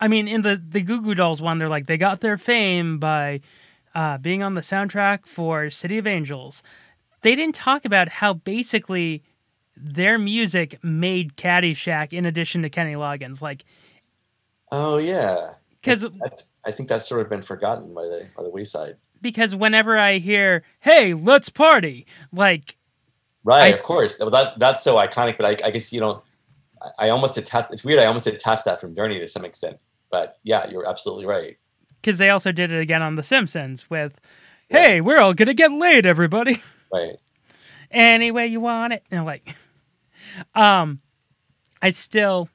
I 0.00 0.06
mean 0.06 0.28
in 0.28 0.42
the 0.42 0.62
the 0.66 0.80
Goo 0.80 1.02
Goo 1.02 1.14
Dolls 1.14 1.42
one 1.42 1.58
they're 1.58 1.68
like 1.68 1.86
they 1.86 1.98
got 1.98 2.20
their 2.20 2.38
fame 2.38 2.98
by 2.98 3.40
uh, 3.96 4.18
being 4.18 4.42
on 4.42 4.54
the 4.54 4.60
soundtrack 4.60 5.26
for 5.26 5.70
City 5.70 5.98
of 5.98 6.06
Angels. 6.06 6.64
They 7.22 7.36
didn't 7.36 7.54
talk 7.54 7.84
about 7.84 8.08
how 8.08 8.34
basically 8.34 9.22
their 9.76 10.18
music 10.18 10.82
made 10.82 11.36
Caddyshack 11.36 12.12
in 12.12 12.26
addition 12.26 12.62
to 12.62 12.70
Kenny 12.70 12.94
Loggins 12.94 13.42
like 13.42 13.64
Oh 14.76 14.98
yeah, 14.98 15.54
because 15.84 16.04
I, 16.04 16.10
I 16.66 16.72
think 16.72 16.88
that's 16.88 17.06
sort 17.08 17.20
of 17.20 17.28
been 17.28 17.42
forgotten 17.42 17.92
by 17.94 18.02
the 18.02 18.26
by 18.36 18.42
the 18.42 18.50
wayside. 18.50 18.96
because 19.20 19.54
whenever 19.54 19.96
I 19.98 20.18
hear 20.18 20.64
"Hey, 20.80 21.14
let's 21.14 21.48
party," 21.48 22.06
like 22.32 22.76
Right, 23.44 23.74
I- 23.74 23.76
of 23.76 23.82
course. 23.82 24.18
Well, 24.18 24.30
That 24.30 24.58
that's 24.58 24.82
so 24.82 24.94
iconic, 24.96 25.36
but 25.36 25.44
I, 25.62 25.66
I 25.68 25.70
guess 25.70 25.92
you 25.92 26.00
don't. 26.00 26.22
I, 26.80 27.06
I 27.06 27.08
almost 27.10 27.36
attach. 27.36 27.68
It's 27.70 27.84
weird. 27.84 28.00
I 28.00 28.06
almost 28.06 28.26
attach 28.26 28.64
that 28.64 28.80
from 28.80 28.94
Journey 28.94 29.18
to 29.20 29.28
some 29.28 29.44
extent. 29.44 29.78
But 30.10 30.38
yeah, 30.44 30.68
you're 30.70 30.86
absolutely 30.88 31.26
right. 31.26 31.58
because 32.00 32.18
they 32.18 32.30
also 32.30 32.52
did 32.52 32.72
it 32.72 32.80
again 32.80 33.02
on 33.02 33.16
The 33.16 33.22
Simpsons 33.22 33.90
with 33.90 34.18
"Hey, 34.68 35.00
we're 35.02 35.18
all 35.20 35.34
gonna 35.34 35.52
get 35.54 35.70
laid, 35.72 36.06
everybody." 36.06 36.62
Right. 36.92 37.16
any 37.90 38.30
way 38.30 38.46
you 38.46 38.60
want 38.60 38.92
it. 38.92 39.02
And 39.10 39.24
like, 39.26 39.54
um, 40.54 41.00
I 41.82 41.90
still, 41.90 42.48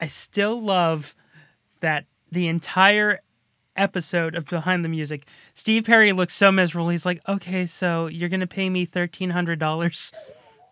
I 0.00 0.06
still 0.06 0.60
love 0.60 1.14
that 1.80 2.06
the 2.30 2.48
entire 2.48 3.20
episode 3.76 4.34
of 4.34 4.46
Behind 4.46 4.84
the 4.84 4.88
Music, 4.88 5.26
Steve 5.54 5.84
Perry 5.84 6.12
looks 6.12 6.34
so 6.34 6.50
miserable. 6.50 6.88
He's 6.88 7.06
like, 7.06 7.20
okay, 7.28 7.66
so 7.66 8.06
you're 8.06 8.28
gonna 8.28 8.46
pay 8.46 8.68
me 8.68 8.84
thirteen 8.84 9.30
hundred 9.30 9.58
dollars, 9.58 10.12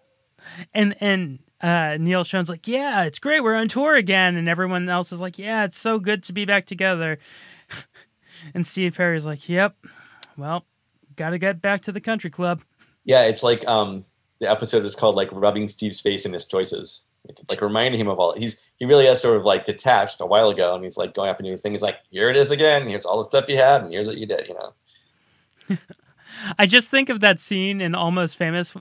and 0.74 0.96
and 1.00 1.38
uh, 1.60 1.96
Neil 1.98 2.24
Schon's 2.24 2.48
like, 2.48 2.68
yeah, 2.68 3.04
it's 3.04 3.18
great, 3.18 3.40
we're 3.40 3.54
on 3.54 3.68
tour 3.68 3.94
again, 3.94 4.36
and 4.36 4.48
everyone 4.48 4.88
else 4.88 5.12
is 5.12 5.20
like, 5.20 5.38
yeah, 5.38 5.64
it's 5.64 5.78
so 5.78 5.98
good 5.98 6.22
to 6.24 6.32
be 6.32 6.44
back 6.44 6.66
together, 6.66 7.18
and 8.54 8.66
Steve 8.66 8.96
Perry's 8.96 9.24
like, 9.26 9.48
yep, 9.48 9.76
well, 10.36 10.64
gotta 11.16 11.38
get 11.38 11.62
back 11.62 11.82
to 11.82 11.92
the 11.92 12.00
country 12.00 12.30
club. 12.30 12.62
Yeah, 13.04 13.22
it's 13.22 13.42
like 13.42 13.66
um 13.66 14.04
the 14.40 14.50
episode 14.50 14.84
is 14.84 14.94
called 14.94 15.16
like 15.16 15.30
rubbing 15.32 15.68
Steve's 15.68 16.00
face 16.00 16.26
in 16.26 16.32
his 16.32 16.44
choices, 16.44 17.04
like, 17.48 17.60
reminding 17.60 18.00
him 18.00 18.08
of 18.08 18.18
all. 18.18 18.34
He's 18.36 18.60
he 18.76 18.84
really 18.84 19.06
has 19.06 19.20
sort 19.20 19.36
of 19.36 19.44
like 19.44 19.64
detached 19.64 20.20
a 20.20 20.26
while 20.26 20.48
ago, 20.50 20.74
and 20.74 20.84
he's 20.84 20.96
like 20.96 21.14
going 21.14 21.30
up 21.30 21.38
and 21.38 21.44
doing 21.44 21.52
his 21.52 21.60
thing. 21.60 21.72
He's 21.72 21.82
like, 21.82 21.96
here 22.10 22.30
it 22.30 22.36
is 22.36 22.50
again. 22.50 22.86
Here's 22.88 23.04
all 23.04 23.18
the 23.18 23.24
stuff 23.24 23.48
you 23.48 23.56
had, 23.56 23.82
and 23.82 23.92
here's 23.92 24.06
what 24.06 24.16
you 24.18 24.26
did. 24.26 24.46
You 24.48 24.54
know. 24.54 25.76
I 26.58 26.66
just 26.66 26.90
think 26.90 27.08
of 27.08 27.20
that 27.20 27.40
scene 27.40 27.80
in 27.80 27.94
Almost 27.94 28.36
Famous. 28.36 28.74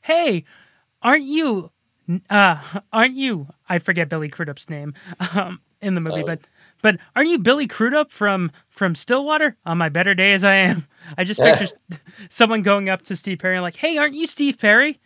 Hey, 0.00 0.44
aren't 1.02 1.24
you? 1.24 1.70
Uh, 2.30 2.60
aren't 2.92 3.14
you? 3.14 3.48
I 3.68 3.78
forget 3.78 4.08
Billy 4.08 4.28
Crudup's 4.28 4.70
name 4.70 4.94
um, 5.34 5.60
in 5.80 5.94
the 5.94 6.00
movie, 6.00 6.22
Oh. 6.22 6.26
but 6.26 6.40
but 6.82 6.98
aren't 7.16 7.28
you 7.28 7.38
Billy 7.38 7.66
Crudup 7.66 8.10
from 8.10 8.52
from 8.68 8.94
Stillwater? 8.94 9.56
On 9.66 9.76
my 9.78 9.88
better 9.88 10.14
day 10.14 10.32
as 10.32 10.44
I 10.44 10.54
am, 10.54 10.86
I 11.18 11.24
just 11.24 11.40
picture 11.40 11.66
someone 12.28 12.62
going 12.62 12.88
up 12.88 13.02
to 13.02 13.16
Steve 13.16 13.38
Perry 13.40 13.56
and 13.56 13.62
like, 13.62 13.76
"Hey, 13.76 13.96
aren't 13.98 14.14
you 14.14 14.26
Steve 14.26 14.58
Perry?" 14.58 15.00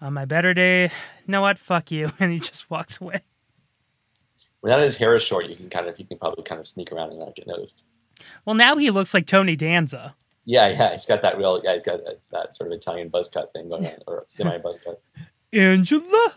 On 0.00 0.12
my 0.12 0.24
better 0.26 0.54
day, 0.54 0.90
know 1.28 1.42
what? 1.42 1.58
Fuck 1.58 1.90
you, 1.90 2.12
and 2.20 2.32
he 2.32 2.40
just 2.40 2.70
walks 2.70 3.00
away. 3.00 3.22
When 4.60 4.70
that 4.70 4.82
his 4.82 4.96
hair 4.96 5.14
is 5.14 5.22
short, 5.22 5.46
you 5.46 5.54
can 5.54 5.70
kind 5.70 5.86
of 5.86 5.98
you 5.98 6.04
can 6.04 6.18
probably 6.18 6.42
kind 6.42 6.60
of 6.60 6.66
sneak 6.66 6.90
around 6.90 7.10
and 7.10 7.20
not 7.20 7.36
get 7.36 7.46
noticed. 7.46 7.84
Well, 8.44 8.54
now 8.56 8.76
he 8.76 8.90
looks 8.90 9.14
like 9.14 9.26
Tony 9.26 9.54
Danza. 9.54 10.16
Yeah, 10.44 10.68
yeah, 10.68 10.92
he's 10.92 11.06
got 11.06 11.22
that 11.22 11.36
real, 11.36 11.60
yeah, 11.62 11.74
he's 11.74 11.84
got 11.84 12.04
that, 12.04 12.20
that 12.32 12.56
sort 12.56 12.72
of 12.72 12.76
Italian 12.76 13.10
buzz 13.10 13.28
cut 13.28 13.52
thing 13.52 13.68
going 13.68 13.86
on, 13.86 13.92
or 14.06 14.24
semi 14.26 14.58
buzz 14.58 14.78
cut. 14.82 15.00
Angela. 15.52 16.34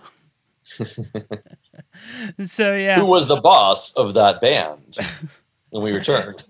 so 2.45 2.75
yeah. 2.75 2.99
Who 2.99 3.05
was 3.05 3.27
the 3.27 3.37
boss 3.37 3.93
of 3.93 4.13
that 4.13 4.41
band 4.41 4.97
when 5.69 5.83
we 5.83 5.91
returned? 5.91 6.43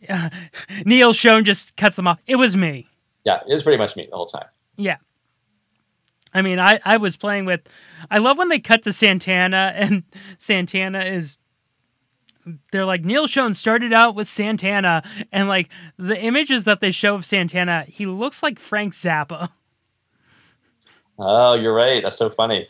Yeah. 0.00 0.30
Neil 0.84 1.12
Schon 1.12 1.44
just 1.44 1.76
cuts 1.76 1.96
them 1.96 2.06
off. 2.06 2.20
It 2.26 2.36
was 2.36 2.56
me. 2.56 2.86
Yeah, 3.24 3.40
it 3.46 3.52
was 3.52 3.62
pretty 3.62 3.78
much 3.78 3.96
me 3.96 4.06
the 4.10 4.16
whole 4.16 4.26
time. 4.26 4.46
Yeah. 4.76 4.96
I 6.34 6.42
mean, 6.42 6.58
I, 6.58 6.80
I 6.84 6.96
was 6.96 7.16
playing 7.16 7.44
with. 7.44 7.62
I 8.10 8.18
love 8.18 8.38
when 8.38 8.48
they 8.48 8.58
cut 8.58 8.82
to 8.84 8.92
Santana 8.92 9.72
and 9.76 10.02
Santana 10.38 11.00
is 11.00 11.38
they're 12.70 12.84
like 12.84 13.04
Neil 13.04 13.26
Schon 13.26 13.56
started 13.56 13.92
out 13.92 14.14
with 14.14 14.28
Santana, 14.28 15.02
and 15.32 15.48
like 15.48 15.68
the 15.96 16.20
images 16.20 16.64
that 16.64 16.80
they 16.80 16.90
show 16.90 17.14
of 17.14 17.24
Santana, 17.24 17.84
he 17.88 18.06
looks 18.06 18.42
like 18.42 18.58
Frank 18.58 18.92
Zappa. 18.92 19.50
Oh, 21.18 21.54
you're 21.54 21.72
right. 21.72 22.02
That's 22.02 22.18
so 22.18 22.28
funny. 22.28 22.66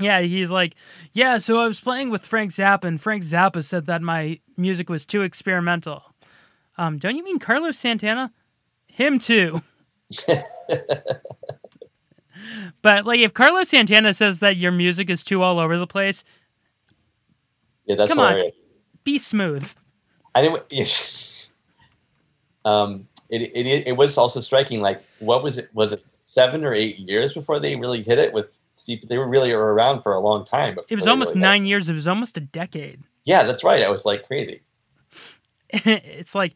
Yeah, 0.00 0.22
he's 0.22 0.50
like, 0.50 0.76
yeah. 1.12 1.36
So 1.36 1.58
I 1.58 1.68
was 1.68 1.78
playing 1.78 2.08
with 2.08 2.26
Frank 2.26 2.52
Zappa, 2.52 2.84
and 2.84 2.98
Frank 2.98 3.22
Zappa 3.22 3.62
said 3.62 3.84
that 3.84 4.00
my 4.00 4.40
music 4.56 4.88
was 4.88 5.04
too 5.04 5.20
experimental. 5.20 6.02
Um, 6.78 6.96
don't 6.96 7.16
you 7.16 7.22
mean 7.22 7.38
Carlos 7.38 7.78
Santana? 7.78 8.32
Him 8.86 9.18
too. 9.18 9.60
but 12.82 13.04
like, 13.06 13.20
if 13.20 13.34
Carlos 13.34 13.68
Santana 13.68 14.14
says 14.14 14.40
that 14.40 14.56
your 14.56 14.72
music 14.72 15.10
is 15.10 15.24
too 15.24 15.42
all 15.42 15.58
over 15.58 15.78
the 15.78 15.86
place, 15.86 16.24
Yeah, 17.86 17.96
that's 17.96 18.10
Come 18.10 18.20
on. 18.20 18.50
be 19.04 19.18
smooth. 19.18 19.70
I 20.34 20.42
think 20.42 20.58
um, 22.64 23.06
it, 23.30 23.42
it 23.54 23.86
it 23.88 23.96
was 23.96 24.18
also 24.18 24.40
striking. 24.40 24.80
Like, 24.80 25.02
what 25.18 25.42
was 25.42 25.58
it? 25.58 25.70
Was 25.74 25.92
it 25.92 26.04
seven 26.18 26.64
or 26.64 26.74
eight 26.74 26.98
years 26.98 27.34
before 27.34 27.60
they 27.60 27.76
really 27.76 28.02
hit 28.02 28.18
it 28.18 28.32
with? 28.32 28.58
They 28.86 29.18
were 29.18 29.28
really 29.28 29.52
around 29.52 30.02
for 30.02 30.14
a 30.14 30.20
long 30.20 30.44
time. 30.44 30.76
It 30.88 30.96
was 30.96 31.06
almost 31.06 31.30
really 31.30 31.42
nine 31.42 31.64
years. 31.64 31.88
It 31.88 31.94
was 31.94 32.08
almost 32.08 32.36
a 32.36 32.40
decade. 32.40 33.02
Yeah, 33.24 33.44
that's 33.44 33.62
right. 33.62 33.82
I 33.82 33.88
was 33.88 34.04
like 34.04 34.26
crazy. 34.26 34.62
it's 35.70 36.34
like 36.34 36.54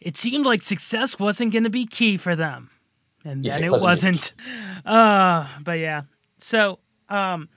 it 0.00 0.16
seemed 0.16 0.44
like 0.46 0.62
success 0.62 1.18
wasn't 1.18 1.52
going 1.52 1.64
to 1.64 1.70
be 1.70 1.86
key 1.86 2.16
for 2.16 2.36
them 2.36 2.70
and 3.24 3.44
Yeah, 3.44 3.54
then 3.54 3.64
it 3.64 3.66
it 3.66 3.70
wasn't. 3.72 3.84
wasn't. 3.84 4.32
Uh 4.86 5.48
but 5.62 5.78
yeah. 5.78 6.02
So 6.38 6.78
um 7.08 7.48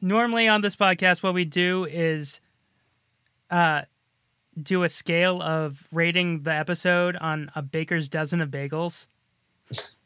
normally 0.00 0.48
on 0.48 0.60
this 0.62 0.76
podcast 0.76 1.22
what 1.22 1.34
we 1.34 1.44
do 1.44 1.84
is 1.84 2.40
uh 3.50 3.82
do 4.60 4.82
a 4.82 4.88
scale 4.88 5.40
of 5.40 5.86
rating 5.92 6.42
the 6.42 6.52
episode 6.52 7.16
on 7.16 7.50
a 7.54 7.62
baker's 7.62 8.08
dozen 8.08 8.40
of 8.40 8.50
bagels. 8.50 9.06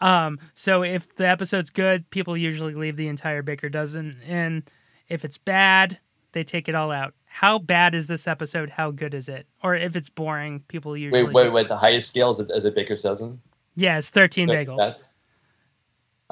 Um 0.00 0.38
so 0.54 0.82
if 0.82 1.14
the 1.16 1.26
episode's 1.28 1.68
good 1.68 2.08
people 2.10 2.34
usually 2.34 2.74
leave 2.74 2.96
the 2.96 3.08
entire 3.08 3.42
baker 3.42 3.68
dozen 3.68 4.18
and 4.26 4.62
if 5.08 5.22
it's 5.22 5.36
bad 5.36 5.98
they 6.32 6.44
take 6.44 6.66
it 6.66 6.74
all 6.74 6.90
out 6.90 7.12
how 7.32 7.58
bad 7.58 7.94
is 7.94 8.06
this 8.08 8.26
episode 8.26 8.70
how 8.70 8.90
good 8.90 9.14
is 9.14 9.28
it 9.28 9.46
or 9.62 9.74
if 9.76 9.94
it's 9.94 10.08
boring 10.08 10.60
people 10.68 10.96
usually 10.96 11.22
Wait, 11.22 11.32
wait, 11.32 11.52
wait. 11.52 11.68
The 11.68 11.76
highest 11.76 12.08
scale 12.08 12.30
is 12.30 12.40
a, 12.40 12.46
is 12.48 12.64
a 12.64 12.70
baker's 12.72 13.02
dozen. 13.02 13.40
yeah 13.76 13.98
it's 13.98 14.10
13 14.10 14.48
Wait, 14.48 14.66
bagels 14.68 15.02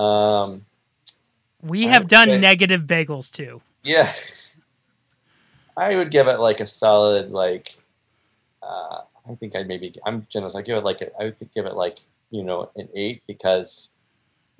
Um. 0.03 0.67
we 1.63 1.87
I 1.87 1.91
have 1.91 2.09
done 2.09 2.29
say- 2.29 2.39
negative 2.39 2.83
bagels 2.83 3.31
too 3.31 3.63
Yeah. 3.85 4.13
I 5.77 5.95
would 5.95 6.11
give 6.11 6.27
it 6.27 6.41
like 6.41 6.59
a 6.59 6.67
solid 6.67 7.31
like. 7.31 7.79
Uh, 8.61 9.03
I 9.31 9.37
think 9.37 9.55
I 9.55 9.63
maybe 9.63 9.95
I'm 10.05 10.27
generous. 10.29 10.57
I 10.57 10.63
give 10.63 10.77
it 10.77 10.83
like 10.85 11.01
a, 11.03 11.11
I 11.21 11.25
would 11.27 11.37
think 11.37 11.55
give 11.55 11.67
it 11.67 11.75
like 11.75 12.01
you 12.31 12.43
know 12.43 12.71
an 12.75 12.89
eight 12.95 13.23
because. 13.29 13.95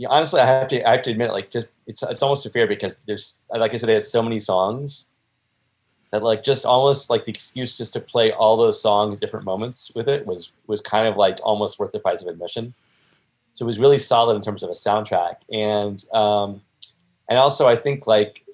Yeah, 0.01 0.11
honestly, 0.11 0.39
I 0.41 0.47
have 0.47 0.69
to. 0.69 0.89
I 0.89 0.93
have 0.93 1.03
to 1.03 1.11
admit, 1.11 1.33
like, 1.33 1.51
just 1.51 1.67
it's 1.89 2.05
it's 2.05 2.23
almost 2.23 2.47
unfair 2.47 2.69
because 2.69 3.01
there's, 3.05 3.41
like 3.51 3.75
I 3.75 3.79
said, 3.79 3.89
they 3.89 3.95
had 3.95 4.05
so 4.05 4.23
many 4.23 4.39
songs 4.39 5.08
that, 6.11 6.23
like, 6.23 6.43
just 6.43 6.65
almost 6.65 7.11
like 7.11 7.25
the 7.25 7.31
excuse 7.33 7.77
just 7.77 7.93
to 7.93 8.01
play 8.01 8.33
all 8.33 8.57
those 8.57 8.81
songs 8.81 9.15
at 9.15 9.21
different 9.21 9.45
moments 9.45 9.93
with 9.95 10.09
it 10.09 10.27
was 10.27 10.53
was 10.67 10.81
kind 10.81 11.07
of 11.07 11.17
like 11.17 11.39
almost 11.43 11.79
worth 11.79 11.93
the 11.93 12.01
price 12.01 12.23
of 12.23 12.29
admission. 12.29 12.75
So 13.53 13.65
it 13.65 13.67
was 13.67 13.79
really 13.79 13.99
solid 13.99 14.37
in 14.37 14.43
terms 14.43 14.63
of 14.63 14.71
a 14.71 14.75
soundtrack, 14.75 15.37
and 15.53 16.03
um, 16.15 16.63
and 17.29 17.39
also 17.39 17.67
I 17.67 17.77
think 17.77 18.07
like 18.07 18.45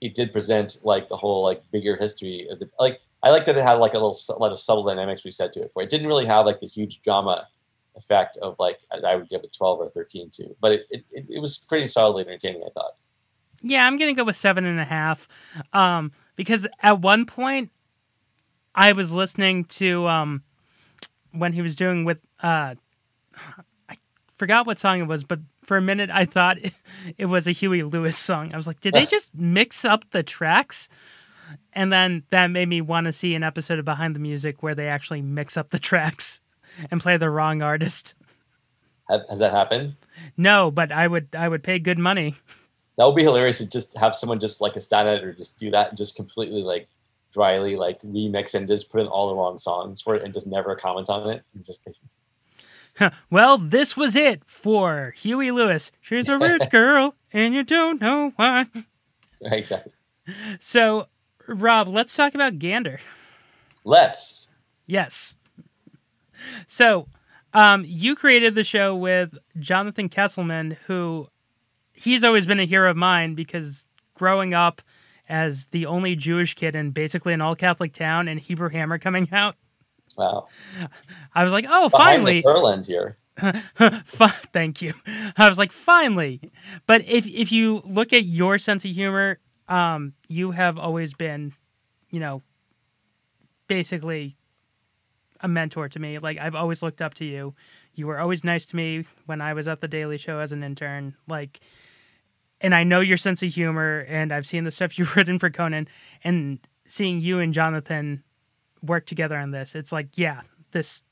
it 0.00 0.14
did 0.14 0.32
present 0.32 0.78
like 0.84 1.08
the 1.08 1.16
whole 1.16 1.42
like 1.42 1.62
bigger 1.70 1.96
history 1.96 2.46
of 2.50 2.58
the 2.58 2.70
like 2.78 3.00
I 3.22 3.30
like 3.30 3.44
that 3.46 3.56
it 3.56 3.64
had 3.64 3.74
like 3.74 3.92
a 3.94 3.98
little 3.98 4.14
su- 4.14 4.34
lot 4.34 4.52
of 4.52 4.58
subtle 4.58 4.84
dynamics 4.84 5.24
we 5.24 5.30
said 5.32 5.52
to 5.52 5.60
it 5.62 5.72
for 5.72 5.82
it 5.82 5.90
didn't 5.90 6.06
really 6.06 6.24
have 6.26 6.46
like 6.46 6.60
the 6.60 6.66
huge 6.66 7.02
drama 7.02 7.48
effect 7.96 8.36
of 8.36 8.54
like 8.60 8.78
I- 8.92 9.16
would 9.16 9.28
give 9.28 9.42
it 9.42 9.52
12 9.52 9.80
or 9.80 9.88
13 9.88 10.30
to 10.30 10.54
but 10.60 10.70
it, 10.72 10.86
it, 10.90 11.26
it 11.28 11.40
was 11.40 11.58
pretty 11.58 11.88
solidly 11.88 12.22
entertaining 12.22 12.62
I 12.62 12.70
thought 12.70 12.94
Yeah, 13.60 13.84
I'm 13.86 13.96
gonna 13.96 14.14
go 14.14 14.22
with 14.22 14.36
seven 14.36 14.64
and 14.64 14.78
a 14.78 14.84
half. 14.84 15.26
Um, 15.72 16.12
because 16.38 16.68
at 16.80 17.00
one 17.00 17.26
point 17.26 17.70
I 18.72 18.92
was 18.92 19.12
listening 19.12 19.64
to 19.64 20.06
um 20.06 20.42
when 21.32 21.52
he 21.52 21.60
was 21.60 21.76
doing 21.76 22.06
with 22.06 22.18
uh 22.42 22.76
I 23.90 23.96
forgot 24.38 24.66
what 24.66 24.78
song 24.78 25.00
it 25.00 25.08
was, 25.08 25.24
but 25.24 25.40
for 25.64 25.76
a 25.76 25.82
minute 25.82 26.08
I 26.10 26.24
thought 26.24 26.58
it 27.18 27.26
was 27.26 27.46
a 27.46 27.52
Huey 27.52 27.82
Lewis 27.82 28.16
song. 28.16 28.54
I 28.54 28.56
was 28.56 28.66
like, 28.66 28.80
did 28.80 28.94
they 28.94 29.04
just 29.04 29.34
mix 29.34 29.84
up 29.84 30.08
the 30.12 30.22
tracks? 30.22 30.88
And 31.72 31.92
then 31.92 32.22
that 32.30 32.46
made 32.46 32.68
me 32.68 32.80
want 32.80 33.06
to 33.06 33.12
see 33.12 33.34
an 33.34 33.42
episode 33.42 33.78
of 33.78 33.84
Behind 33.84 34.14
the 34.14 34.20
Music 34.20 34.62
where 34.62 34.74
they 34.74 34.88
actually 34.88 35.22
mix 35.22 35.56
up 35.56 35.70
the 35.70 35.78
tracks 35.90 36.40
and 36.90 37.00
play 37.00 37.16
the 37.16 37.30
wrong 37.30 37.62
artist. 37.62 38.14
has, 39.08 39.22
has 39.28 39.38
that 39.40 39.50
happened 39.50 39.96
No, 40.36 40.70
but 40.70 40.92
I 40.92 41.08
would 41.08 41.28
I 41.36 41.48
would 41.48 41.64
pay 41.64 41.80
good 41.80 41.98
money. 41.98 42.36
that 42.98 43.06
would 43.06 43.16
be 43.16 43.22
hilarious 43.22 43.58
to 43.58 43.66
just 43.66 43.96
have 43.96 44.14
someone 44.14 44.38
just 44.38 44.60
like 44.60 44.76
a 44.76 44.80
stat 44.80 45.06
editor 45.06 45.32
just 45.32 45.58
do 45.58 45.70
that 45.70 45.88
and 45.88 45.96
just 45.96 46.16
completely 46.16 46.62
like 46.62 46.88
dryly 47.32 47.76
like 47.76 48.00
remix 48.02 48.54
and 48.54 48.68
just 48.68 48.90
put 48.90 49.00
in 49.00 49.06
all 49.06 49.28
the 49.28 49.34
wrong 49.34 49.56
songs 49.56 50.00
for 50.00 50.14
it 50.14 50.22
and 50.22 50.34
just 50.34 50.46
never 50.46 50.74
comment 50.74 51.08
on 51.08 51.30
it 51.30 51.42
and 51.54 51.64
just 51.64 51.88
Well, 53.30 53.58
this 53.58 53.96
was 53.96 54.16
it 54.16 54.42
for 54.44 55.14
Huey 55.16 55.50
Lewis. 55.50 55.92
She's 56.00 56.28
a 56.28 56.36
rich 56.38 56.68
girl, 56.70 57.14
and 57.32 57.54
you 57.54 57.62
don't 57.62 58.00
know 58.00 58.32
why. 58.36 58.66
exactly 59.42 59.92
So, 60.58 61.06
Rob, 61.46 61.88
let's 61.88 62.16
talk 62.16 62.34
about 62.34 62.58
Gander. 62.58 63.00
let's 63.84 64.52
Yes. 64.86 65.36
So, 66.66 67.08
um, 67.52 67.84
you 67.86 68.14
created 68.14 68.54
the 68.54 68.64
show 68.64 68.96
with 68.96 69.36
Jonathan 69.58 70.08
Kesselman, 70.08 70.76
who 70.86 71.28
he's 71.98 72.24
always 72.24 72.46
been 72.46 72.60
a 72.60 72.64
hero 72.64 72.90
of 72.90 72.96
mine 72.96 73.34
because 73.34 73.86
growing 74.14 74.54
up 74.54 74.82
as 75.28 75.66
the 75.66 75.86
only 75.86 76.16
Jewish 76.16 76.54
kid 76.54 76.74
in 76.74 76.90
basically 76.90 77.32
an 77.32 77.40
all 77.40 77.54
Catholic 77.54 77.92
town 77.92 78.28
and 78.28 78.40
Hebrew 78.40 78.70
Hammer 78.70 78.98
coming 78.98 79.28
out, 79.32 79.56
wow 80.16 80.48
I 81.34 81.44
was 81.44 81.52
like, 81.52 81.66
oh, 81.68 81.88
behind 81.88 82.22
finally. 82.22 82.42
Furland 82.42 82.86
here 82.86 83.18
Thank 84.52 84.82
you. 84.82 84.94
I 85.36 85.48
was 85.48 85.58
like, 85.58 85.72
finally. 85.72 86.40
But 86.86 87.04
if 87.06 87.26
if 87.26 87.52
you 87.52 87.82
look 87.84 88.12
at 88.12 88.24
your 88.24 88.58
sense 88.58 88.84
of 88.84 88.90
humor, 88.90 89.38
um, 89.68 90.14
you 90.28 90.52
have 90.52 90.78
always 90.78 91.14
been, 91.14 91.52
you 92.10 92.20
know, 92.20 92.42
basically 93.68 94.36
a 95.40 95.48
mentor 95.48 95.88
to 95.88 95.98
me. 95.98 96.18
Like 96.18 96.38
I've 96.38 96.54
always 96.54 96.82
looked 96.82 97.00
up 97.00 97.14
to 97.14 97.24
you. 97.24 97.54
You 97.94 98.06
were 98.06 98.18
always 98.18 98.44
nice 98.44 98.66
to 98.66 98.76
me 98.76 99.04
when 99.26 99.40
I 99.40 99.54
was 99.54 99.68
at 99.68 99.80
the 99.80 99.88
Daily 99.88 100.18
Show 100.18 100.40
as 100.40 100.52
an 100.52 100.62
intern. 100.62 101.14
Like, 101.28 101.60
and 102.60 102.74
I 102.74 102.84
know 102.84 103.00
your 103.00 103.16
sense 103.16 103.42
of 103.42 103.52
humor, 103.52 104.04
and 104.08 104.32
I've 104.32 104.46
seen 104.46 104.64
the 104.64 104.70
stuff 104.70 104.98
you've 104.98 105.16
written 105.16 105.38
for 105.38 105.50
Conan, 105.50 105.88
and 106.24 106.58
seeing 106.86 107.20
you 107.20 107.38
and 107.38 107.52
Jonathan 107.52 108.22
work 108.82 109.06
together 109.06 109.36
on 109.36 109.50
this, 109.50 109.74
it's 109.74 109.92
like, 109.92 110.16
yeah, 110.16 110.42
this 110.72 111.02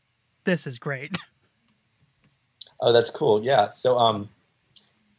this 0.44 0.66
is 0.66 0.78
great. 0.78 1.16
Oh, 2.78 2.92
that's 2.92 3.09
cool. 3.09 3.42
Yeah. 3.42 3.70
So, 3.70 3.99
um, 3.99 4.28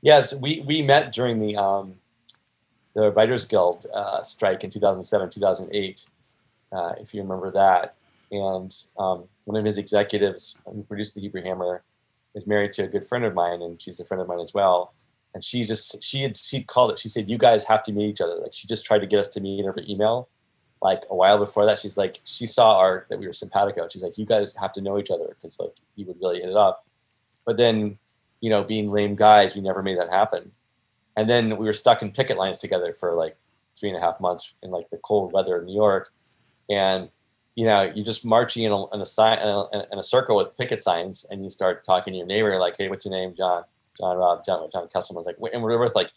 yes, 0.01 0.33
we 0.33 0.63
we 0.65 0.81
met 0.81 1.11
during 1.11 1.39
the 1.39 1.57
um, 1.57 1.95
the 2.93 3.11
Writers 3.11 3.45
Guild 3.45 3.87
uh, 3.93 4.23
strike 4.23 4.63
in 4.63 4.69
2007, 4.69 5.29
2008, 5.29 6.05
uh, 6.71 6.93
if 6.99 7.13
you 7.13 7.21
remember 7.21 7.51
that. 7.51 7.95
And 8.31 8.73
um, 8.97 9.25
one 9.45 9.55
of 9.57 9.65
his 9.65 9.77
executives 9.77 10.61
who 10.65 10.83
produced 10.83 11.15
the 11.15 11.21
Hebrew 11.21 11.41
Hammer 11.41 11.83
is 12.35 12.45
married 12.45 12.73
to 12.73 12.83
a 12.83 12.87
good 12.87 13.07
friend 13.07 13.25
of 13.25 13.33
mine, 13.33 13.61
and 13.61 13.81
she's 13.81 13.99
a 13.99 14.05
friend 14.05 14.21
of 14.21 14.27
mine 14.27 14.39
as 14.39 14.53
well. 14.53 14.93
And 15.33 15.43
she 15.43 15.63
just 15.63 16.03
she 16.03 16.23
had 16.23 16.35
she 16.35 16.63
called 16.63 16.91
it. 16.91 16.99
She 16.99 17.09
said, 17.09 17.29
"You 17.29 17.37
guys 17.37 17.63
have 17.65 17.83
to 17.83 17.91
meet 17.91 18.09
each 18.09 18.21
other." 18.21 18.35
Like 18.35 18.53
she 18.53 18.67
just 18.67 18.85
tried 18.85 18.99
to 18.99 19.07
get 19.07 19.19
us 19.19 19.29
to 19.29 19.41
meet 19.41 19.65
over 19.65 19.81
email. 19.87 20.29
Like 20.81 21.03
a 21.09 21.15
while 21.15 21.37
before 21.37 21.65
that, 21.65 21.79
she's 21.79 21.97
like, 21.97 22.21
she 22.23 22.45
saw 22.45 22.77
our 22.77 23.07
that 23.09 23.19
we 23.19 23.27
were 23.27 23.33
simpatico. 23.33 23.87
She's 23.89 24.03
like, 24.03 24.17
"You 24.17 24.25
guys 24.25 24.55
have 24.55 24.73
to 24.73 24.81
know 24.81 24.97
each 24.97 25.11
other 25.11 25.27
because 25.29 25.59
like 25.59 25.73
you 25.95 26.05
would 26.05 26.17
really 26.21 26.39
hit 26.39 26.49
it 26.49 26.55
up." 26.55 26.85
But 27.45 27.57
then, 27.57 27.97
you 28.41 28.49
know, 28.49 28.63
being 28.63 28.91
lame 28.91 29.15
guys, 29.15 29.55
we 29.55 29.61
never 29.61 29.81
made 29.81 29.97
that 29.97 30.09
happen. 30.09 30.51
And 31.15 31.29
then 31.29 31.57
we 31.57 31.65
were 31.65 31.73
stuck 31.73 32.01
in 32.01 32.11
picket 32.11 32.37
lines 32.37 32.59
together 32.59 32.93
for 32.93 33.13
like 33.13 33.37
three 33.79 33.89
and 33.89 33.97
a 33.97 34.01
half 34.01 34.19
months 34.19 34.53
in 34.63 34.71
like 34.71 34.89
the 34.89 34.97
cold 34.97 35.33
weather 35.33 35.59
in 35.59 35.65
New 35.65 35.75
York. 35.75 36.11
And 36.69 37.09
you 37.55 37.65
know, 37.65 37.81
you're 37.81 38.05
just 38.05 38.23
marching 38.23 38.65
in 38.65 38.71
a, 38.71 38.93
in 38.93 39.01
a 39.01 39.05
sign 39.05 39.39
in 39.39 39.47
a, 39.47 39.87
in 39.91 39.97
a 39.97 40.03
circle 40.03 40.37
with 40.37 40.55
picket 40.57 40.83
signs, 40.83 41.25
and 41.31 41.43
you 41.43 41.49
start 41.49 41.83
talking 41.83 42.13
to 42.13 42.17
your 42.17 42.27
neighbor 42.27 42.57
like, 42.59 42.77
"Hey, 42.77 42.87
what's 42.87 43.03
your 43.03 43.13
name, 43.13 43.33
John? 43.35 43.63
John 43.97 44.17
Rob, 44.17 44.45
John 44.45 44.69
John 44.71 44.87
Kesselman." 44.87 45.15
was 45.15 45.25
like, 45.25 45.39
wait, 45.39 45.53
and 45.53 45.61
we're 45.63 45.77
both 45.77 45.95
like, 45.95 46.11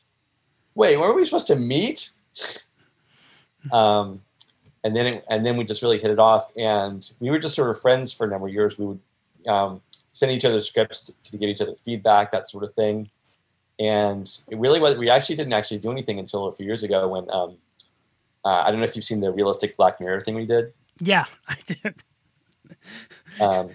"Wait, 0.75 0.97
where 0.97 1.09
were 1.09 1.15
we 1.17 1.25
supposed 1.25 1.47
to 1.49 1.57
meet?" 1.57 2.11
um, 3.73 4.23
and 4.85 4.97
then 4.97 5.07
it, 5.07 5.25
and 5.29 5.45
then 5.45 5.57
we 5.57 5.65
just 5.65 5.83
really 5.83 5.99
hit 5.99 6.11
it 6.11 6.19
off, 6.19 6.51
and 6.57 7.11
we 7.21 7.31
were 7.31 7.39
just 7.39 7.55
sort 7.55 7.71
of 7.71 7.81
friends 7.81 8.13
for 8.13 8.27
a 8.27 8.31
number 8.31 8.47
of 8.49 8.53
years. 8.55 8.79
We 8.79 8.87
would 8.87 9.01
um, 9.47 9.83
send 10.11 10.33
each 10.33 10.45
other 10.45 10.61
scripts 10.61 11.01
to, 11.03 11.13
to 11.31 11.37
give 11.37 11.49
each 11.49 11.61
other 11.61 11.75
feedback, 11.75 12.31
that 12.33 12.49
sort 12.49 12.65
of 12.65 12.73
thing. 12.73 13.11
And 13.79 14.31
it 14.49 14.59
really 14.59 14.81
was. 14.81 14.97
We 14.97 15.09
actually 15.11 15.37
didn't 15.37 15.53
actually 15.55 15.79
do 15.79 15.91
anything 15.91 16.19
until 16.19 16.47
a 16.47 16.53
few 16.53 16.67
years 16.67 16.83
ago 16.83 17.09
when 17.09 17.31
um, 17.31 17.57
Uh, 18.45 18.63
I 18.67 18.71
don't 18.71 18.81
know 18.81 18.87
if 18.87 18.95
you've 18.97 19.05
seen 19.05 19.21
the 19.21 19.31
realistic 19.33 19.77
Black 19.77 20.01
Mirror 20.01 20.21
thing 20.23 20.35
we 20.35 20.47
did. 20.47 20.73
Yeah, 21.01 21.25
I 21.49 21.57
did. 21.67 21.95
Um, 23.41 23.71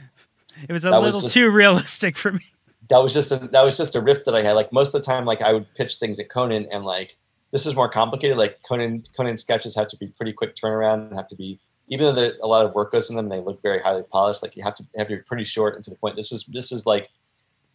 It 0.67 0.71
was 0.71 0.85
a 0.85 0.89
That 0.89 1.01
was 1.01 1.15
little 1.15 1.21
just- 1.21 1.33
too 1.33 1.49
realistic 1.51 2.17
for 2.17 2.31
me. 2.31 2.45
That 2.89 2.97
was 2.97 3.13
just 3.13 3.31
a, 3.31 3.37
that 3.37 3.61
was 3.61 3.77
just 3.77 3.95
a 3.95 4.01
riff 4.01 4.25
that 4.25 4.35
I 4.35 4.41
had. 4.41 4.53
Like 4.53 4.71
most 4.71 4.93
of 4.93 5.01
the 5.01 5.05
time, 5.05 5.25
like 5.25 5.41
I 5.41 5.53
would 5.53 5.73
pitch 5.75 5.95
things 5.95 6.19
at 6.19 6.29
Conan, 6.29 6.67
and 6.71 6.83
like 6.83 7.17
this 7.51 7.65
is 7.65 7.75
more 7.75 7.89
complicated. 7.89 8.37
Like 8.37 8.61
Conan 8.67 9.03
Conan 9.15 9.37
sketches 9.37 9.75
have 9.75 9.87
to 9.87 9.97
be 9.97 10.07
pretty 10.07 10.33
quick 10.33 10.55
turnaround, 10.55 11.07
and 11.07 11.15
have 11.15 11.27
to 11.27 11.35
be 11.35 11.59
even 11.87 12.07
though 12.07 12.13
there, 12.13 12.33
a 12.41 12.47
lot 12.47 12.65
of 12.65 12.73
work 12.73 12.91
goes 12.91 13.09
in 13.09 13.15
them, 13.15 13.29
they 13.29 13.39
look 13.39 13.61
very 13.61 13.79
highly 13.79 14.03
polished. 14.03 14.41
Like 14.41 14.55
you 14.55 14.63
have 14.63 14.75
to 14.75 14.85
have 14.97 15.07
to 15.07 15.17
be 15.17 15.21
pretty 15.21 15.43
short 15.43 15.75
and 15.75 15.83
to 15.83 15.89
the 15.89 15.95
point. 15.95 16.15
This 16.15 16.31
was 16.31 16.45
this 16.45 16.71
is 16.71 16.85
like 16.85 17.09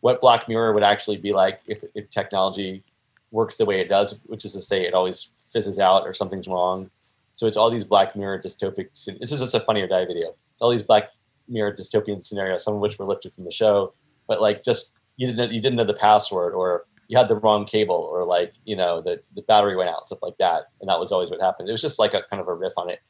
what 0.00 0.20
Black 0.20 0.48
Mirror 0.48 0.72
would 0.74 0.82
actually 0.82 1.18
be 1.18 1.32
like 1.32 1.60
if, 1.66 1.84
if 1.94 2.10
technology 2.10 2.82
works 3.30 3.56
the 3.56 3.64
way 3.64 3.80
it 3.80 3.88
does, 3.88 4.20
which 4.26 4.44
is 4.44 4.52
to 4.52 4.60
say, 4.60 4.86
it 4.86 4.94
always 4.94 5.30
fizzes 5.46 5.78
out 5.78 6.02
or 6.02 6.12
something's 6.12 6.48
wrong. 6.48 6.90
So 7.34 7.46
it's 7.46 7.56
all 7.56 7.70
these 7.70 7.84
Black 7.84 8.16
Mirror 8.16 8.40
dystopic. 8.40 8.88
This 9.18 9.32
is 9.32 9.40
just 9.40 9.54
a 9.54 9.60
funny 9.60 9.82
or 9.82 9.86
die 9.86 10.04
video. 10.04 10.28
It's 10.28 10.62
all 10.62 10.70
these 10.70 10.82
Black 10.82 11.10
Mirror 11.48 11.74
dystopian 11.74 12.24
scenarios, 12.24 12.64
some 12.64 12.74
of 12.74 12.80
which 12.80 12.98
were 12.98 13.04
lifted 13.04 13.32
from 13.32 13.44
the 13.44 13.50
show, 13.50 13.92
but 14.26 14.40
like 14.40 14.64
just 14.64 14.92
you 15.20 15.26
didn't 15.26 15.36
know, 15.36 15.52
you 15.54 15.60
didn't 15.60 15.76
know 15.76 15.84
the 15.84 15.92
password 15.92 16.54
or 16.54 16.86
you 17.08 17.18
had 17.18 17.28
the 17.28 17.36
wrong 17.36 17.66
cable 17.66 18.08
or 18.10 18.24
like 18.24 18.54
you 18.64 18.74
know 18.74 19.02
the 19.02 19.20
the 19.34 19.42
battery 19.42 19.76
went 19.76 19.90
out 19.90 20.06
stuff 20.06 20.20
like 20.22 20.38
that, 20.38 20.68
and 20.80 20.88
that 20.88 20.98
was 20.98 21.12
always 21.12 21.30
what 21.30 21.40
happened. 21.40 21.68
It 21.68 21.72
was 21.72 21.82
just 21.82 21.98
like 21.98 22.14
a 22.14 22.22
kind 22.30 22.40
of 22.40 22.48
a 22.48 22.54
riff 22.54 22.72
on 22.78 22.88
it. 22.88 23.00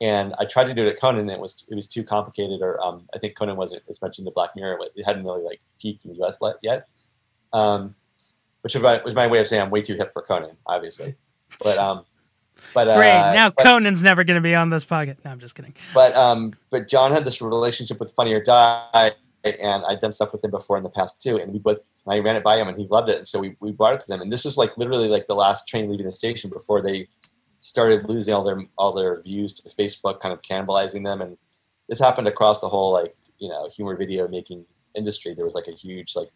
And 0.00 0.32
I 0.38 0.44
tried 0.44 0.64
to 0.64 0.74
do 0.74 0.86
it 0.86 0.90
at 0.90 1.00
Conan, 1.00 1.22
and 1.22 1.30
it 1.30 1.40
was 1.40 1.66
it 1.68 1.74
was 1.74 1.88
too 1.88 2.04
complicated. 2.04 2.60
Or 2.62 2.80
um, 2.80 3.08
I 3.14 3.18
think 3.18 3.36
Conan 3.36 3.56
wasn't 3.56 3.82
as 3.88 4.00
much 4.00 4.20
into 4.20 4.30
Black 4.30 4.50
Mirror; 4.54 4.78
it 4.94 5.04
hadn't 5.04 5.24
really 5.24 5.42
like 5.42 5.60
peaked 5.80 6.04
in 6.04 6.12
the 6.12 6.18
U.S. 6.18 6.38
yet. 6.62 6.86
Um, 7.52 7.96
which 8.60 8.74
was 8.74 8.82
my, 8.82 9.02
was 9.02 9.14
my 9.14 9.26
way 9.26 9.40
of 9.40 9.48
saying 9.48 9.62
I'm 9.62 9.70
way 9.70 9.82
too 9.82 9.96
hip 9.96 10.12
for 10.12 10.22
Conan, 10.22 10.56
obviously. 10.66 11.16
But 11.62 11.78
um, 11.78 12.04
but 12.72 12.88
uh, 12.88 12.96
Great. 12.96 13.12
Now 13.12 13.50
but- 13.50 13.64
Conan's 13.64 14.02
never 14.04 14.22
going 14.22 14.36
to 14.36 14.40
be 14.40 14.54
on 14.54 14.70
this 14.70 14.84
pocket. 14.84 15.18
No, 15.24 15.32
I'm 15.32 15.40
just 15.40 15.56
kidding. 15.56 15.74
but 15.92 16.14
um, 16.14 16.54
but 16.70 16.88
John 16.88 17.10
had 17.10 17.24
this 17.24 17.42
relationship 17.42 17.98
with 17.98 18.12
Funny 18.12 18.32
or 18.32 18.40
Die, 18.40 19.12
and 19.44 19.84
I'd 19.86 20.00
done 20.00 20.12
stuff 20.12 20.32
with 20.32 20.44
him 20.44 20.50
before 20.50 20.76
in 20.76 20.82
the 20.82 20.90
past 20.90 21.20
too, 21.20 21.36
and 21.36 21.52
we 21.52 21.58
both 21.58 21.84
I 22.06 22.18
ran 22.18 22.36
it 22.36 22.44
by 22.44 22.58
him, 22.58 22.68
and 22.68 22.78
he 22.78 22.86
loved 22.88 23.08
it, 23.08 23.16
and 23.16 23.26
so 23.26 23.38
we 23.38 23.56
we 23.60 23.72
brought 23.72 23.94
it 23.94 24.00
to 24.00 24.08
them, 24.08 24.20
and 24.20 24.32
this 24.32 24.44
is 24.44 24.58
like 24.58 24.76
literally 24.76 25.08
like 25.08 25.26
the 25.26 25.34
last 25.34 25.66
train 25.66 25.90
leaving 25.90 26.06
the 26.06 26.12
station 26.12 26.50
before 26.50 26.82
they 26.82 27.08
started 27.60 28.08
losing 28.08 28.34
all 28.34 28.44
their 28.44 28.62
all 28.76 28.92
their 28.92 29.22
views 29.22 29.54
to 29.54 29.68
Facebook, 29.68 30.20
kind 30.20 30.32
of 30.32 30.42
cannibalizing 30.42 31.04
them, 31.04 31.20
and 31.20 31.36
this 31.88 31.98
happened 31.98 32.28
across 32.28 32.60
the 32.60 32.68
whole 32.68 32.92
like 32.92 33.16
you 33.38 33.48
know 33.48 33.68
humor 33.74 33.96
video 33.96 34.28
making 34.28 34.64
industry. 34.94 35.34
There 35.34 35.44
was 35.44 35.54
like 35.54 35.68
a 35.68 35.72
huge 35.72 36.14
like 36.16 36.30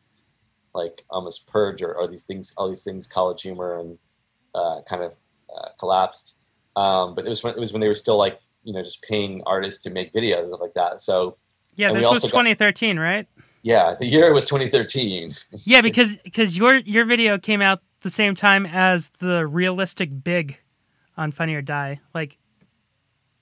like 0.75 1.05
almost 1.11 1.47
purge 1.47 1.83
or, 1.83 1.95
or 1.95 2.09
these 2.09 2.25
things, 2.25 2.53
all 2.57 2.69
these 2.69 2.85
things, 2.85 3.07
college 3.07 3.43
humor, 3.43 3.79
and 3.79 3.99
uh, 4.55 4.81
kind 4.89 5.03
of 5.03 5.13
uh, 5.55 5.69
collapsed. 5.79 6.41
Um, 6.77 7.15
but 7.15 7.25
it 7.25 7.29
was 7.29 7.43
when 7.43 7.55
it 7.55 7.61
was 7.61 7.73
when 7.73 7.81
they 7.81 7.89
were 7.89 7.95
still 7.95 8.17
like 8.17 8.41
you 8.65 8.73
know 8.73 8.83
just 8.83 9.03
paying 9.03 9.43
artists 9.47 9.83
to 9.83 9.91
make 9.91 10.13
videos 10.13 10.41
and 10.41 10.49
stuff 10.49 10.61
like 10.61 10.75
that. 10.75 11.01
So 11.01 11.37
Yeah, 11.77 11.89
And 11.89 11.97
this 11.97 12.03
was 12.07 12.23
also 12.25 12.29
got- 12.29 12.33
2013, 12.43 12.99
right? 12.99 13.27
yeah, 13.63 13.95
the 13.99 14.07
year 14.07 14.33
was 14.35 14.45
2013. 14.45 15.33
Yeah, 15.65 15.81
because 15.81 16.17
because 16.17 16.57
your 16.57 16.77
your 16.77 17.05
video 17.05 17.39
came 17.39 17.63
out 17.63 17.81
the 18.01 18.11
same 18.11 18.35
time 18.35 18.67
as 18.67 19.09
the 19.19 19.47
realistic 19.47 20.11
Big 20.23 20.59
on 21.17 21.33
Funny 21.33 21.55
or 21.55 21.63
Die. 21.63 22.01
Like, 22.15 22.37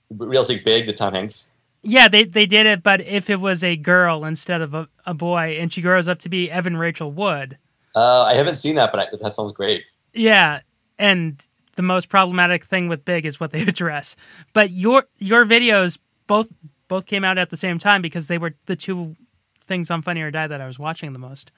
Realistic 0.09 0.63
Big, 0.63 0.85
the 0.85 0.93
Tom 0.93 1.13
Hanks. 1.13 1.51
yeah, 1.81 2.07
they 2.07 2.23
they 2.23 2.45
did 2.45 2.65
it, 2.65 2.83
but 2.83 3.01
if 3.01 3.29
it 3.29 3.39
was 3.39 3.63
a 3.63 3.75
girl 3.75 4.23
instead 4.25 4.61
of 4.61 4.73
a, 4.73 4.87
a 5.05 5.13
boy, 5.13 5.57
and 5.59 5.73
she 5.73 5.81
grows 5.81 6.07
up 6.07 6.19
to 6.19 6.29
be 6.29 6.49
Evan 6.51 6.77
Rachel 6.77 7.11
Wood. 7.11 7.57
Uh, 7.95 8.23
I 8.23 8.35
haven't 8.35 8.55
seen 8.57 8.75
that, 8.75 8.91
but 8.91 8.99
I, 9.13 9.17
that 9.21 9.35
sounds 9.35 9.51
great. 9.51 9.83
Yeah, 10.13 10.61
and 10.99 11.45
the 11.75 11.81
most 11.83 12.09
problematic 12.09 12.65
thing 12.65 12.87
with 12.87 13.03
Big 13.05 13.25
is 13.25 13.39
what 13.39 13.51
they 13.51 13.61
address. 13.67 14.15
But 14.53 14.69
your 14.71 15.05
your 15.17 15.45
videos 15.45 15.97
both 16.27 16.47
both 16.93 17.07
came 17.07 17.25
out 17.25 17.39
at 17.39 17.49
the 17.49 17.57
same 17.57 17.79
time 17.79 18.03
because 18.03 18.27
they 18.27 18.37
were 18.37 18.53
the 18.67 18.75
two 18.75 19.15
things 19.65 19.89
on 19.89 20.03
Funny 20.03 20.21
or 20.21 20.29
Die 20.29 20.45
that 20.45 20.61
I 20.61 20.67
was 20.67 20.77
watching 20.77 21.11
the 21.11 21.17
most. 21.17 21.51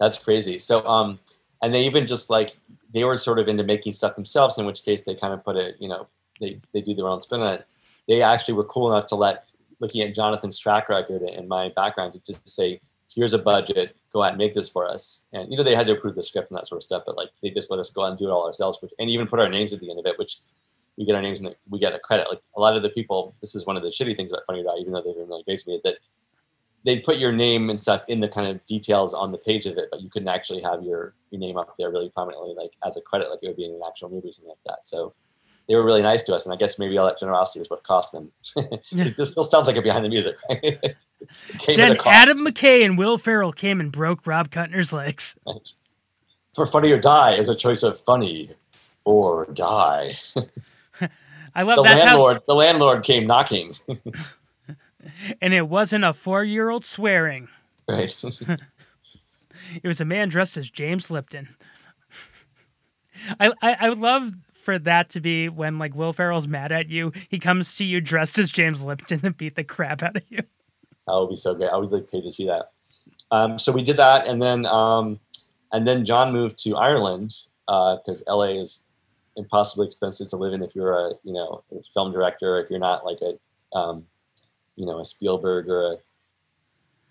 That's 0.00 0.16
crazy. 0.16 0.58
So, 0.58 0.82
um, 0.86 1.18
and 1.60 1.74
they 1.74 1.84
even 1.84 2.06
just 2.06 2.30
like 2.30 2.56
they 2.94 3.04
were 3.04 3.18
sort 3.18 3.38
of 3.38 3.48
into 3.48 3.64
making 3.64 3.92
stuff 3.92 4.14
themselves. 4.14 4.56
In 4.56 4.64
which 4.64 4.82
case, 4.82 5.02
they 5.02 5.14
kind 5.14 5.34
of 5.34 5.44
put 5.44 5.56
it, 5.56 5.76
you 5.78 5.90
know, 5.90 6.06
they 6.40 6.58
they 6.72 6.80
do 6.80 6.94
their 6.94 7.06
own 7.06 7.20
spin 7.20 7.42
on 7.42 7.52
it. 7.52 7.66
They 8.08 8.22
actually 8.22 8.54
were 8.54 8.64
cool 8.64 8.90
enough 8.90 9.08
to 9.08 9.14
let, 9.14 9.44
looking 9.78 10.00
at 10.00 10.14
Jonathan's 10.14 10.58
track 10.58 10.88
record 10.88 11.20
and 11.20 11.46
my 11.48 11.68
background, 11.76 12.14
to 12.14 12.20
just 12.20 12.48
say, 12.48 12.80
"Here's 13.14 13.34
a 13.34 13.38
budget. 13.38 13.94
Go 14.10 14.22
out 14.22 14.30
and 14.30 14.38
make 14.38 14.54
this 14.54 14.70
for 14.70 14.88
us." 14.88 15.26
And 15.34 15.50
you 15.50 15.58
know, 15.58 15.64
they 15.64 15.74
had 15.74 15.86
to 15.88 15.92
approve 15.92 16.14
the 16.14 16.22
script 16.22 16.50
and 16.50 16.56
that 16.56 16.66
sort 16.66 16.78
of 16.78 16.84
stuff, 16.84 17.02
but 17.04 17.18
like 17.18 17.28
they 17.42 17.50
just 17.50 17.70
let 17.70 17.78
us 17.78 17.90
go 17.90 18.04
out 18.04 18.12
and 18.12 18.18
do 18.18 18.28
it 18.28 18.30
all 18.30 18.46
ourselves, 18.46 18.78
which, 18.80 18.92
and 18.98 19.10
even 19.10 19.26
put 19.26 19.38
our 19.38 19.50
names 19.50 19.74
at 19.74 19.80
the 19.80 19.90
end 19.90 19.98
of 19.98 20.06
it, 20.06 20.18
which 20.18 20.40
we 20.96 21.04
get 21.04 21.14
our 21.14 21.22
names 21.22 21.40
and 21.40 21.54
we 21.68 21.78
get 21.78 21.94
a 21.94 21.98
credit. 21.98 22.28
Like 22.28 22.40
a 22.56 22.60
lot 22.60 22.76
of 22.76 22.82
the 22.82 22.90
people, 22.90 23.34
this 23.40 23.54
is 23.54 23.66
one 23.66 23.76
of 23.76 23.82
the 23.82 23.90
shitty 23.90 24.16
things 24.16 24.32
about 24.32 24.44
Funny 24.46 24.60
or 24.60 24.64
Die, 24.64 24.80
even 24.80 24.92
though 24.92 25.02
they've 25.02 25.14
been 25.14 25.28
really 25.28 25.42
great 25.44 25.60
to 25.60 25.68
me, 25.68 25.80
that 25.84 25.96
they 26.84 27.00
put 27.00 27.18
your 27.18 27.32
name 27.32 27.68
and 27.68 27.78
stuff 27.80 28.04
in 28.08 28.20
the 28.20 28.28
kind 28.28 28.48
of 28.48 28.64
details 28.66 29.12
on 29.12 29.32
the 29.32 29.38
page 29.38 29.66
of 29.66 29.76
it, 29.76 29.88
but 29.90 30.00
you 30.00 30.08
couldn't 30.08 30.28
actually 30.28 30.62
have 30.62 30.82
your, 30.82 31.14
your 31.30 31.40
name 31.40 31.58
up 31.58 31.74
there 31.78 31.90
really 31.90 32.10
prominently, 32.10 32.54
like 32.56 32.72
as 32.86 32.96
a 32.96 33.00
credit, 33.00 33.28
like 33.28 33.40
it 33.42 33.48
would 33.48 33.56
be 33.56 33.64
in 33.64 33.72
an 33.72 33.80
actual 33.86 34.08
movie 34.08 34.28
or 34.28 34.32
something 34.32 34.50
like 34.50 34.58
that. 34.66 34.86
So 34.86 35.12
they 35.68 35.74
were 35.74 35.84
really 35.84 36.02
nice 36.02 36.22
to 36.24 36.34
us, 36.34 36.46
and 36.46 36.52
I 36.52 36.56
guess 36.56 36.78
maybe 36.78 36.96
all 36.96 37.06
that 37.06 37.18
generosity 37.18 37.60
is 37.60 37.68
what 37.68 37.82
cost 37.82 38.12
them. 38.12 38.30
this 38.92 39.30
still 39.30 39.44
sounds 39.44 39.66
like 39.66 39.76
a 39.76 39.82
behind 39.82 40.04
the 40.04 40.08
music, 40.08 40.36
right? 40.48 40.80
It 41.48 41.58
came 41.58 41.80
at 41.80 41.86
a 41.86 41.94
Then 41.94 41.96
cost. 41.96 42.14
Adam 42.14 42.38
McKay 42.46 42.84
and 42.84 42.98
Will 42.98 43.16
Ferrell 43.16 43.50
came 43.50 43.80
and 43.80 43.90
broke 43.90 44.26
Rob 44.26 44.50
Kutner's 44.50 44.92
legs. 44.92 45.34
for 46.54 46.66
Funny 46.66 46.92
or 46.92 46.98
Die 46.98 47.32
is 47.32 47.48
a 47.48 47.56
choice 47.56 47.82
of 47.82 47.98
funny 47.98 48.50
or 49.04 49.46
die. 49.46 50.18
I 51.56 51.62
love 51.62 51.76
the 51.76 51.82
that's 51.84 52.02
how, 52.02 52.08
landlord, 52.08 52.42
the 52.46 52.54
landlord 52.54 53.02
came 53.02 53.26
knocking. 53.26 53.74
and 55.40 55.54
it 55.54 55.68
wasn't 55.68 56.04
a 56.04 56.12
four-year-old 56.12 56.84
swearing. 56.84 57.48
right. 57.88 58.14
It 59.82 59.88
was 59.88 60.00
a 60.00 60.04
man 60.04 60.28
dressed 60.28 60.56
as 60.56 60.70
James 60.70 61.10
Lipton. 61.10 61.48
I, 63.40 63.50
I 63.60 63.76
I 63.80 63.88
would 63.88 63.98
love 63.98 64.30
for 64.52 64.78
that 64.78 65.10
to 65.10 65.20
be 65.20 65.48
when 65.48 65.78
like 65.78 65.94
Will 65.94 66.12
Ferrell's 66.12 66.46
mad 66.46 66.70
at 66.70 66.88
you, 66.88 67.12
he 67.28 67.40
comes 67.40 67.74
to 67.76 67.84
you 67.84 68.00
dressed 68.00 68.38
as 68.38 68.52
James 68.52 68.84
Lipton 68.84 69.20
and 69.24 69.36
beat 69.36 69.56
the 69.56 69.64
crap 69.64 70.04
out 70.04 70.16
of 70.16 70.22
you. 70.28 70.38
That 71.06 71.14
would 71.14 71.30
be 71.30 71.36
so 71.36 71.54
great. 71.54 71.70
I 71.70 71.76
would 71.78 71.90
like 71.90 72.08
pay 72.08 72.20
to 72.20 72.30
see 72.30 72.46
that. 72.46 72.70
Um, 73.32 73.58
so 73.58 73.72
we 73.72 73.82
did 73.82 73.96
that, 73.96 74.28
and 74.28 74.40
then 74.40 74.66
um, 74.66 75.18
and 75.72 75.84
then 75.84 76.04
John 76.04 76.32
moved 76.32 76.62
to 76.64 76.76
Ireland 76.76 77.34
because 77.66 78.22
LA 78.28 78.60
is 78.60 78.85
impossibly 79.36 79.86
expensive 79.86 80.28
to 80.28 80.36
live 80.36 80.52
in 80.52 80.62
if 80.62 80.74
you're 80.74 80.92
a 80.92 81.12
you 81.22 81.32
know 81.32 81.62
a 81.72 81.82
film 81.94 82.12
director. 82.12 82.58
If 82.58 82.70
you're 82.70 82.78
not 82.78 83.04
like 83.04 83.18
a 83.20 83.76
um, 83.76 84.06
you 84.76 84.86
know 84.86 85.00
a 85.00 85.04
Spielberg 85.04 85.68
or 85.68 85.92
a 85.92 85.96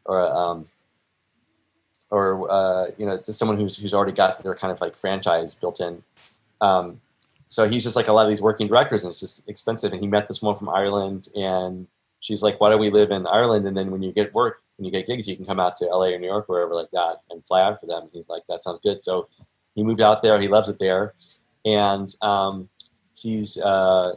or 0.05 0.19
a, 0.19 0.29
um, 0.29 0.67
or 2.09 2.51
uh, 2.51 2.87
you 2.97 3.05
know 3.05 3.17
just 3.17 3.37
someone 3.37 3.57
who's 3.57 3.77
who's 3.77 3.93
already 3.93 4.11
got 4.11 4.41
their 4.43 4.55
kind 4.55 4.71
of 4.71 4.81
like 4.81 4.95
franchise 4.97 5.53
built 5.55 5.79
in. 5.79 6.03
Um, 6.61 7.01
so 7.47 7.67
he's 7.67 7.83
just 7.83 7.95
like 7.95 8.07
a 8.07 8.13
lot 8.13 8.25
of 8.25 8.29
these 8.29 8.41
working 8.41 8.67
directors, 8.67 9.03
and 9.03 9.11
it's 9.11 9.19
just 9.19 9.47
expensive. 9.47 9.91
And 9.91 10.01
he 10.01 10.07
met 10.07 10.27
this 10.27 10.41
one 10.41 10.55
from 10.55 10.69
Ireland, 10.69 11.29
and 11.35 11.87
she's 12.19 12.41
like, 12.41 12.59
"Why 12.59 12.69
don't 12.69 12.79
we 12.79 12.89
live 12.89 13.11
in 13.11 13.27
Ireland? 13.27 13.67
And 13.67 13.77
then 13.77 13.91
when 13.91 14.01
you 14.01 14.11
get 14.11 14.33
work, 14.33 14.61
when 14.77 14.85
you 14.85 14.91
get 14.91 15.07
gigs, 15.07 15.27
you 15.27 15.35
can 15.35 15.45
come 15.45 15.59
out 15.59 15.75
to 15.77 15.85
LA 15.85 16.07
or 16.07 16.19
New 16.19 16.27
York, 16.27 16.49
or 16.49 16.55
wherever 16.55 16.73
like 16.73 16.91
that, 16.91 17.21
and 17.29 17.45
fly 17.45 17.61
out 17.61 17.79
for 17.79 17.85
them." 17.85 18.03
And 18.03 18.11
he's 18.11 18.29
like, 18.29 18.43
"That 18.47 18.61
sounds 18.61 18.79
good." 18.79 19.01
So 19.01 19.27
he 19.75 19.83
moved 19.83 20.01
out 20.01 20.21
there. 20.21 20.39
He 20.39 20.47
loves 20.47 20.69
it 20.69 20.79
there, 20.79 21.13
and 21.65 22.13
um, 22.21 22.69
he's 23.15 23.57
uh, 23.59 24.13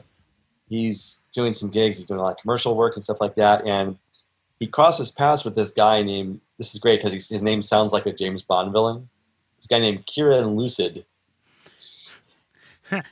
he's 0.69 1.25
doing 1.33 1.53
some 1.55 1.71
gigs. 1.71 1.97
He's 1.97 2.07
doing 2.07 2.21
a 2.21 2.23
lot 2.23 2.33
of 2.33 2.39
commercial 2.39 2.77
work 2.77 2.95
and 2.95 3.03
stuff 3.03 3.21
like 3.21 3.35
that. 3.37 3.67
And 3.67 3.97
he 4.61 4.67
crosses 4.67 5.11
paths 5.11 5.45
with 5.45 5.55
this 5.55 5.71
guy 5.71 6.03
named. 6.03 6.41
This 6.59 6.75
is 6.75 6.81
great 6.81 7.01
because 7.03 7.29
his 7.29 7.43
name 7.43 7.63
sounds 7.63 7.93
like 7.93 8.07
a 8.07 8.13
James 8.13 8.43
Bond 8.43 8.73
villain. 8.73 9.09
This 9.57 9.67
guy 9.67 9.79
named 9.79 10.07
Kieran 10.07 10.57
Lucid. 10.57 11.05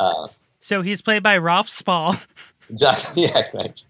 Uh, 0.00 0.26
So 0.60 0.80
he's 0.80 1.02
played 1.02 1.22
by 1.22 1.36
Ralph 1.36 1.68
Spall. 1.68 2.16
Exactly. 2.70 3.22
Yeah, 3.24 3.42
right. 3.54 3.80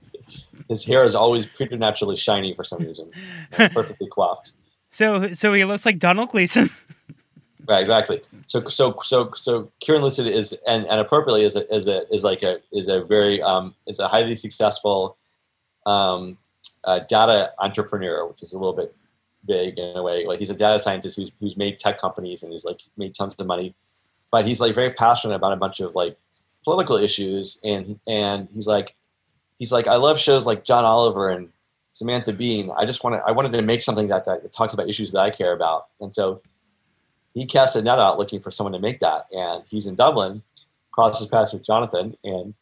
His 0.68 0.84
hair 0.84 1.04
is 1.04 1.14
always 1.14 1.46
preternaturally 1.46 2.16
shiny 2.16 2.54
for 2.54 2.62
some 2.64 2.82
reason, 2.82 3.10
perfectly 3.52 4.06
coiffed. 4.10 4.50
So 4.90 5.32
so 5.32 5.54
he 5.54 5.64
looks 5.64 5.86
like 5.86 5.98
Domhnall 5.98 6.26
Gleeson. 6.26 6.68
Right, 7.68 7.80
exactly. 7.80 8.22
So, 8.46 8.64
so, 8.64 8.98
so, 9.02 9.32
so, 9.34 9.70
Kieran 9.80 10.02
Lucid 10.02 10.26
is, 10.26 10.52
and, 10.68 10.86
and 10.86 11.00
appropriately, 11.00 11.44
is 11.44 11.56
a, 11.56 11.74
is 11.74 11.88
a, 11.88 12.12
is 12.14 12.22
like 12.22 12.42
a, 12.42 12.60
is 12.72 12.88
a 12.88 13.02
very, 13.02 13.42
um, 13.42 13.74
is 13.86 13.98
a 13.98 14.06
highly 14.08 14.36
successful, 14.36 15.16
um, 15.84 16.38
uh, 16.84 17.00
data 17.00 17.52
entrepreneur, 17.58 18.26
which 18.26 18.42
is 18.42 18.52
a 18.52 18.58
little 18.58 18.72
bit 18.72 18.94
big 19.46 19.78
in 19.78 19.96
a 19.96 20.02
way. 20.02 20.26
Like 20.26 20.38
he's 20.38 20.50
a 20.50 20.54
data 20.54 20.78
scientist 20.78 21.16
who's 21.16 21.32
who's 21.40 21.56
made 21.56 21.78
tech 21.78 22.00
companies 22.00 22.42
and 22.42 22.52
he's 22.52 22.64
like 22.64 22.80
made 22.96 23.14
tons 23.14 23.34
of 23.38 23.46
money, 23.46 23.74
but 24.30 24.46
he's 24.46 24.60
like 24.60 24.74
very 24.74 24.92
passionate 24.92 25.34
about 25.34 25.52
a 25.52 25.56
bunch 25.56 25.80
of 25.80 25.94
like 25.94 26.16
political 26.64 26.96
issues, 26.96 27.60
and 27.64 27.98
and 28.06 28.48
he's 28.52 28.66
like, 28.66 28.94
he's 29.58 29.72
like, 29.72 29.86
I 29.88 29.96
love 29.96 30.18
shows 30.18 30.46
like 30.46 30.64
John 30.64 30.84
Oliver 30.84 31.28
and 31.30 31.48
Samantha 31.90 32.32
Bee. 32.32 32.68
I 32.76 32.84
just 32.84 33.02
wanted, 33.04 33.22
I 33.26 33.32
wanted 33.32 33.52
to 33.52 33.62
make 33.62 33.82
something 33.82 34.08
that 34.08 34.24
that 34.26 34.52
talks 34.52 34.74
about 34.74 34.88
issues 34.88 35.12
that 35.12 35.20
I 35.20 35.30
care 35.30 35.52
about, 35.52 35.86
and 36.00 36.12
so 36.12 36.42
he 37.36 37.44
cast 37.44 37.76
a 37.76 37.82
net 37.82 37.98
out 37.98 38.18
looking 38.18 38.40
for 38.40 38.50
someone 38.50 38.72
to 38.72 38.78
make 38.78 38.98
that. 39.00 39.26
And 39.30 39.62
he's 39.68 39.86
in 39.86 39.94
Dublin, 39.94 40.42
crosses 40.90 41.28
paths 41.28 41.52
with 41.52 41.62
Jonathan, 41.62 42.16
and 42.24 42.54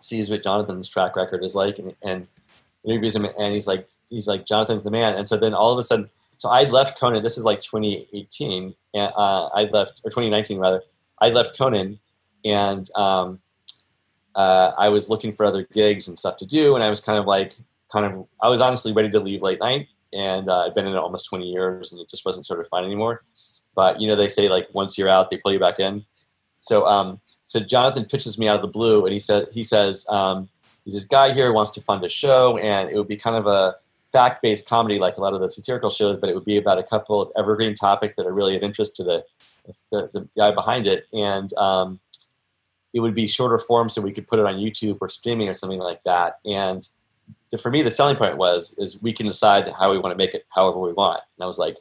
sees 0.00 0.28
what 0.28 0.42
Jonathan's 0.42 0.88
track 0.88 1.14
record 1.14 1.44
is 1.44 1.54
like, 1.54 1.78
and, 1.78 1.94
and 2.02 2.26
interviews 2.84 3.14
him, 3.14 3.24
and 3.24 3.54
he's 3.54 3.68
like, 3.68 3.88
he's 4.10 4.26
like, 4.26 4.46
Jonathan's 4.46 4.82
the 4.82 4.90
man. 4.90 5.14
And 5.14 5.28
so 5.28 5.36
then 5.36 5.54
all 5.54 5.72
of 5.72 5.78
a 5.78 5.84
sudden, 5.84 6.10
so 6.34 6.48
I 6.48 6.64
left 6.64 6.98
Conan. 6.98 7.22
This 7.22 7.38
is 7.38 7.44
like 7.44 7.60
2018, 7.60 8.74
and 8.94 9.12
uh, 9.16 9.46
I 9.54 9.62
left 9.66 10.00
or 10.04 10.10
2019 10.10 10.58
rather. 10.58 10.82
I 11.20 11.28
left 11.28 11.56
Conan, 11.56 12.00
and 12.44 12.88
um, 12.96 13.38
uh, 14.34 14.72
I 14.76 14.88
was 14.88 15.08
looking 15.08 15.32
for 15.32 15.46
other 15.46 15.68
gigs 15.72 16.08
and 16.08 16.18
stuff 16.18 16.36
to 16.38 16.46
do, 16.46 16.74
and 16.74 16.82
I 16.82 16.90
was 16.90 16.98
kind 16.98 17.16
of 17.16 17.26
like, 17.26 17.54
kind 17.92 18.04
of, 18.04 18.26
I 18.42 18.48
was 18.48 18.60
honestly 18.60 18.92
ready 18.92 19.10
to 19.10 19.20
leave 19.20 19.40
late 19.40 19.60
night, 19.60 19.86
and 20.12 20.50
uh, 20.50 20.64
I'd 20.64 20.74
been 20.74 20.88
in 20.88 20.94
it 20.94 20.98
almost 20.98 21.28
20 21.28 21.48
years, 21.48 21.92
and 21.92 22.00
it 22.00 22.10
just 22.10 22.26
wasn't 22.26 22.44
sort 22.44 22.58
of 22.58 22.66
fun 22.66 22.84
anymore. 22.84 23.22
But 23.74 24.00
you 24.00 24.06
know, 24.06 24.16
they 24.16 24.28
say 24.28 24.48
like 24.48 24.68
once 24.72 24.96
you're 24.96 25.08
out, 25.08 25.30
they 25.30 25.36
pull 25.36 25.52
you 25.52 25.58
back 25.58 25.80
in. 25.80 26.04
So, 26.58 26.86
um, 26.86 27.20
so 27.46 27.60
Jonathan 27.60 28.06
pitches 28.06 28.38
me 28.38 28.48
out 28.48 28.56
of 28.56 28.62
the 28.62 28.68
blue, 28.68 29.04
and 29.04 29.12
he 29.12 29.18
said, 29.18 29.48
he 29.52 29.62
says, 29.62 30.06
um, 30.08 30.48
he's 30.84 30.94
this 30.94 31.04
guy 31.04 31.32
here 31.32 31.52
wants 31.52 31.72
to 31.72 31.80
fund 31.80 32.04
a 32.04 32.08
show, 32.08 32.56
and 32.58 32.90
it 32.90 32.96
would 32.96 33.08
be 33.08 33.16
kind 33.16 33.36
of 33.36 33.46
a 33.46 33.76
fact-based 34.12 34.68
comedy 34.68 34.98
like 34.98 35.16
a 35.16 35.20
lot 35.20 35.34
of 35.34 35.40
the 35.40 35.48
satirical 35.48 35.90
shows, 35.90 36.16
but 36.20 36.30
it 36.30 36.34
would 36.34 36.44
be 36.44 36.56
about 36.56 36.78
a 36.78 36.82
couple 36.82 37.20
of 37.20 37.30
evergreen 37.36 37.74
topics 37.74 38.16
that 38.16 38.26
are 38.26 38.32
really 38.32 38.56
of 38.56 38.62
interest 38.62 38.96
to 38.96 39.04
the 39.04 39.24
the, 39.90 40.10
the 40.12 40.28
guy 40.36 40.52
behind 40.52 40.86
it, 40.86 41.06
and 41.12 41.52
um, 41.54 42.00
it 42.94 43.00
would 43.00 43.14
be 43.14 43.26
shorter 43.26 43.58
form, 43.58 43.88
so 43.88 44.00
we 44.00 44.12
could 44.12 44.26
put 44.26 44.38
it 44.38 44.46
on 44.46 44.54
YouTube 44.54 44.98
or 45.00 45.08
streaming 45.08 45.48
or 45.48 45.52
something 45.52 45.80
like 45.80 46.02
that. 46.04 46.38
And 46.46 46.86
the, 47.50 47.58
for 47.58 47.70
me, 47.70 47.82
the 47.82 47.90
selling 47.90 48.16
point 48.16 48.36
was 48.36 48.74
is 48.78 49.02
we 49.02 49.12
can 49.12 49.26
decide 49.26 49.70
how 49.72 49.90
we 49.90 49.98
want 49.98 50.12
to 50.12 50.16
make 50.16 50.34
it, 50.34 50.46
however 50.54 50.78
we 50.78 50.92
want. 50.92 51.20
And 51.36 51.44
I 51.44 51.46
was 51.46 51.58
like, 51.58 51.76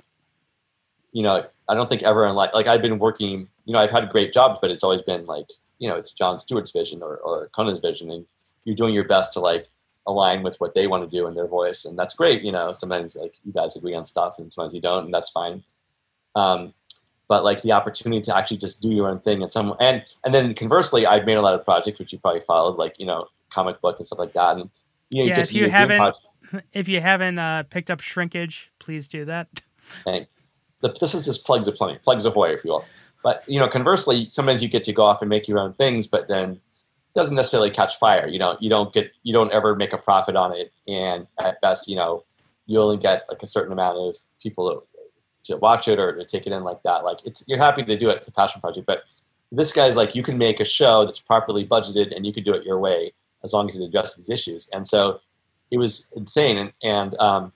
you 1.14 1.24
know, 1.24 1.46
I 1.70 1.76
don't 1.76 1.90
think 1.90 2.04
everyone 2.04 2.36
like 2.36 2.54
like 2.54 2.68
I've 2.68 2.82
been 2.82 3.00
working. 3.00 3.48
You 3.66 3.74
know, 3.74 3.80
I've 3.80 3.92
had 3.92 4.10
great 4.10 4.34
jobs, 4.34 4.60
but 4.62 4.70
it's 4.70 4.84
always 4.84 5.02
been 5.02 5.26
like 5.26 5.48
you 5.80 5.90
know, 5.90 5.96
it's 5.96 6.14
Jon 6.14 6.40
Stewart's 6.40 6.72
vision 6.72 7.02
or, 7.02 7.18
or 7.18 7.48
Conan's 7.50 7.80
vision, 7.80 8.12
and 8.12 8.26
you're 8.66 8.76
doing 8.76 8.94
your 8.94 9.04
best 9.04 9.34
to 9.34 9.40
like 9.40 9.70
align 10.06 10.44
with 10.44 10.56
what 10.60 10.76
they 10.76 10.88
want 10.88 11.10
to 11.10 11.18
do 11.18 11.28
in 11.28 11.36
their 11.36 11.48
voice, 11.48 11.86
and 11.86 11.98
that's 11.98 12.14
great. 12.14 12.42
You 12.42 12.52
know, 12.52 12.72
sometimes 12.72 13.16
like 13.16 13.36
you 13.44 13.54
guys 13.54 13.76
agree 13.76 13.96
on 13.96 14.06
stuff, 14.06 14.36
and 14.40 14.52
sometimes 14.52 14.74
you 14.74 14.82
don't, 14.82 15.06
and 15.06 15.14
that's 15.14 15.30
fine. 15.30 15.64
Um, 16.36 16.74
but 17.28 17.44
like 17.44 17.62
the 17.62 17.72
opportunity 17.72 18.22
to 18.22 18.36
actually 18.36 18.58
just 18.58 18.82
do 18.82 18.90
your 18.90 19.10
own 19.10 19.20
thing 19.20 19.42
and 19.42 19.52
some 19.52 19.76
and 19.80 20.04
and 20.24 20.34
then 20.34 20.54
conversely, 20.54 21.06
I've 21.06 21.26
made 21.26 21.38
a 21.38 21.42
lot 21.42 21.54
of 21.54 21.64
projects 21.64 22.00
which 22.00 22.14
you 22.14 22.20
probably 22.20 22.42
followed, 22.42 22.78
like 22.78 23.00
you 23.00 23.06
know, 23.06 23.28
comic 23.50 23.82
book 23.82 23.98
and 23.98 24.08
stuff 24.08 24.20
like 24.20 24.34
that. 24.34 24.58
And 24.58 24.70
you 25.10 25.24
know, 25.24 25.30
yeah, 25.30 25.36
just, 25.36 25.52
if 25.52 25.56
you 25.56 25.62
doing 25.62 25.72
haven't, 25.72 26.16
if 26.74 26.88
you 26.88 27.02
haven't 27.02 27.40
uh, 27.40 27.64
picked 27.64 27.92
up 27.92 28.02
Shrinkage, 28.02 28.72
please 28.80 29.08
do 29.08 29.26
that. 29.26 29.62
Hey, 30.06 30.28
the- 30.84 30.96
this 31.00 31.16
is 31.16 31.26
just 31.26 31.46
plugs 31.46 31.68
of 31.68 31.76
plenty, 31.76 31.98
plugs 31.98 32.26
ahoy, 32.26 32.54
if 32.54 32.64
you 32.64 32.72
will. 32.72 32.86
But 33.24 33.44
you 33.48 33.60
know, 33.60 33.68
conversely, 33.68 34.28
sometimes 34.32 34.62
you 34.62 34.70
get 34.70 34.84
to 34.84 34.94
go 34.94 35.06
off 35.06 35.22
and 35.22 35.30
make 35.30 35.48
your 35.48 35.58
own 35.58 35.74
things, 35.74 36.06
but 36.06 36.28
then 36.28 36.52
it 36.52 37.14
doesn't 37.16 37.36
necessarily 37.36 37.72
catch 37.72 37.98
fire. 37.98 38.28
You 38.28 38.38
know, 38.38 38.58
you 38.60 38.70
don't 38.70 38.94
get, 38.94 39.12
you 39.24 39.34
don't 39.34 39.52
ever 39.52 39.76
make 39.76 39.94
a 39.94 39.98
profit 39.98 40.36
on 40.36 40.56
it, 40.56 40.72
and 40.88 41.26
at 41.40 41.60
best, 41.62 41.88
you 41.88 41.96
know, 41.96 42.24
you 42.66 42.80
only 42.80 42.98
get 42.98 43.26
like 43.30 43.42
a 43.42 43.48
certain 43.48 43.72
amount 43.72 43.98
of 43.98 44.18
people 44.42 44.84
to 45.46 45.58
watch 45.58 45.88
it 45.88 46.00
or 46.00 46.16
to 46.16 46.26
take 46.26 46.48
it 46.48 46.54
in 46.54 46.64
like 46.64 46.84
that. 46.84 47.04
Like 47.04 47.20
it's, 47.26 47.44
you're 47.48 47.58
happy 47.58 47.84
to 47.84 47.98
do 47.98 48.10
it, 48.10 48.24
the 48.24 48.32
passion 48.32 48.62
project, 48.62 48.86
but 48.86 49.04
this 49.52 49.72
guy's 49.72 49.96
like, 49.96 50.16
you 50.16 50.24
can 50.24 50.38
make 50.38 50.60
a 50.60 50.66
show 50.66 51.06
that's 51.06 51.20
properly 51.20 51.66
budgeted, 51.66 52.16
and 52.16 52.26
you 52.26 52.34
could 52.34 52.44
do 52.44 52.54
it 52.54 52.66
your 52.66 52.80
way 52.80 53.14
as 53.44 53.54
long 53.54 53.68
as 53.70 53.76
it 53.80 53.86
addresses 53.86 54.16
these 54.26 54.30
issues. 54.30 54.70
And 54.74 54.86
so 54.88 55.20
it 55.72 55.78
was 55.78 56.10
insane, 56.16 56.58
and 56.58 56.74
and 56.84 57.16
um, 57.20 57.54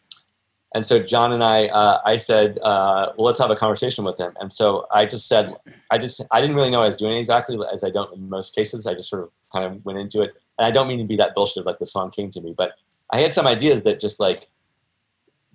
and 0.76 0.86
so 0.86 1.02
John 1.02 1.32
and 1.32 1.44
I, 1.44 1.68
uh, 1.68 2.02
I 2.06 2.18
said, 2.18 2.60
uh, 2.60 3.14
well, 3.18 3.26
let's 3.26 3.40
have 3.40 3.50
a 3.50 3.56
conversation 3.56 4.04
with 4.04 4.20
him. 4.20 4.34
And 4.40 4.52
so 4.52 4.86
I 4.94 5.06
just 5.06 5.28
said, 5.28 5.56
I 5.90 5.98
just, 5.98 6.22
I 6.32 6.42
didn't 6.42 6.56
really 6.56 6.70
know 6.70 6.84
I 6.84 6.88
was 6.88 6.98
doing 6.98 7.18
exactly, 7.18 7.58
as 7.72 7.84
I 7.84 7.90
don't 7.90 8.14
in 8.14 8.30
most 8.30 8.54
cases. 8.54 8.86
I 8.86 8.94
just 8.94 9.10
sort 9.10 9.24
of 9.24 9.30
kind 9.54 9.66
of 9.66 9.86
went 9.86 9.98
into 9.98 10.22
it. 10.22 10.34
And 10.58 10.66
I 10.66 10.72
don't 10.72 10.88
mean 10.88 11.00
to 11.00 11.06
be 11.06 11.16
that 11.18 11.34
bullshit 11.36 11.62
of 11.62 11.66
like 11.66 11.80
the 11.80 11.86
song 11.86 12.12
came 12.12 12.32
to 12.32 12.42
me, 12.42 12.54
but 12.58 12.74
I 13.12 13.20
had 13.20 13.34
some 13.34 13.48
ideas 13.48 13.84
that 13.84 14.00
just 14.00 14.20
like, 14.20 14.50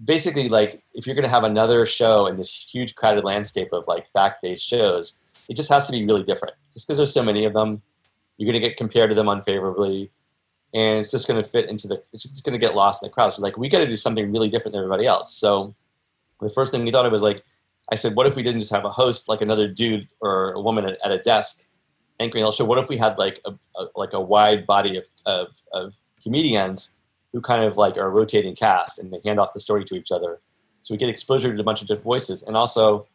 basically 0.02 0.48
like, 0.48 0.82
if 0.94 1.06
you're 1.06 1.14
going 1.14 1.24
to 1.24 1.28
have 1.28 1.44
another 1.44 1.84
show 1.84 2.26
in 2.26 2.36
this 2.36 2.66
huge 2.72 2.94
crowded 2.94 3.24
landscape 3.24 3.68
of 3.72 3.86
like 3.86 4.10
fact-based 4.12 4.66
shows, 4.66 5.18
it 5.48 5.54
just 5.54 5.68
has 5.68 5.86
to 5.86 5.92
be 5.92 6.06
really 6.06 6.22
different. 6.22 6.54
Just 6.72 6.88
because 6.88 6.96
there's 6.96 7.12
so 7.12 7.22
many 7.22 7.44
of 7.44 7.52
them, 7.52 7.82
you're 8.38 8.50
going 8.50 8.60
to 8.60 8.66
get 8.66 8.78
compared 8.78 9.10
to 9.10 9.14
them 9.14 9.28
unfavorably 9.28 10.10
and 10.74 10.98
it's 10.98 11.10
just 11.10 11.28
going 11.28 11.42
to 11.42 11.48
fit 11.48 11.68
into 11.68 11.86
the 11.86 12.02
it's 12.12 12.24
just 12.24 12.44
going 12.44 12.58
to 12.58 12.64
get 12.64 12.74
lost 12.74 13.02
in 13.02 13.08
the 13.08 13.12
crowd. 13.12 13.32
So 13.32 13.42
like 13.42 13.56
we 13.56 13.68
got 13.68 13.78
to 13.78 13.86
do 13.86 13.96
something 13.96 14.32
really 14.32 14.48
different 14.48 14.72
than 14.72 14.82
everybody 14.82 15.06
else. 15.06 15.34
So 15.34 15.74
the 16.40 16.48
first 16.48 16.72
thing 16.72 16.84
we 16.84 16.90
thought 16.90 17.06
of 17.06 17.12
was 17.12 17.22
like 17.22 17.44
i 17.90 17.94
said 17.94 18.14
what 18.14 18.26
if 18.26 18.36
we 18.36 18.42
didn't 18.42 18.60
just 18.60 18.72
have 18.72 18.84
a 18.84 18.90
host 18.90 19.28
like 19.28 19.40
another 19.40 19.66
dude 19.66 20.08
or 20.20 20.52
a 20.52 20.60
woman 20.60 20.84
at, 20.84 20.98
at 21.04 21.10
a 21.10 21.18
desk 21.18 21.66
anchoring 22.20 22.44
the 22.44 22.50
show? 22.52 22.64
What 22.64 22.78
if 22.78 22.88
we 22.88 22.96
had 22.96 23.18
like 23.18 23.40
a, 23.44 23.52
a 23.76 23.86
like 23.96 24.12
a 24.12 24.20
wide 24.20 24.66
body 24.66 24.96
of, 24.96 25.06
of, 25.26 25.62
of 25.72 25.96
comedians 26.22 26.94
who 27.32 27.40
kind 27.40 27.64
of 27.64 27.76
like 27.76 27.96
are 27.96 28.10
rotating 28.10 28.54
cast 28.54 28.98
and 28.98 29.12
they 29.12 29.20
hand 29.24 29.40
off 29.40 29.52
the 29.52 29.60
story 29.60 29.84
to 29.84 29.94
each 29.94 30.10
other? 30.10 30.40
So 30.82 30.94
we 30.94 30.98
get 30.98 31.08
exposure 31.08 31.54
to 31.54 31.60
a 31.60 31.64
bunch 31.64 31.80
of 31.80 31.86
different 31.86 32.04
voices. 32.04 32.42
And 32.42 32.56
also 32.56 33.06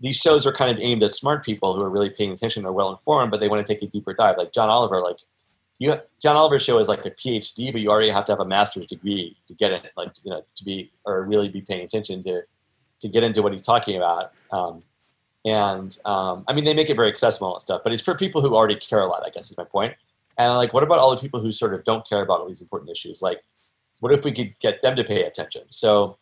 these 0.00 0.16
shows 0.16 0.46
are 0.46 0.52
kind 0.52 0.70
of 0.70 0.78
aimed 0.80 1.02
at 1.02 1.12
smart 1.12 1.44
people 1.44 1.74
who 1.74 1.82
are 1.82 1.90
really 1.90 2.10
paying 2.10 2.32
attention 2.32 2.64
or 2.64 2.72
well 2.72 2.90
informed 2.90 3.30
but 3.30 3.40
they 3.40 3.48
want 3.48 3.64
to 3.64 3.72
take 3.72 3.82
a 3.82 3.86
deeper 3.86 4.14
dive. 4.14 4.38
Like 4.38 4.52
john 4.52 4.68
oliver 4.68 5.00
like 5.00 5.18
you 5.80 5.98
John 6.22 6.36
Oliver's 6.36 6.62
show 6.62 6.78
is 6.78 6.88
like 6.88 7.04
a 7.06 7.10
PhD, 7.10 7.72
but 7.72 7.80
you 7.80 7.88
already 7.88 8.10
have 8.10 8.26
to 8.26 8.32
have 8.32 8.40
a 8.40 8.44
master's 8.44 8.86
degree 8.86 9.36
to 9.48 9.54
get 9.54 9.72
it, 9.72 9.90
like 9.96 10.12
you 10.22 10.30
know, 10.30 10.44
to 10.54 10.64
be 10.64 10.92
or 11.04 11.24
really 11.24 11.48
be 11.48 11.62
paying 11.62 11.82
attention 11.82 12.22
to 12.24 12.42
to 13.00 13.08
get 13.08 13.24
into 13.24 13.42
what 13.42 13.50
he's 13.50 13.62
talking 13.62 13.96
about. 13.96 14.32
Um, 14.52 14.82
and 15.46 15.96
um, 16.04 16.44
I 16.46 16.52
mean, 16.52 16.66
they 16.66 16.74
make 16.74 16.90
it 16.90 16.96
very 16.96 17.08
accessible 17.08 17.54
and 17.54 17.62
stuff, 17.62 17.80
but 17.82 17.94
it's 17.94 18.02
for 18.02 18.14
people 18.14 18.42
who 18.42 18.54
already 18.54 18.76
care 18.76 19.00
a 19.00 19.06
lot. 19.06 19.22
I 19.26 19.30
guess 19.30 19.50
is 19.50 19.56
my 19.56 19.64
point. 19.64 19.94
And 20.36 20.54
like, 20.54 20.74
what 20.74 20.82
about 20.82 20.98
all 20.98 21.10
the 21.10 21.20
people 21.20 21.40
who 21.40 21.50
sort 21.50 21.72
of 21.72 21.82
don't 21.82 22.06
care 22.06 22.20
about 22.20 22.40
all 22.40 22.46
these 22.46 22.60
important 22.60 22.90
issues? 22.90 23.22
Like, 23.22 23.42
what 24.00 24.12
if 24.12 24.22
we 24.22 24.32
could 24.32 24.58
get 24.58 24.82
them 24.82 24.96
to 24.96 25.04
pay 25.04 25.24
attention? 25.24 25.62
So, 25.70 26.18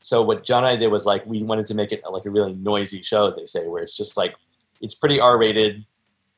so 0.00 0.22
what 0.22 0.44
John 0.44 0.64
and 0.64 0.66
I 0.66 0.76
did 0.76 0.88
was 0.88 1.06
like 1.06 1.24
we 1.24 1.42
wanted 1.42 1.64
to 1.66 1.74
make 1.74 1.92
it 1.92 2.02
like 2.10 2.26
a 2.26 2.30
really 2.30 2.52
noisy 2.52 3.02
show, 3.02 3.30
they 3.30 3.46
say, 3.46 3.68
where 3.68 3.82
it's 3.82 3.96
just 3.96 4.18
like 4.18 4.34
it's 4.82 4.94
pretty 4.94 5.18
R-rated 5.18 5.86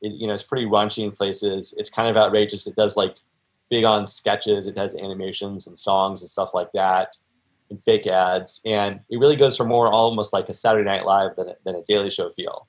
it, 0.01 0.13
you 0.13 0.27
know, 0.27 0.33
it's 0.33 0.43
pretty 0.43 0.65
raunchy 0.65 1.03
in 1.03 1.11
places. 1.11 1.73
It's 1.77 1.89
kind 1.89 2.09
of 2.09 2.17
outrageous. 2.17 2.67
It 2.67 2.75
does 2.75 2.97
like 2.97 3.17
big 3.69 3.83
on 3.85 4.07
sketches. 4.07 4.67
It 4.67 4.77
has 4.77 4.95
animations 4.95 5.67
and 5.67 5.77
songs 5.77 6.21
and 6.21 6.29
stuff 6.29 6.53
like 6.53 6.71
that, 6.73 7.15
and 7.69 7.81
fake 7.81 8.07
ads. 8.07 8.61
And 8.65 8.99
it 9.09 9.17
really 9.17 9.35
goes 9.35 9.55
for 9.55 9.65
more 9.65 9.87
almost 9.87 10.33
like 10.33 10.49
a 10.49 10.53
Saturday 10.53 10.85
Night 10.85 11.05
Live 11.05 11.35
than 11.35 11.49
a, 11.49 11.55
than 11.63 11.75
a 11.75 11.83
Daily 11.83 12.09
Show 12.09 12.29
feel, 12.29 12.67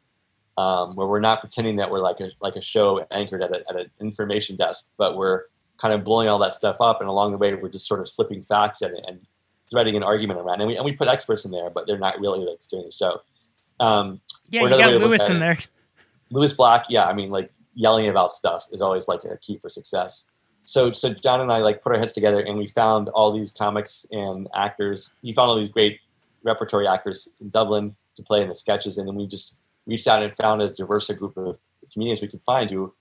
um, 0.59 0.95
where 0.95 1.07
we're 1.07 1.21
not 1.21 1.41
pretending 1.41 1.77
that 1.77 1.91
we're 1.91 2.01
like 2.01 2.21
a 2.21 2.31
like 2.41 2.57
a 2.57 2.61
show 2.61 3.05
anchored 3.11 3.43
at, 3.43 3.51
a, 3.51 3.63
at 3.69 3.77
an 3.77 3.91
information 4.01 4.57
desk, 4.57 4.91
but 4.97 5.17
we're 5.17 5.45
kind 5.79 5.95
of 5.95 6.05
blowing 6.05 6.29
all 6.29 6.39
that 6.39 6.55
stuff 6.55 6.77
up. 6.81 7.01
And 7.01 7.09
along 7.09 7.33
the 7.33 7.39
way, 7.39 7.55
we're 7.55 7.69
just 7.69 7.87
sort 7.87 8.01
of 8.01 8.09
slipping 8.09 8.43
facts 8.43 8.83
in 8.83 8.95
it 8.95 9.05
and 9.09 9.21
threading 9.71 9.97
an 9.97 10.03
argument 10.03 10.39
around. 10.39 10.61
And 10.61 10.69
we 10.69 10.77
and 10.77 10.85
we 10.85 10.93
put 10.93 11.09
experts 11.09 11.45
in 11.45 11.51
there, 11.51 11.71
but 11.71 11.87
they're 11.87 11.99
not 11.99 12.21
really 12.21 12.45
like 12.45 12.61
steering 12.61 12.87
the 12.87 12.93
show. 12.93 13.21
Um, 13.81 14.21
Yeah, 14.51 14.63
you 14.63 14.69
got 14.71 14.93
Lewis 14.93 15.29
in 15.29 15.41
there. 15.41 15.59
Lewis 16.33 16.53
Black, 16.55 16.87
yeah, 16.89 17.05
I 17.05 17.13
mean, 17.13 17.31
like 17.31 17.51
yelling 17.75 18.09
about 18.09 18.33
stuff 18.33 18.67
is 18.73 18.83
always 18.83 19.07
like 19.07 19.23
a 19.25 19.37
key 19.39 19.59
for 19.59 19.69
success. 19.69 20.29
So, 20.65 20.93
so 20.93 21.13
John 21.13 21.41
and 21.41 21.53
I 21.53 21.59
like 21.59 21.83
put 21.83 21.93
our 21.93 21.99
heads 21.99 22.13
together 22.13 22.41
and 22.41 22.57
we 22.57 22.67
found 22.67 23.09
all 23.11 23.33
these 23.33 23.53
comics 23.53 24.07
and 24.11 24.49
actors. 24.55 25.17
He 25.23 25.35
found 25.35 25.51
all 25.51 25.57
these 25.57 25.69
great 25.69 26.01
repertory 26.43 26.89
actors 26.89 27.29
in 27.41 27.51
Dublin 27.51 27.95
to 28.17 28.23
play 28.23 28.43
in 28.43 28.49
the 28.49 28.55
sketches, 28.55 28.99
and 28.99 29.07
then 29.07 29.15
we 29.15 29.27
just 29.27 29.57
reached 29.87 30.07
out 30.07 30.23
and 30.23 30.33
found 30.33 30.63
as 30.63 30.75
diverse 30.75 31.11
a 31.11 31.15
group 31.15 31.37
of 31.37 31.59
comedians 31.93 32.23
we 32.23 32.29
could 32.29 32.43
find 32.43 32.71
who 32.71 32.93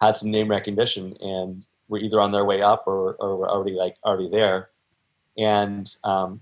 had 0.00 0.14
some 0.14 0.30
name 0.30 0.48
recognition 0.48 1.16
and 1.20 1.66
were 1.88 1.98
either 1.98 2.20
on 2.20 2.32
their 2.32 2.44
way 2.44 2.62
up 2.62 2.84
or, 2.86 3.14
or 3.14 3.36
were 3.36 3.50
already 3.50 3.72
like 3.72 3.96
already 4.04 4.28
there. 4.28 4.70
And 5.38 5.88
um, 6.04 6.40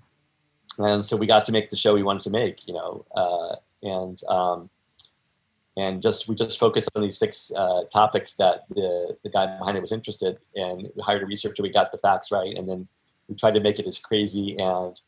and 0.78 1.04
so 1.04 1.16
we 1.16 1.26
got 1.26 1.44
to 1.44 1.52
make 1.52 1.70
the 1.70 1.76
show 1.76 1.94
we 1.94 2.02
wanted 2.02 2.22
to 2.22 2.30
make, 2.30 2.66
you 2.66 2.74
know, 2.74 3.04
uh, 3.14 3.56
and 3.82 4.20
um, 4.28 4.70
and 5.76 6.00
just 6.00 6.28
we 6.28 6.34
just 6.34 6.58
focused 6.58 6.88
on 6.94 7.02
these 7.02 7.18
six 7.18 7.52
uh, 7.56 7.84
topics 7.92 8.34
that 8.34 8.64
the 8.70 9.16
the 9.22 9.30
guy 9.30 9.58
behind 9.58 9.76
it 9.76 9.80
was 9.80 9.92
interested 9.92 10.38
in. 10.54 10.90
We 10.94 11.02
hired 11.02 11.22
a 11.22 11.26
researcher, 11.26 11.62
we 11.62 11.70
got 11.70 11.92
the 11.92 11.98
facts 11.98 12.30
right, 12.30 12.56
and 12.56 12.68
then 12.68 12.88
we 13.28 13.34
tried 13.34 13.54
to 13.54 13.60
make 13.60 13.78
it 13.78 13.86
as 13.86 13.98
crazy 13.98 14.56
and 14.58 15.00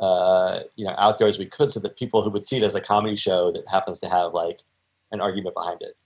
uh, 0.00 0.60
you 0.76 0.84
know 0.84 0.94
out 0.98 1.18
there 1.18 1.28
as 1.28 1.38
we 1.38 1.46
could, 1.46 1.70
so 1.70 1.80
that 1.80 1.96
people 1.96 2.22
who 2.22 2.30
would 2.30 2.46
see 2.46 2.58
it 2.58 2.62
as 2.62 2.74
a 2.74 2.80
comedy 2.80 3.16
show 3.16 3.50
that 3.52 3.66
happens 3.68 3.98
to 4.00 4.08
have 4.08 4.32
like 4.32 4.60
an 5.12 5.20
argument 5.20 5.54
behind 5.54 5.82
it. 5.82 5.96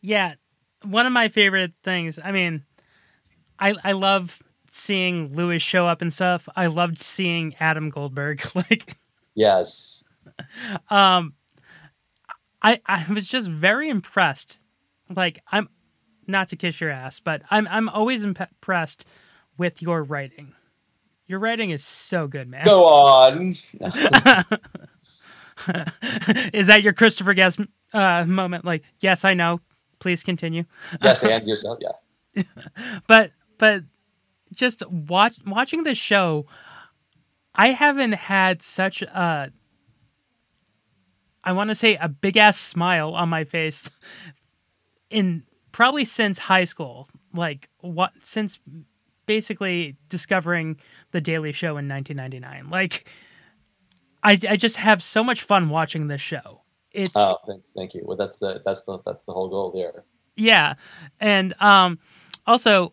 Yeah, 0.00 0.34
one 0.82 1.06
of 1.06 1.12
my 1.12 1.28
favorite 1.28 1.72
things. 1.82 2.18
I 2.22 2.32
mean, 2.32 2.64
I 3.58 3.74
I 3.84 3.92
love 3.92 4.42
seeing 4.70 5.34
Lewis 5.34 5.62
show 5.62 5.86
up 5.86 6.00
and 6.00 6.12
stuff. 6.12 6.48
I 6.56 6.66
loved 6.66 6.98
seeing 6.98 7.54
Adam 7.58 7.90
Goldberg. 7.90 8.42
like, 8.54 8.96
Yes, 9.34 10.02
um, 10.90 11.34
I 12.62 12.80
I 12.86 13.06
was 13.12 13.26
just 13.28 13.48
very 13.48 13.88
impressed. 13.88 14.60
Like, 15.14 15.40
I'm 15.50 15.68
not 16.26 16.48
to 16.48 16.56
kiss 16.56 16.80
your 16.80 16.90
ass, 16.90 17.20
but 17.20 17.42
I'm 17.50 17.66
I'm 17.68 17.88
always 17.88 18.22
impressed 18.22 19.04
with 19.56 19.82
your 19.82 20.02
writing. 20.02 20.54
Your 21.26 21.38
writing 21.38 21.70
is 21.70 21.84
so 21.84 22.26
good, 22.26 22.48
man. 22.48 22.64
go 22.64 22.86
on. 22.86 23.56
is 26.52 26.68
that 26.68 26.82
your 26.82 26.92
Christopher 26.94 27.34
Guest 27.34 27.60
uh, 27.92 28.24
moment? 28.24 28.64
Like, 28.64 28.82
yes, 29.00 29.24
I 29.24 29.34
know. 29.34 29.60
Please 29.98 30.22
continue. 30.22 30.64
yes, 31.02 31.22
and 31.24 31.46
yourself. 31.48 31.78
Yeah. 31.80 32.42
but 33.06 33.32
but 33.58 33.82
just 34.54 34.86
watch 34.88 35.34
watching 35.46 35.82
this 35.84 35.98
show, 35.98 36.46
I 37.54 37.68
haven't 37.68 38.12
had 38.12 38.62
such 38.62 39.02
a 39.02 39.52
I 41.48 41.52
want 41.52 41.68
to 41.70 41.74
say 41.74 41.96
a 41.96 42.10
big 42.10 42.36
ass 42.36 42.58
smile 42.58 43.14
on 43.14 43.30
my 43.30 43.44
face 43.44 43.88
in 45.10 45.44
probably 45.72 46.04
since 46.04 46.38
high 46.38 46.64
school. 46.64 47.08
Like 47.32 47.70
what 47.80 48.12
since 48.22 48.60
basically 49.24 49.96
discovering 50.10 50.76
the 51.12 51.22
Daily 51.22 51.52
Show 51.52 51.78
in 51.78 51.88
1999. 51.88 52.68
Like 52.68 53.08
I 54.22 54.38
I 54.46 54.56
just 54.56 54.76
have 54.76 55.02
so 55.02 55.24
much 55.24 55.40
fun 55.40 55.70
watching 55.70 56.08
this 56.08 56.20
show. 56.20 56.60
It's 56.92 57.12
Oh, 57.16 57.38
thank, 57.46 57.62
thank 57.74 57.94
you. 57.94 58.02
Well, 58.04 58.18
that's 58.18 58.36
the 58.36 58.60
that's 58.62 58.84
the 58.84 58.98
that's 59.06 59.24
the 59.24 59.32
whole 59.32 59.48
goal 59.48 59.72
there. 59.74 60.04
yeah. 60.36 60.74
And 61.18 61.54
um 61.62 61.98
also 62.46 62.92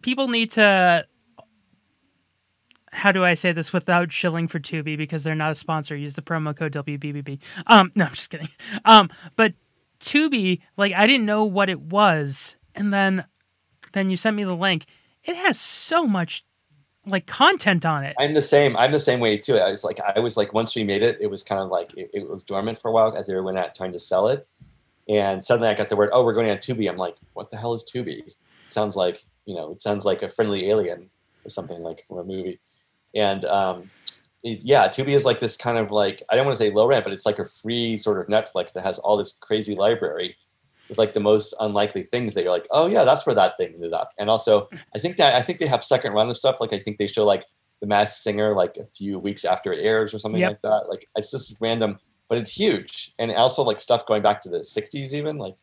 people 0.00 0.28
need 0.28 0.52
to 0.52 1.06
how 2.92 3.12
do 3.12 3.24
I 3.24 3.34
say 3.34 3.52
this 3.52 3.72
without 3.72 4.12
shilling 4.12 4.48
for 4.48 4.58
Tubi 4.58 4.96
because 4.96 5.24
they're 5.24 5.34
not 5.34 5.52
a 5.52 5.54
sponsor? 5.54 5.96
Use 5.96 6.14
the 6.14 6.22
promo 6.22 6.56
code 6.56 6.72
WBBB. 6.72 7.38
Um, 7.66 7.92
no, 7.94 8.06
I'm 8.06 8.14
just 8.14 8.30
kidding. 8.30 8.48
Um, 8.84 9.10
but 9.36 9.54
Tubi, 10.00 10.60
like 10.76 10.92
I 10.92 11.06
didn't 11.06 11.26
know 11.26 11.44
what 11.44 11.68
it 11.68 11.80
was, 11.80 12.56
and 12.74 12.92
then 12.92 13.24
then 13.92 14.10
you 14.10 14.16
sent 14.16 14.36
me 14.36 14.44
the 14.44 14.54
link. 14.54 14.86
It 15.24 15.36
has 15.36 15.58
so 15.58 16.06
much 16.06 16.44
like 17.06 17.26
content 17.26 17.84
on 17.84 18.04
it. 18.04 18.14
I'm 18.18 18.34
the 18.34 18.42
same. 18.42 18.76
I'm 18.76 18.92
the 18.92 19.00
same 19.00 19.20
way 19.20 19.38
too. 19.38 19.58
I 19.58 19.70
was 19.70 19.84
like, 19.84 19.98
I 20.00 20.20
was 20.20 20.36
like, 20.36 20.52
once 20.52 20.76
we 20.76 20.84
made 20.84 21.02
it, 21.02 21.18
it 21.20 21.26
was 21.26 21.42
kind 21.42 21.60
of 21.60 21.70
like 21.70 21.92
it, 21.96 22.10
it 22.12 22.28
was 22.28 22.42
dormant 22.44 22.78
for 22.78 22.88
a 22.88 22.92
while 22.92 23.16
as 23.16 23.26
they 23.26 23.38
went 23.40 23.58
out 23.58 23.74
trying 23.74 23.92
to 23.92 23.98
sell 23.98 24.28
it, 24.28 24.46
and 25.08 25.42
suddenly 25.42 25.68
I 25.68 25.74
got 25.74 25.88
the 25.88 25.96
word, 25.96 26.10
oh, 26.12 26.24
we're 26.24 26.34
going 26.34 26.50
on 26.50 26.58
Tubi. 26.58 26.88
I'm 26.88 26.96
like, 26.96 27.16
what 27.34 27.50
the 27.50 27.56
hell 27.56 27.74
is 27.74 27.84
Tubi? 27.84 28.26
It 28.26 28.34
sounds 28.70 28.96
like 28.96 29.24
you 29.48 29.54
know, 29.54 29.72
it 29.72 29.82
sounds 29.82 30.04
like 30.04 30.22
a 30.22 30.28
friendly 30.28 30.68
alien 30.68 31.08
or 31.44 31.50
something 31.50 31.82
like 31.82 32.04
from 32.06 32.18
a 32.18 32.24
movie, 32.24 32.60
and 33.14 33.44
um, 33.44 33.90
it, 34.42 34.62
yeah, 34.64 34.88
Tubi 34.88 35.08
is 35.08 35.24
like 35.24 35.40
this 35.40 35.56
kind 35.56 35.78
of 35.78 35.90
like 35.90 36.22
I 36.30 36.36
don't 36.36 36.46
want 36.46 36.56
to 36.58 36.64
say 36.64 36.70
low 36.70 36.86
rent, 36.86 37.04
but 37.04 37.12
it's 37.12 37.26
like 37.26 37.38
a 37.38 37.44
free 37.44 37.96
sort 37.96 38.18
of 38.20 38.26
Netflix 38.26 38.72
that 38.74 38.84
has 38.84 38.98
all 38.98 39.16
this 39.16 39.32
crazy 39.40 39.74
library 39.74 40.36
with 40.88 40.96
like 40.98 41.12
the 41.12 41.20
most 41.20 41.54
unlikely 41.60 42.02
things 42.04 42.34
that 42.34 42.42
you're 42.44 42.52
like, 42.52 42.66
oh 42.70 42.86
yeah, 42.86 43.04
that's 43.04 43.26
where 43.26 43.34
that 43.34 43.56
thing 43.56 43.74
ended 43.74 43.92
up. 43.92 44.12
And 44.18 44.30
also, 44.30 44.68
I 44.94 44.98
think 44.98 45.16
that 45.18 45.34
I 45.34 45.42
think 45.42 45.58
they 45.58 45.66
have 45.66 45.84
second 45.84 46.12
run 46.12 46.30
of 46.30 46.36
stuff. 46.36 46.60
Like 46.60 46.72
I 46.72 46.78
think 46.78 46.98
they 46.98 47.06
show 47.06 47.24
like 47.26 47.44
the 47.80 47.86
Masked 47.86 48.22
Singer 48.22 48.54
like 48.54 48.76
a 48.76 48.86
few 48.86 49.18
weeks 49.18 49.44
after 49.44 49.72
it 49.72 49.80
airs 49.84 50.12
or 50.14 50.18
something 50.18 50.40
Yep. 50.40 50.50
like 50.50 50.62
that. 50.62 50.88
Like 50.88 51.08
it's 51.16 51.30
just 51.30 51.56
random, 51.60 51.98
but 52.28 52.38
it's 52.38 52.50
huge. 52.50 53.12
And 53.18 53.30
also 53.32 53.62
like 53.62 53.80
stuff 53.80 54.06
going 54.06 54.22
back 54.22 54.40
to 54.42 54.48
the 54.48 54.58
'60s 54.60 55.12
even. 55.12 55.36
Like 55.38 55.54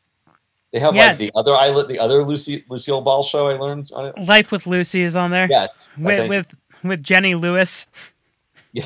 they 0.71 0.79
have 0.79 0.95
Yeah. 0.95 1.07
like 1.07 1.17
the 1.17 1.31
other 1.35 1.55
islet, 1.55 1.87
the 1.87 1.99
other 1.99 2.23
Lucy 2.23 2.63
Lucille 2.69 3.01
Ball 3.01 3.23
show 3.23 3.47
I 3.47 3.53
learned 3.53 3.91
on 3.95 4.05
it. 4.07 4.27
Life 4.27 4.51
with 4.51 4.67
Lucy 4.67 5.01
is 5.01 5.15
on 5.15 5.31
there. 5.31 5.47
Yeah, 5.49 5.67
with 5.97 6.29
with 6.29 6.47
with 6.83 7.03
Jenny 7.03 7.35
Lewis. 7.35 7.87
Yeah. 8.71 8.85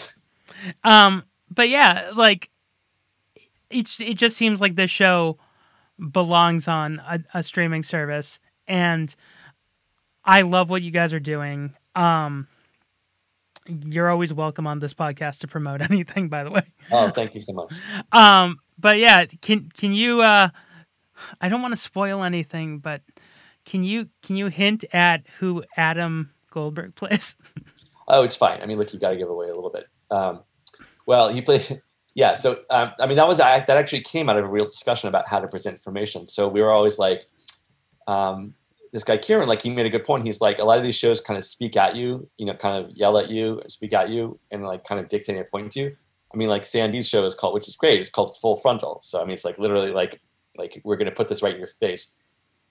Um, 0.84 1.24
but 1.50 1.70
yeah, 1.70 2.12
like 2.16 2.50
it's 3.70 4.00
it 4.00 4.16
just 4.16 4.38
seems 4.38 4.62
like 4.62 4.76
this 4.76 4.92
show 4.92 5.38
belongs 6.12 6.68
on 6.68 7.02
a, 7.08 7.20
a 7.34 7.44
streaming 7.44 7.84
service, 7.84 8.40
and 8.68 9.16
I 10.24 10.42
love 10.42 10.70
what 10.70 10.82
you 10.82 10.92
guys 10.92 11.14
are 11.14 11.20
doing. 11.20 11.76
Um, 11.96 12.48
you're 13.66 14.10
always 14.10 14.34
welcome 14.34 14.68
on 14.68 14.80
this 14.80 14.94
podcast 14.94 15.40
to 15.40 15.48
promote 15.48 15.82
anything, 15.90 16.30
by 16.30 16.44
the 16.44 16.52
way. 16.52 16.64
Oh, 16.92 17.10
thank 17.10 17.36
you 17.36 17.42
so 17.42 17.54
much. 17.54 17.72
Um, 18.12 18.60
but 18.78 18.98
yeah, 18.98 19.26
can 19.42 19.70
can 19.70 19.92
you? 19.92 20.22
Uh, 20.22 20.50
I 21.42 21.50
don't 21.50 21.62
want 21.62 21.74
to 21.74 21.80
spoil 21.80 22.24
anything, 22.24 22.80
but 22.80 23.02
can 23.66 23.84
you 23.84 24.10
can 24.24 24.36
you 24.36 24.48
hint 24.48 24.86
at 24.94 25.26
who 25.40 25.64
Adam 25.78 26.32
Goldberg 26.52 26.96
plays? 26.96 27.36
Oh, 28.10 28.24
it's 28.24 28.36
fine. 28.36 28.62
I 28.62 28.66
mean, 28.66 28.78
look, 28.78 28.92
you 28.94 29.00
got 29.00 29.12
to 29.12 29.18
give 29.18 29.30
away 29.30 29.48
a 29.48 29.56
little 29.56 29.70
bit. 29.70 29.86
Um, 30.12 30.44
well, 31.06 31.30
he 31.30 31.42
played. 31.42 31.82
Yeah, 32.16 32.34
so 32.34 32.64
um, 32.70 32.92
I 33.00 33.06
mean, 33.06 33.16
that 33.16 33.28
was 33.28 33.38
that 33.38 33.70
actually 33.70 34.02
came 34.02 34.30
out 34.30 34.38
of 34.38 34.44
a 34.44 34.48
real 34.48 34.66
discussion 34.66 35.08
about 35.08 35.30
how 35.30 35.40
to 35.40 35.48
present 35.48 35.76
information. 35.76 36.28
So 36.28 36.50
we 36.50 36.62
were 36.62 36.72
always 36.72 37.00
like, 37.00 37.28
um, 38.08 38.56
this 38.92 39.04
guy 39.04 39.18
Kieran, 39.18 39.48
like 39.48 39.62
he 39.62 39.70
made 39.70 39.86
a 39.86 39.90
good 39.90 40.04
point. 40.04 40.26
He's 40.26 40.42
like, 40.42 40.60
a 40.60 40.66
lot 40.66 40.78
of 40.78 40.84
these 40.84 40.96
shows 40.96 41.22
kind 41.22 41.38
of 41.38 41.46
speak 41.46 41.78
at 41.78 41.96
you, 41.96 42.28
you 42.38 42.46
know, 42.46 42.56
kind 42.56 42.84
of 42.84 42.92
yell 42.92 43.18
at 43.18 43.30
you, 43.30 43.62
speak 43.68 43.94
at 43.94 44.10
you, 44.10 44.38
and 44.52 44.66
like 44.66 44.84
kind 44.84 45.00
of 45.00 45.08
dictate 45.08 45.40
a 45.40 45.44
point 45.46 45.72
to 45.74 45.80
you. 45.82 45.96
I 46.34 46.38
mean, 46.38 46.50
like 46.50 46.66
Sandy's 46.66 47.08
show 47.08 47.26
is 47.26 47.36
called, 47.36 47.54
which 47.54 47.68
is 47.68 47.76
great. 47.76 48.02
It's 48.02 48.10
called 48.10 48.36
Full 48.38 48.56
Frontal. 48.58 49.00
So 49.02 49.22
I 49.22 49.24
mean, 49.24 49.34
it's 49.34 49.46
like 49.46 49.58
literally 49.58 49.92
like 49.92 50.20
like 50.58 50.82
we're 50.84 50.98
gonna 50.98 51.12
put 51.12 51.28
this 51.28 51.42
right 51.42 51.54
in 51.54 51.60
your 51.60 51.70
face. 51.80 52.16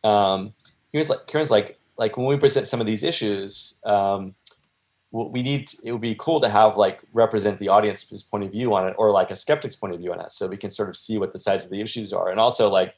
Um, 0.04 0.52
Kieran's 0.92 1.10
like 1.10 1.26
Kieran's 1.26 1.50
like 1.50 1.78
like 1.96 2.16
when 2.16 2.26
we 2.26 2.36
present 2.36 2.68
some 2.68 2.80
of 2.80 2.86
these 2.86 3.02
issues. 3.02 3.80
Um, 3.84 4.34
we 5.10 5.42
need 5.42 5.70
it 5.84 5.92
would 5.92 6.00
be 6.00 6.14
cool 6.18 6.40
to 6.40 6.48
have 6.48 6.76
like 6.76 7.00
represent 7.12 7.58
the 7.58 7.68
audience's 7.68 8.22
point 8.22 8.44
of 8.44 8.52
view 8.52 8.74
on 8.74 8.86
it 8.86 8.94
or 8.98 9.10
like 9.10 9.30
a 9.30 9.36
skeptic's 9.36 9.76
point 9.76 9.94
of 9.94 10.00
view 10.00 10.12
on 10.12 10.20
it 10.20 10.32
so 10.32 10.46
we 10.46 10.56
can 10.56 10.70
sort 10.70 10.88
of 10.88 10.96
see 10.96 11.16
what 11.16 11.32
the 11.32 11.40
size 11.40 11.64
of 11.64 11.70
the 11.70 11.80
issues 11.80 12.12
are. 12.12 12.30
And 12.30 12.38
also 12.38 12.68
like 12.68 12.94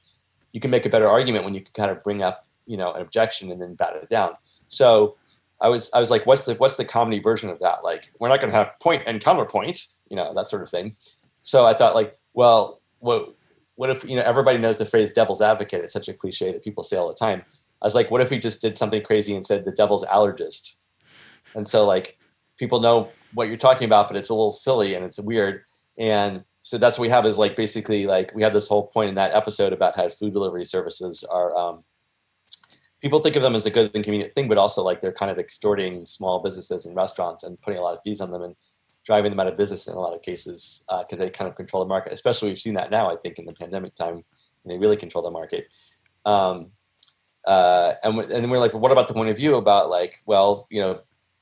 you 0.53 0.61
can 0.61 0.71
make 0.71 0.87
a 0.87 0.89
better 0.89 1.09
argument 1.09 1.45
when 1.45 1.55
you 1.55 1.61
can 1.61 1.73
kind 1.73 1.91
of 1.91 2.03
bring 2.03 2.23
up 2.23 2.47
you 2.67 2.77
know 2.77 2.93
an 2.93 3.03
objection 3.03 3.51
and 3.53 3.63
then 3.63 3.75
bat 3.75 3.95
it 4.03 4.09
down. 4.09 4.33
So 4.67 5.17
i 5.63 5.69
was 5.69 5.91
i 5.93 6.01
was 6.01 6.11
like 6.11 6.25
what's 6.25 6.43
the 6.43 6.55
what's 6.55 6.77
the 6.77 6.85
comedy 6.85 7.21
version 7.21 7.49
of 7.49 7.61
that? 7.61 7.85
Like 7.85 8.13
we're 8.19 8.29
not 8.29 8.41
going 8.41 8.51
to 8.51 8.59
have 8.59 8.73
point 8.81 9.03
and 9.07 9.21
counterpoint 9.21 9.87
you 10.09 10.17
know 10.17 10.35
that 10.35 10.49
sort 10.49 10.63
of 10.63 10.69
thing. 10.69 10.97
So 11.43 11.65
i 11.67 11.75
thought 11.75 11.95
like 11.95 12.19
well 12.35 12.81
what 12.99 13.35
what 13.77 13.89
if 13.89 14.05
you 14.05 14.17
know 14.17 14.23
everybody 14.23 14.59
knows 14.59 14.79
the 14.79 14.87
phrase 14.87 15.13
devil's 15.13 15.41
advocate. 15.41 15.85
It's 15.85 15.93
such 15.93 16.09
a 16.09 16.13
cliche 16.13 16.53
that 16.53 16.65
people 16.65 16.83
say 16.83 16.97
all 16.97 17.09
the 17.09 17.15
time. 17.15 17.43
I 17.81 17.87
was 17.87 17.95
like 17.95 18.11
what 18.11 18.21
if 18.21 18.31
we 18.31 18.39
just 18.41 18.61
did 18.61 18.77
something 18.77 19.03
crazy 19.05 19.33
and 19.33 19.47
said 19.47 19.65
the 19.65 19.71
devil's 19.71 20.05
allergist 20.07 20.75
and 21.55 21.69
so 21.69 21.85
like 21.85 22.19
people 22.59 22.81
know 22.81 23.09
what 23.35 23.49
you're 23.49 23.57
talking 23.57 23.87
about 23.87 24.09
but 24.09 24.17
it's 24.17 24.29
a 24.29 24.35
little 24.35 24.51
silly 24.51 24.95
and 24.95 25.05
it's 25.05 25.19
weird. 25.19 25.63
And 25.99 26.45
so 26.63 26.79
that's 26.79 26.99
what 26.99 27.03
we 27.03 27.09
have 27.11 27.27
is 27.27 27.39
like 27.39 27.57
basically 27.57 28.07
like 28.07 28.35
we 28.35 28.43
have 28.43 28.53
this 28.53 28.69
whole 28.69 28.89
point 28.89 29.09
in 29.09 29.15
that 29.17 29.35
episode 29.35 29.73
about 29.73 29.97
how 29.97 30.09
food 30.09 30.33
delivery 30.33 30.65
services 30.65 31.25
are 31.25 31.57
um, 31.57 31.85
people 33.01 33.19
think 33.19 33.37
of 33.37 33.43
them 33.43 33.55
as 33.55 33.67
a 33.67 33.71
good 33.71 33.91
and 33.95 34.05
convenient 34.05 34.35
thing 34.35 34.49
but 34.49 34.59
also 34.59 34.83
like 34.83 35.01
they're 35.01 35.13
kind 35.13 35.31
of 35.31 35.39
extorting 35.39 36.05
small 36.05 36.43
businesses 36.43 36.87
and 36.87 36.95
restaurants 36.95 37.45
and 37.45 37.61
putting 37.63 37.79
a 37.79 37.83
lot 37.83 37.97
of 37.97 38.03
fees 38.03 38.21
on 38.21 38.31
them 38.31 38.43
and 38.43 38.55
driving 39.07 39.31
them 39.31 39.41
out 39.41 39.47
of 39.47 39.57
business 39.57 39.87
in 39.87 39.95
a 39.95 39.99
lot 39.99 40.15
of 40.15 40.21
cases 40.21 40.85
because 41.01 41.19
they 41.19 41.31
kind 41.31 41.49
of 41.49 41.57
control 41.57 41.83
the 41.83 41.89
market 41.89 42.13
especially 42.13 42.49
we've 42.49 42.59
seen 42.59 42.75
that 42.75 42.91
now 42.91 43.11
i 43.11 43.17
think 43.17 43.39
in 43.39 43.47
the 43.47 43.53
pandemic 43.55 43.95
time 43.95 44.23
and 44.65 44.73
they 44.73 44.79
really 44.79 44.97
control 44.97 45.25
the 45.25 45.31
market. 45.31 45.69
Um, 46.25 46.73
uh, 47.47 47.95
and, 48.03 48.19
and 48.19 48.51
we're 48.51 48.59
like, 48.59 48.75
what 48.75 48.93
about 48.93 49.09
the 49.09 49.15
point 49.15 49.31
of 49.31 49.37
view 49.37 49.57
about 49.57 49.89
like, 49.89 50.21
well, 50.27 50.67
you 50.71 50.81
know, 50.81 51.01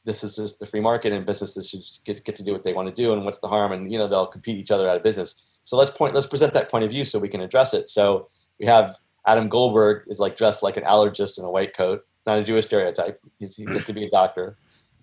this 0.08 0.24
is 0.24 0.34
just 0.34 0.58
the 0.58 0.64
free 0.64 0.80
market 0.80 1.12
and 1.12 1.26
businesses 1.26 1.68
should 1.68 1.80
just 1.80 2.02
get, 2.06 2.24
get 2.24 2.34
to 2.34 2.42
do 2.42 2.52
what 2.52 2.64
they 2.64 2.72
want 2.72 2.88
to 2.88 2.94
do 2.94 3.12
and 3.12 3.26
what's 3.26 3.40
the 3.40 3.46
harm 3.46 3.72
and 3.72 3.92
you 3.92 3.98
know 3.98 4.08
they'll 4.08 4.26
compete 4.26 4.56
each 4.56 4.70
other 4.70 4.88
out 4.88 4.96
of 4.96 5.02
business. 5.02 5.58
So 5.64 5.76
let's 5.76 5.90
point 5.90 6.14
let's 6.14 6.26
present 6.26 6.54
that 6.54 6.70
point 6.70 6.84
of 6.84 6.90
view 6.90 7.04
so 7.04 7.18
we 7.18 7.28
can 7.28 7.42
address 7.42 7.74
it. 7.74 7.90
So 7.90 8.28
we 8.58 8.64
have 8.66 8.98
adam 9.26 9.48
goldberg 9.50 10.04
is 10.08 10.18
like 10.18 10.36
dressed 10.36 10.62
like 10.62 10.78
an 10.78 10.84
allergist 10.84 11.38
in 11.38 11.44
a 11.44 11.50
white 11.50 11.76
coat 11.76 12.06
not 12.26 12.38
a 12.38 12.42
jewish 12.42 12.66
stereotype. 12.66 13.20
He's, 13.38 13.56
he 13.56 13.66
gets 13.66 13.84
to 13.86 13.92
be 13.92 14.04
a 14.04 14.10
doctor. 14.10 14.56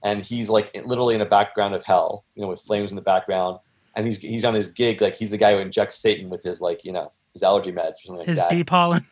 And 0.04 0.24
he's 0.24 0.50
like 0.50 0.76
literally 0.86 1.16
in 1.16 1.22
a 1.22 1.26
background 1.26 1.76
of 1.76 1.84
hell 1.84 2.26
you 2.34 2.42
know 2.42 2.50
with 2.50 2.62
flames 2.62 2.92
in 2.92 2.96
the 2.96 3.02
background. 3.04 3.60
And 3.96 4.08
he's 4.08 4.20
he's 4.20 4.44
on 4.44 4.56
his 4.56 4.70
gig 4.70 5.02
like 5.02 5.16
he's 5.16 5.30
the 5.30 5.38
guy 5.38 5.54
who 5.54 5.60
injects 5.60 5.96
satan 5.96 6.30
with 6.30 6.44
his 6.44 6.62
like 6.62 6.84
you 6.84 6.92
know 6.92 7.12
his 7.34 7.44
allergy 7.44 7.72
meds 7.72 7.92
or 7.92 8.06
something 8.06 8.20
like 8.20 8.28
His 8.28 8.38
that. 8.38 8.50
bee 8.50 8.64
pollen. 8.64 9.06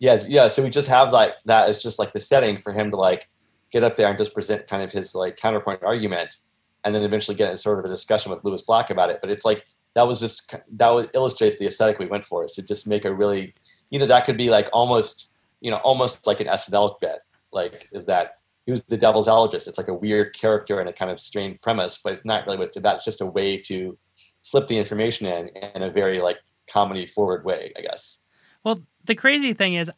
Yes, 0.00 0.24
yeah. 0.28 0.48
So 0.48 0.62
we 0.62 0.70
just 0.70 0.88
have 0.88 1.12
like 1.12 1.34
that 1.44 1.68
as 1.68 1.82
just 1.82 1.98
like 1.98 2.12
the 2.12 2.20
setting 2.20 2.56
for 2.58 2.72
him 2.72 2.90
to 2.90 2.96
like 2.96 3.28
get 3.70 3.84
up 3.84 3.96
there 3.96 4.08
and 4.08 4.18
just 4.18 4.34
present 4.34 4.66
kind 4.66 4.82
of 4.82 4.92
his 4.92 5.14
like 5.14 5.36
counterpoint 5.36 5.82
argument, 5.82 6.36
and 6.84 6.94
then 6.94 7.02
eventually 7.02 7.36
get 7.36 7.50
in 7.50 7.56
sort 7.56 7.78
of 7.78 7.84
a 7.84 7.88
discussion 7.88 8.30
with 8.30 8.44
Lewis 8.44 8.62
Black 8.62 8.90
about 8.90 9.10
it. 9.10 9.18
But 9.20 9.30
it's 9.30 9.44
like 9.44 9.66
that 9.94 10.06
was 10.06 10.20
just 10.20 10.54
that 10.72 10.88
was, 10.88 11.06
illustrates 11.14 11.58
the 11.58 11.66
aesthetic 11.66 11.98
we 11.98 12.06
went 12.06 12.24
for. 12.24 12.44
Is 12.44 12.52
to 12.52 12.62
just 12.62 12.86
make 12.86 13.04
a 13.04 13.14
really, 13.14 13.54
you 13.90 13.98
know, 13.98 14.06
that 14.06 14.24
could 14.24 14.36
be 14.36 14.50
like 14.50 14.68
almost, 14.72 15.32
you 15.60 15.70
know, 15.70 15.78
almost 15.78 16.26
like 16.26 16.40
an 16.40 16.46
SNL 16.46 17.00
bit. 17.00 17.20
Like, 17.52 17.88
is 17.92 18.04
that 18.04 18.38
he 18.66 18.70
was 18.70 18.82
the 18.84 18.98
devil's 18.98 19.28
allergist? 19.28 19.66
It's 19.66 19.78
like 19.78 19.88
a 19.88 19.94
weird 19.94 20.34
character 20.34 20.80
and 20.80 20.88
a 20.88 20.92
kind 20.92 21.10
of 21.10 21.18
strange 21.18 21.60
premise, 21.60 21.98
but 22.02 22.12
it's 22.12 22.24
not 22.24 22.46
really 22.46 22.58
what 22.58 22.68
it's 22.68 22.76
about. 22.76 22.96
It's 22.96 23.04
just 23.04 23.20
a 23.20 23.26
way 23.26 23.56
to 23.62 23.96
slip 24.42 24.66
the 24.66 24.76
information 24.76 25.26
in 25.26 25.48
in 25.74 25.82
a 25.82 25.90
very 25.90 26.20
like 26.20 26.38
comedy 26.68 27.06
forward 27.06 27.44
way, 27.44 27.72
I 27.76 27.80
guess. 27.80 28.20
Well, 28.64 28.82
the 29.04 29.14
crazy 29.14 29.52
thing 29.54 29.74
is 29.74 29.90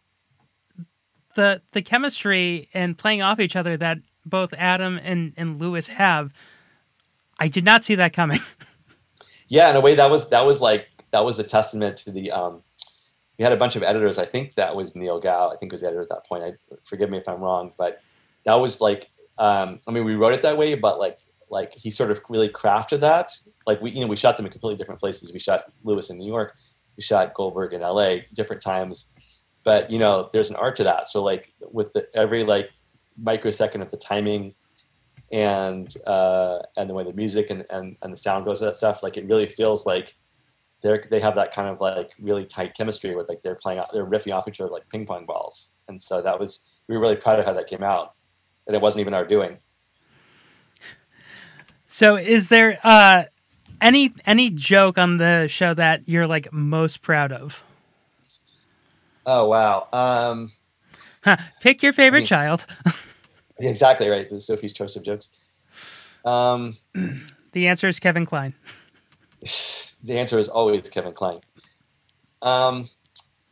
the 1.40 1.62
the 1.72 1.80
chemistry 1.80 2.68
and 2.74 2.98
playing 2.98 3.22
off 3.22 3.40
each 3.40 3.56
other 3.56 3.74
that 3.78 3.98
both 4.26 4.52
Adam 4.58 5.00
and, 5.02 5.32
and 5.38 5.58
Lewis 5.58 5.88
have. 5.88 6.34
I 7.38 7.48
did 7.48 7.64
not 7.64 7.82
see 7.82 7.94
that 7.94 8.12
coming. 8.12 8.40
yeah 9.48 9.70
in 9.70 9.76
a 9.76 9.80
way 9.80 9.94
that 9.94 10.10
was 10.10 10.28
that 10.28 10.44
was 10.44 10.60
like 10.60 10.86
that 11.12 11.24
was 11.24 11.38
a 11.38 11.42
testament 11.42 11.96
to 11.96 12.10
the 12.10 12.30
um 12.30 12.62
we 13.38 13.42
had 13.42 13.52
a 13.52 13.56
bunch 13.56 13.74
of 13.74 13.82
editors. 13.82 14.18
I 14.18 14.26
think 14.26 14.54
that 14.56 14.76
was 14.76 14.94
neil 14.94 15.18
gow 15.18 15.50
i 15.50 15.56
think 15.56 15.72
was 15.72 15.80
the 15.80 15.86
editor 15.86 16.02
at 16.02 16.10
that 16.10 16.26
point. 16.26 16.44
I 16.44 16.52
forgive 16.84 17.08
me 17.08 17.16
if 17.16 17.26
i'm 17.26 17.40
wrong 17.40 17.72
but 17.78 18.02
that 18.44 18.54
was 18.54 18.82
like 18.82 19.10
um 19.38 19.80
i 19.88 19.90
mean 19.90 20.04
we 20.04 20.14
wrote 20.14 20.34
it 20.34 20.42
that 20.42 20.58
way 20.58 20.74
but 20.74 20.98
like 20.98 21.18
like 21.48 21.72
he 21.72 21.90
sort 21.90 22.10
of 22.10 22.20
really 22.28 22.50
crafted 22.50 23.00
that. 23.00 23.32
Like 23.66 23.80
we 23.80 23.92
you 23.92 24.00
know 24.02 24.06
we 24.06 24.16
shot 24.16 24.36
them 24.36 24.44
in 24.44 24.52
completely 24.52 24.76
different 24.76 25.00
places. 25.00 25.32
We 25.32 25.38
shot 25.38 25.72
lewis 25.84 26.10
in 26.10 26.18
new 26.18 26.26
york. 26.26 26.54
We 26.98 27.02
shot 27.02 27.32
goldberg 27.32 27.72
in 27.72 27.80
la 27.80 28.16
different 28.34 28.60
times 28.60 29.10
but 29.64 29.90
you 29.90 29.98
know 29.98 30.28
there's 30.32 30.50
an 30.50 30.56
art 30.56 30.76
to 30.76 30.84
that. 30.84 31.08
So 31.08 31.22
like 31.22 31.52
with 31.60 31.92
the 31.92 32.06
every 32.14 32.44
like 32.44 32.70
microsecond 33.16 33.82
of 33.82 33.90
the 33.90 33.96
timing 33.96 34.54
and 35.32 35.94
uh 36.06 36.58
and 36.76 36.90
the 36.90 36.94
way 36.94 37.04
the 37.04 37.12
music 37.12 37.50
and 37.50 37.64
and, 37.70 37.96
and 38.02 38.12
the 38.12 38.16
sound 38.16 38.44
goes 38.44 38.60
that 38.60 38.76
stuff 38.76 39.02
like 39.02 39.16
it 39.16 39.26
really 39.26 39.46
feels 39.46 39.86
like 39.86 40.16
they're 40.82 41.04
they 41.10 41.20
have 41.20 41.34
that 41.34 41.52
kind 41.52 41.68
of 41.68 41.80
like 41.80 42.10
really 42.18 42.44
tight 42.44 42.74
chemistry 42.74 43.14
with 43.14 43.28
like 43.28 43.42
they're 43.42 43.54
playing 43.54 43.82
they're 43.92 44.06
riffing 44.06 44.34
off 44.34 44.48
each 44.48 44.60
other 44.60 44.70
like 44.70 44.88
ping 44.88 45.06
pong 45.06 45.26
balls. 45.26 45.70
And 45.88 46.02
so 46.02 46.22
that 46.22 46.38
was 46.38 46.64
we 46.88 46.96
were 46.96 47.02
really 47.02 47.16
proud 47.16 47.38
of 47.38 47.44
how 47.44 47.52
that 47.52 47.66
came 47.66 47.82
out. 47.82 48.14
And 48.66 48.74
it 48.74 48.82
wasn't 48.82 49.00
even 49.00 49.14
our 49.14 49.26
doing. 49.26 49.58
So, 51.92 52.16
is 52.16 52.50
there 52.50 52.78
uh, 52.84 53.24
any 53.80 54.12
any 54.24 54.48
joke 54.50 54.96
on 54.96 55.16
the 55.16 55.48
show 55.48 55.74
that 55.74 56.08
you're 56.08 56.28
like 56.28 56.52
most 56.52 57.02
proud 57.02 57.32
of? 57.32 57.64
Oh 59.26 59.46
wow 59.48 59.88
um 59.92 60.52
Huh. 61.22 61.36
Pick 61.60 61.82
your 61.82 61.92
favorite 61.92 62.20
mean- 62.20 62.26
child. 62.26 62.66
exactly 63.58 64.08
right 64.08 64.22
this 64.26 64.32
is 64.38 64.46
sophie's 64.46 64.72
choice 64.72 64.96
of 64.96 65.04
jokes 65.04 65.28
um 66.24 66.76
The 67.52 67.66
answer 67.66 67.88
is 67.88 67.98
Kevin 67.98 68.24
Kline. 68.26 68.54
the 69.40 70.18
answer 70.18 70.38
is 70.38 70.48
always 70.48 70.88
Kevin 70.88 71.12
Kline. 71.12 71.40
Um, 72.42 72.88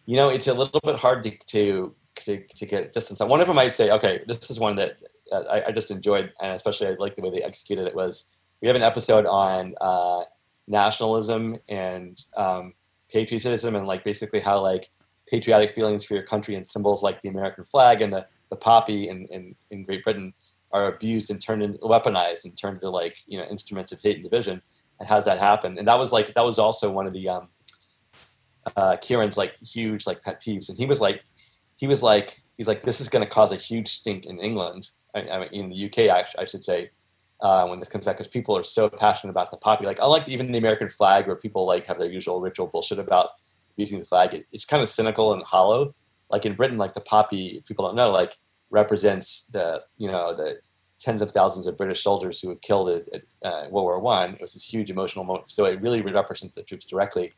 you 0.07 0.14
know, 0.16 0.29
it's 0.29 0.47
a 0.47 0.55
little 0.55 0.81
bit 0.85 0.97
hard 0.97 1.25
to 1.25 1.33
to 1.49 1.95
to, 2.25 2.47
to 2.47 2.66
get 2.66 2.93
distance. 2.93 3.21
on. 3.21 3.29
One 3.29 3.41
of 3.41 3.47
them 3.49 3.59
I 3.59 3.69
say, 3.69 3.91
okay, 3.91 4.23
this 4.27 4.51
is 4.51 4.61
one 4.61 4.77
that 4.77 4.99
uh, 5.33 5.41
I, 5.51 5.66
I 5.66 5.73
just 5.73 5.91
enjoyed, 5.91 6.33
and 6.41 6.53
especially 6.53 6.87
I 6.87 6.91
like 6.99 7.16
the 7.16 7.23
way 7.23 7.31
they 7.31 7.43
executed 7.43 7.87
it. 7.89 7.95
Was 7.97 8.31
we 8.62 8.69
have 8.69 8.77
an 8.77 8.83
episode 8.83 9.27
on 9.27 9.75
uh, 9.81 10.23
nationalism 10.69 11.59
and 11.69 12.21
um, 12.37 12.75
patriotism, 13.12 13.75
and 13.75 13.87
like 13.87 14.05
basically 14.05 14.39
how 14.41 14.61
like 14.61 14.91
patriotic 15.31 15.74
feelings 15.74 16.05
for 16.05 16.14
your 16.14 16.22
country 16.22 16.55
and 16.55 16.66
symbols 16.66 17.03
like 17.03 17.20
the 17.22 17.29
American 17.29 17.64
flag 17.64 18.03
and 18.03 18.12
the, 18.12 18.26
the 18.51 18.57
poppy 18.57 19.09
in, 19.09 19.26
in, 19.26 19.55
in 19.70 19.85
Great 19.85 20.05
Britain 20.05 20.33
are 20.72 20.89
abused 20.89 21.31
and 21.31 21.41
turned 21.41 21.62
into 21.62 21.79
weaponized 21.79 22.45
and 22.45 22.57
turned 22.57 22.76
into 22.76 22.91
like 22.91 23.16
you 23.26 23.39
know 23.39 23.45
instruments 23.47 23.93
of 23.93 24.01
hate 24.01 24.16
and 24.16 24.24
division. 24.24 24.61
And 25.01 25.09
how's 25.09 25.24
that 25.24 25.39
happen. 25.39 25.79
And 25.79 25.87
that 25.89 25.99
was 25.99 26.12
like 26.12 26.35
that 26.35 26.45
was 26.45 26.59
also 26.59 26.91
one 26.91 27.07
of 27.07 27.12
the 27.12 27.29
um 27.29 27.49
uh 28.76 28.97
kieran's 29.01 29.39
like 29.39 29.55
huge 29.62 30.07
like 30.07 30.22
pet 30.22 30.43
peeves. 30.43 30.68
And 30.68 30.76
he 30.76 30.87
was 30.87 31.01
like 31.01 31.22
he 31.76 31.87
was 31.87 32.03
like 32.03 32.43
he's 32.59 32.68
like 32.68 32.83
this 32.83 33.01
is 33.01 33.09
going 33.09 33.24
to 33.24 33.31
cause 33.31 33.53
a 33.53 33.57
huge 33.57 33.89
stink 33.89 34.26
in 34.26 34.39
england 34.41 34.91
I, 35.14 35.20
I 35.20 35.39
mean 35.41 35.49
in 35.53 35.68
the 35.70 35.87
uk 35.87 35.99
actually 35.99 36.43
i 36.43 36.45
should 36.45 36.64
say 36.64 36.91
uh, 37.41 37.64
when 37.68 37.79
this 37.79 37.89
comes 37.89 38.09
out 38.09 38.16
because 38.16 38.26
people 38.26 38.57
are 38.57 38.64
so 38.64 38.89
passionate 38.89 39.31
about 39.31 39.53
the 39.53 39.57
poppy. 39.59 39.87
Like 39.87 40.01
unlike 40.03 40.29
even 40.29 40.51
the 40.51 40.59
american 40.59 40.89
flag 40.89 41.26
where 41.26 41.37
people 41.37 41.66
like 41.66 41.87
have 41.87 41.99
their 41.99 42.11
usual 42.11 42.41
ritual 42.41 42.66
bullshit 42.66 42.99
about 42.99 43.31
using 43.79 43.99
the 43.99 44.05
flag 44.05 44.35
it, 44.35 44.47
it's 44.53 44.64
kind 44.64 44.83
of 44.83 44.89
cynical 44.89 45.33
and 45.33 45.43
hollow 45.43 45.95
like 46.31 46.45
in 46.45 46.55
britain 46.55 46.79
like 46.79 46.95
the 46.95 47.01
poppy 47.01 47.62
people 47.66 47.87
don't 47.87 47.97
know 47.97 48.11
like 48.11 48.37
represents 48.70 49.47
the 49.53 49.83
you 49.97 50.11
know 50.11 50.35
the 50.37 50.59
tens 50.99 51.22
of 51.22 51.31
thousands 51.31 51.66
of 51.66 51.76
British 51.76 52.03
soldiers 52.03 52.41
who 52.41 52.49
were 52.49 52.57
killed 52.57 52.89
at, 52.89 53.09
at 53.12 53.22
uh, 53.45 53.68
World 53.70 53.85
War 53.85 54.01
One. 54.01 54.35
It 54.35 54.41
was 54.41 54.55
this 54.55 54.64
huge 54.64 54.91
emotional 54.91 55.24
moment. 55.24 55.51
So 55.51 55.64
it 55.64 55.81
really 55.81 56.03
represents 56.03 56.55
the 56.55 56.62
troops 56.62 56.87
directly. 56.87 57.33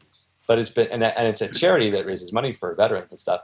But 0.49 0.59
it's 0.59 0.71
been 0.71 0.89
and, 0.89 1.05
and 1.05 1.29
it's 1.29 1.43
a 1.43 1.49
charity 1.49 1.91
that 1.91 2.07
raises 2.07 2.33
money 2.33 2.53
for 2.53 2.75
veterans 2.75 3.13
and 3.13 3.21
stuff. 3.21 3.43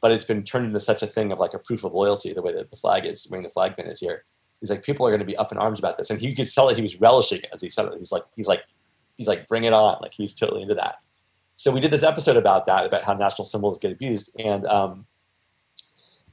But 0.00 0.10
it's 0.10 0.24
been 0.24 0.42
turned 0.42 0.66
into 0.66 0.80
such 0.80 1.02
a 1.02 1.06
thing 1.06 1.32
of 1.32 1.38
like 1.38 1.54
a 1.54 1.58
proof 1.58 1.84
of 1.84 1.94
loyalty, 1.94 2.32
the 2.32 2.42
way 2.42 2.52
that 2.54 2.70
the 2.70 2.76
flag 2.76 3.06
is, 3.06 3.26
wearing 3.30 3.44
the 3.44 3.50
flag 3.50 3.76
pin 3.76 3.86
is 3.86 4.00
here. 4.00 4.24
He's 4.60 4.68
like, 4.68 4.84
people 4.84 5.06
are 5.06 5.10
going 5.10 5.20
to 5.20 5.26
be 5.26 5.36
up 5.36 5.52
in 5.52 5.58
arms 5.58 5.78
about 5.78 5.96
this, 5.96 6.10
and 6.10 6.20
he 6.20 6.34
could 6.34 6.52
tell 6.52 6.68
that 6.68 6.76
he 6.76 6.82
was 6.82 7.00
relishing 7.00 7.38
it 7.38 7.48
as 7.52 7.60
he 7.60 7.70
said 7.70 7.86
it. 7.86 7.94
He's 7.96 8.12
like, 8.12 8.24
he's 8.36 8.46
like, 8.46 8.62
he's 9.16 9.26
like, 9.26 9.48
bring 9.48 9.64
it 9.64 9.72
on! 9.72 9.98
Like 10.02 10.12
he's 10.12 10.34
totally 10.34 10.62
into 10.62 10.74
that. 10.74 10.96
So 11.54 11.70
we 11.70 11.80
did 11.80 11.90
this 11.90 12.02
episode 12.02 12.36
about 12.36 12.66
that, 12.66 12.86
about 12.86 13.04
how 13.04 13.14
national 13.14 13.44
symbols 13.44 13.78
get 13.78 13.92
abused, 13.92 14.34
and 14.38 14.64
um, 14.66 15.06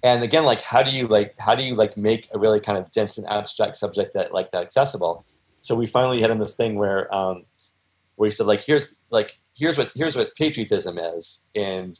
and 0.04 0.24
again 0.24 0.46
like 0.46 0.62
how 0.62 0.82
do 0.82 0.92
you 0.92 1.08
like 1.08 1.38
how 1.38 1.56
do 1.56 1.64
you 1.64 1.76
like 1.76 1.98
make 1.98 2.28
a 2.34 2.40
really 2.40 2.60
kind 2.60 2.78
of 2.78 2.90
dense 2.92 3.18
and 3.18 3.28
abstract 3.28 3.76
subject 3.76 4.14
that 4.14 4.34
like 4.34 4.52
that 4.52 4.64
accessible? 4.64 5.26
So 5.60 5.76
we 5.76 5.88
finally 5.88 6.22
had 6.22 6.32
in 6.32 6.40
this 6.40 6.56
thing 6.56 6.76
where 6.76 7.14
um 7.14 7.46
where 8.16 8.28
he 8.28 8.32
said 8.32 8.48
like 8.48 8.62
here's 8.62 8.96
like 9.12 9.40
here's 9.56 9.78
what 9.78 9.92
here's 9.96 10.16
what 10.16 10.36
patriotism 10.36 10.98
is. 10.98 11.46
And 11.56 12.00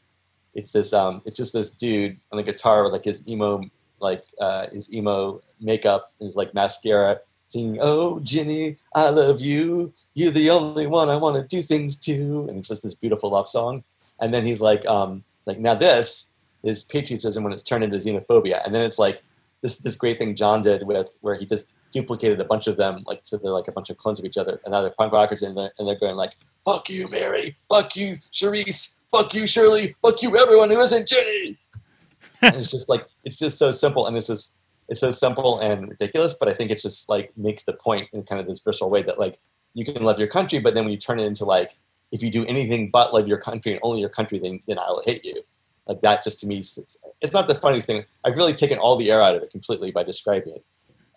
it's 0.54 0.72
this 0.72 0.92
um 0.92 1.22
it's 1.24 1.36
just 1.36 1.52
this 1.52 1.70
dude 1.70 2.18
on 2.32 2.38
the 2.38 2.42
guitar 2.42 2.82
with 2.82 2.92
like 2.92 3.04
his 3.04 3.26
emo 3.28 3.62
like 4.00 4.24
uh 4.40 4.66
his 4.72 4.92
emo 4.92 5.40
makeup 5.60 6.12
and 6.18 6.26
his 6.26 6.36
like 6.36 6.54
mascara 6.54 7.20
singing 7.50 7.78
oh 7.80 8.20
ginny 8.20 8.76
i 8.94 9.08
love 9.08 9.40
you 9.40 9.92
you're 10.14 10.30
the 10.30 10.48
only 10.48 10.86
one 10.86 11.08
i 11.08 11.16
want 11.16 11.36
to 11.36 11.56
do 11.56 11.62
things 11.62 11.96
to 11.96 12.46
and 12.48 12.58
it's 12.58 12.68
just 12.68 12.82
this 12.82 12.94
beautiful 12.94 13.30
love 13.30 13.48
song 13.48 13.82
and 14.20 14.32
then 14.32 14.44
he's 14.44 14.60
like 14.60 14.86
um 14.86 15.24
like 15.46 15.58
now 15.58 15.74
this 15.74 16.30
is 16.62 16.82
patriotism 16.82 17.42
when 17.42 17.52
it's 17.52 17.62
turned 17.62 17.84
into 17.84 17.96
xenophobia. 17.96 18.64
And 18.64 18.74
then 18.74 18.82
it's 18.82 18.98
like 18.98 19.22
this 19.62 19.76
this 19.76 19.96
great 19.96 20.18
thing 20.18 20.34
John 20.34 20.62
did 20.62 20.86
with 20.86 21.10
where 21.20 21.34
he 21.34 21.46
just 21.46 21.70
duplicated 21.90 22.40
a 22.40 22.44
bunch 22.44 22.66
of 22.66 22.76
them, 22.76 23.02
like 23.06 23.20
so 23.22 23.36
they're 23.36 23.50
like 23.50 23.68
a 23.68 23.72
bunch 23.72 23.90
of 23.90 23.98
clones 23.98 24.18
of 24.18 24.24
each 24.24 24.38
other. 24.38 24.60
And 24.64 24.72
now 24.72 24.82
they're 24.82 24.90
punk 24.90 25.12
rockers 25.12 25.42
and 25.42 25.56
they're, 25.56 25.72
and 25.78 25.88
they're 25.88 25.98
going 25.98 26.16
like, 26.16 26.34
"Fuck 26.64 26.88
you, 26.88 27.08
Mary! 27.08 27.56
Fuck 27.68 27.96
you, 27.96 28.18
Charisse! 28.32 28.96
Fuck 29.10 29.34
you, 29.34 29.46
Shirley! 29.46 29.96
Fuck 30.02 30.22
you, 30.22 30.36
everyone 30.36 30.70
who 30.70 30.80
isn't 30.80 31.08
Jenny!" 31.08 31.58
and 32.42 32.56
it's 32.56 32.70
just 32.70 32.88
like 32.88 33.06
it's 33.24 33.38
just 33.38 33.58
so 33.58 33.70
simple, 33.70 34.06
and 34.06 34.16
it's 34.16 34.28
just 34.28 34.58
it's 34.90 35.00
so 35.00 35.10
simple 35.10 35.58
and 35.60 35.88
ridiculous. 35.88 36.34
But 36.34 36.48
I 36.48 36.54
think 36.54 36.70
it 36.70 36.78
just 36.78 37.08
like 37.08 37.32
makes 37.36 37.62
the 37.62 37.72
point 37.72 38.08
in 38.12 38.24
kind 38.24 38.40
of 38.40 38.46
this 38.46 38.60
visceral 38.60 38.90
way 38.90 39.02
that 39.02 39.18
like 39.18 39.38
you 39.72 39.84
can 39.86 40.02
love 40.02 40.18
your 40.18 40.28
country, 40.28 40.58
but 40.58 40.74
then 40.74 40.84
when 40.84 40.92
you 40.92 40.98
turn 40.98 41.18
it 41.18 41.24
into 41.24 41.46
like 41.46 41.78
if 42.12 42.22
you 42.22 42.30
do 42.30 42.44
anything 42.44 42.90
but 42.90 43.14
love 43.14 43.28
your 43.28 43.38
country 43.38 43.72
and 43.72 43.80
only 43.82 44.00
your 44.00 44.10
country, 44.10 44.38
then 44.38 44.60
then 44.66 44.78
I 44.78 44.90
will 44.90 45.02
hate 45.06 45.24
you 45.24 45.42
like 45.90 46.00
that 46.02 46.22
just 46.22 46.40
to 46.40 46.46
me 46.46 46.58
it's, 46.58 46.98
it's 47.20 47.32
not 47.32 47.48
the 47.48 47.54
funniest 47.54 47.86
thing 47.86 48.04
i've 48.24 48.36
really 48.36 48.54
taken 48.54 48.78
all 48.78 48.96
the 48.96 49.10
air 49.10 49.20
out 49.20 49.34
of 49.34 49.42
it 49.42 49.50
completely 49.50 49.90
by 49.90 50.02
describing 50.02 50.54
it 50.54 50.64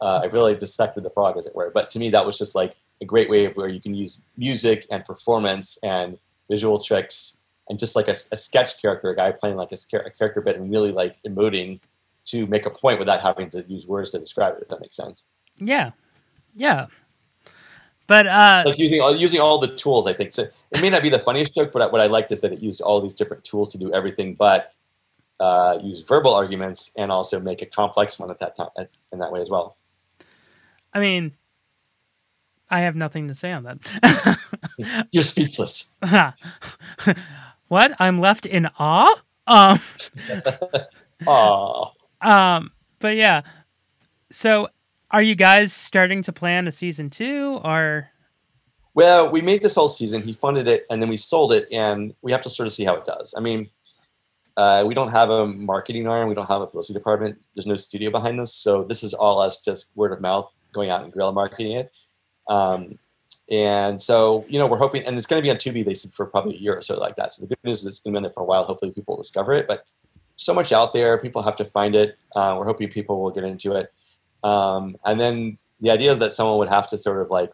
uh, 0.01 0.21
i've 0.23 0.33
really 0.33 0.55
dissected 0.55 1.03
the 1.03 1.09
frog 1.11 1.37
as 1.37 1.45
it 1.47 1.55
were 1.55 1.71
but 1.73 1.89
to 1.89 1.99
me 1.99 2.09
that 2.09 2.25
was 2.25 2.37
just 2.37 2.55
like 2.55 2.75
a 3.01 3.05
great 3.05 3.29
way 3.29 3.45
of 3.45 3.55
where 3.55 3.67
you 3.67 3.79
can 3.79 3.93
use 3.93 4.21
music 4.37 4.85
and 4.91 5.05
performance 5.05 5.77
and 5.83 6.17
visual 6.49 6.79
tricks 6.79 7.39
and 7.69 7.79
just 7.79 7.95
like 7.95 8.07
a, 8.07 8.15
a 8.31 8.37
sketch 8.37 8.81
character 8.81 9.09
a 9.09 9.15
guy 9.15 9.31
playing 9.31 9.55
like 9.55 9.71
a, 9.71 9.77
a 10.05 10.09
character 10.09 10.41
bit 10.41 10.57
and 10.57 10.71
really 10.71 10.91
like 10.91 11.21
emoting 11.23 11.79
to 12.25 12.45
make 12.47 12.65
a 12.65 12.69
point 12.69 12.99
without 12.99 13.21
having 13.21 13.49
to 13.49 13.63
use 13.67 13.87
words 13.87 14.11
to 14.11 14.19
describe 14.19 14.55
it 14.55 14.63
if 14.63 14.67
that 14.69 14.81
makes 14.81 14.95
sense 14.95 15.27
Yeah, 15.57 15.91
yeah. 16.55 16.87
But 18.05 18.27
uh, 18.27 18.63
like 18.65 18.77
using 18.77 18.99
all 18.99 19.15
using 19.15 19.39
all 19.39 19.59
the 19.59 19.75
tools. 19.75 20.07
I 20.07 20.13
think 20.13 20.33
so. 20.33 20.43
It 20.71 20.81
may 20.81 20.89
not 20.89 21.03
be 21.03 21.09
the 21.09 21.19
funniest 21.19 21.55
joke, 21.55 21.71
but 21.71 21.89
what 21.91 22.01
I 22.01 22.07
liked 22.07 22.31
is 22.31 22.41
that 22.41 22.51
it 22.51 22.59
used 22.59 22.81
all 22.81 22.99
these 22.99 23.13
different 23.13 23.43
tools 23.43 23.71
to 23.71 23.77
do 23.77 23.93
everything, 23.93 24.35
but 24.35 24.73
uh, 25.39 25.79
use 25.81 26.01
verbal 26.01 26.33
arguments 26.33 26.91
and 26.97 27.11
also 27.11 27.39
make 27.39 27.61
a 27.61 27.65
complex 27.65 28.19
one 28.19 28.29
at 28.29 28.37
that 28.39 28.55
time 28.55 28.69
in 29.11 29.19
that 29.19 29.31
way 29.31 29.41
as 29.41 29.49
well. 29.49 29.77
I 30.93 30.99
mean, 30.99 31.31
I 32.69 32.81
have 32.81 32.95
nothing 32.95 33.29
to 33.29 33.35
say 33.35 33.51
on 33.51 33.63
that. 33.63 34.37
You're 35.11 35.23
speechless. 35.23 35.89
what? 37.67 37.95
I'm 37.99 38.19
left 38.19 38.45
in 38.45 38.67
awe. 38.77 39.21
Um. 39.47 39.79
um, 42.23 42.71
but 42.99 43.15
yeah. 43.15 43.41
So, 44.31 44.69
are 45.11 45.21
you 45.21 45.35
guys 45.35 45.73
starting 45.73 46.23
to 46.23 46.33
plan 46.33 46.67
a 46.67 46.71
season 46.71 47.09
two, 47.09 47.59
or 47.63 48.09
Well, 48.93 49.29
we 49.29 49.41
made 49.41 49.61
this 49.61 49.77
all 49.77 49.87
season. 49.87 50.23
He 50.23 50.33
funded 50.33 50.67
it, 50.67 50.85
and 50.89 51.01
then 51.01 51.09
we 51.09 51.17
sold 51.17 51.53
it, 51.53 51.67
and 51.71 52.13
we 52.21 52.31
have 52.31 52.41
to 52.43 52.49
sort 52.49 52.67
of 52.67 52.73
see 52.73 52.83
how 52.83 52.95
it 52.95 53.05
does. 53.05 53.33
I 53.37 53.41
mean, 53.41 53.69
uh, 54.57 54.83
we 54.85 54.93
don't 54.93 55.09
have 55.09 55.29
a 55.29 55.45
marketing 55.47 56.07
arm. 56.07 56.29
We 56.29 56.35
don't 56.35 56.47
have 56.47 56.61
a 56.61 56.67
publicity 56.67 56.97
department. 56.97 57.39
There's 57.55 57.67
no 57.67 57.75
studio 57.75 58.09
behind 58.09 58.39
us, 58.39 58.53
so 58.53 58.83
this 58.83 59.03
is 59.03 59.13
all 59.13 59.39
us 59.39 59.61
just 59.61 59.91
word 59.95 60.11
of 60.11 60.21
mouth 60.21 60.51
going 60.71 60.89
out 60.89 61.03
and 61.03 61.13
guerrilla 61.13 61.31
marketing 61.31 61.73
it. 61.73 61.91
Um, 62.49 62.97
and 63.49 64.01
so, 64.01 64.45
you 64.47 64.57
know, 64.57 64.67
we're 64.67 64.77
hoping, 64.77 65.05
and 65.05 65.17
it's 65.17 65.27
going 65.27 65.41
to 65.41 65.43
be 65.43 65.51
on 65.51 65.57
Tubi. 65.57 65.85
They 65.85 65.93
said 65.93 66.11
for 66.13 66.25
probably 66.25 66.55
a 66.55 66.59
year 66.59 66.77
or 66.77 66.81
so, 66.81 66.99
like 66.99 67.15
that. 67.17 67.33
So 67.33 67.41
the 67.41 67.47
good 67.47 67.57
news 67.63 67.81
is 67.81 67.87
it's 67.87 67.99
going 67.99 68.13
to 68.13 68.15
be 68.15 68.17
on 68.17 68.23
there 68.23 68.33
for 68.33 68.41
a 68.41 68.45
while. 68.45 68.63
Hopefully, 68.63 68.91
people 68.91 69.15
will 69.15 69.21
discover 69.21 69.53
it. 69.53 69.67
But 69.67 69.85
so 70.35 70.53
much 70.53 70.71
out 70.71 70.93
there, 70.93 71.17
people 71.19 71.43
have 71.43 71.55
to 71.57 71.65
find 71.65 71.95
it. 71.95 72.17
Uh, 72.35 72.55
we're 72.57 72.65
hoping 72.65 72.89
people 72.89 73.21
will 73.21 73.31
get 73.31 73.43
into 73.43 73.73
it. 73.73 73.93
Um, 74.43 74.95
and 75.05 75.19
then 75.19 75.57
the 75.79 75.91
idea 75.91 76.11
is 76.11 76.19
that 76.19 76.33
someone 76.33 76.57
would 76.57 76.69
have 76.69 76.87
to 76.89 76.97
sort 76.97 77.21
of 77.21 77.29
like, 77.29 77.51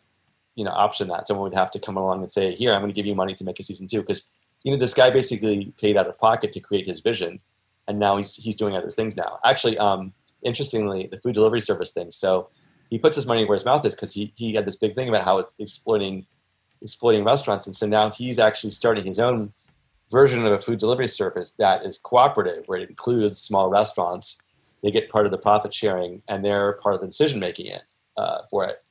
you 0.55 0.63
know, 0.63 0.71
option 0.71 1.07
that. 1.07 1.27
Someone 1.27 1.43
would 1.43 1.57
have 1.57 1.71
to 1.71 1.79
come 1.79 1.97
along 1.97 2.21
and 2.21 2.31
say, 2.31 2.53
"Here, 2.53 2.73
I'm 2.73 2.81
going 2.81 2.91
to 2.91 2.95
give 2.95 3.05
you 3.05 3.15
money 3.15 3.33
to 3.35 3.43
make 3.43 3.59
a 3.59 3.63
season 3.63 3.87
two. 3.87 4.01
Because 4.01 4.27
you 4.63 4.71
know, 4.71 4.77
this 4.77 4.93
guy 4.93 5.09
basically 5.09 5.73
paid 5.77 5.95
out 5.95 6.07
of 6.07 6.17
pocket 6.17 6.51
to 6.53 6.59
create 6.59 6.85
his 6.85 6.99
vision, 6.99 7.39
and 7.87 7.99
now 7.99 8.17
he's 8.17 8.35
he's 8.35 8.55
doing 8.55 8.75
other 8.75 8.91
things 8.91 9.15
now. 9.15 9.39
Actually, 9.45 9.77
um, 9.77 10.13
interestingly, 10.43 11.07
the 11.07 11.17
food 11.17 11.35
delivery 11.35 11.61
service 11.61 11.91
thing. 11.91 12.11
So 12.11 12.49
he 12.89 12.97
puts 12.97 13.15
his 13.15 13.25
money 13.25 13.45
where 13.45 13.55
his 13.55 13.65
mouth 13.65 13.85
is 13.85 13.95
because 13.95 14.13
he 14.13 14.33
he 14.35 14.53
had 14.53 14.65
this 14.65 14.75
big 14.75 14.95
thing 14.95 15.07
about 15.07 15.23
how 15.23 15.37
it's 15.37 15.55
exploiting 15.59 16.25
exploiting 16.81 17.23
restaurants, 17.23 17.67
and 17.67 17.75
so 17.75 17.87
now 17.87 18.09
he's 18.09 18.39
actually 18.39 18.71
starting 18.71 19.05
his 19.05 19.19
own 19.19 19.51
version 20.11 20.45
of 20.45 20.51
a 20.51 20.59
food 20.59 20.79
delivery 20.79 21.07
service 21.07 21.51
that 21.59 21.85
is 21.85 21.97
cooperative, 21.97 22.63
where 22.67 22.79
it 22.79 22.89
includes 22.89 23.39
small 23.39 23.69
restaurants. 23.69 24.41
They 24.81 24.91
get 24.91 25.09
part 25.09 25.25
of 25.25 25.31
the 25.31 25.37
profit 25.37 25.73
sharing, 25.73 26.21
and 26.27 26.43
they're 26.43 26.73
part 26.73 26.95
of 26.95 27.01
the 27.01 27.07
decision 27.07 27.39
making 27.39 27.67
it 27.67 27.83
uh, 28.17 28.39
for 28.49 28.65
it 28.65 28.83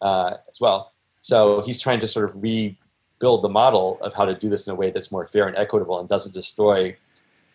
uh, 0.00 0.36
as 0.48 0.60
well. 0.60 0.92
So 1.20 1.62
he's 1.62 1.80
trying 1.80 2.00
to 2.00 2.06
sort 2.06 2.28
of 2.28 2.42
rebuild 2.42 3.42
the 3.42 3.48
model 3.48 3.98
of 4.00 4.12
how 4.14 4.24
to 4.24 4.34
do 4.34 4.48
this 4.48 4.66
in 4.66 4.72
a 4.72 4.76
way 4.76 4.90
that's 4.90 5.12
more 5.12 5.24
fair 5.24 5.46
and 5.46 5.56
equitable 5.56 6.00
and 6.00 6.08
doesn't 6.08 6.34
destroy 6.34 6.96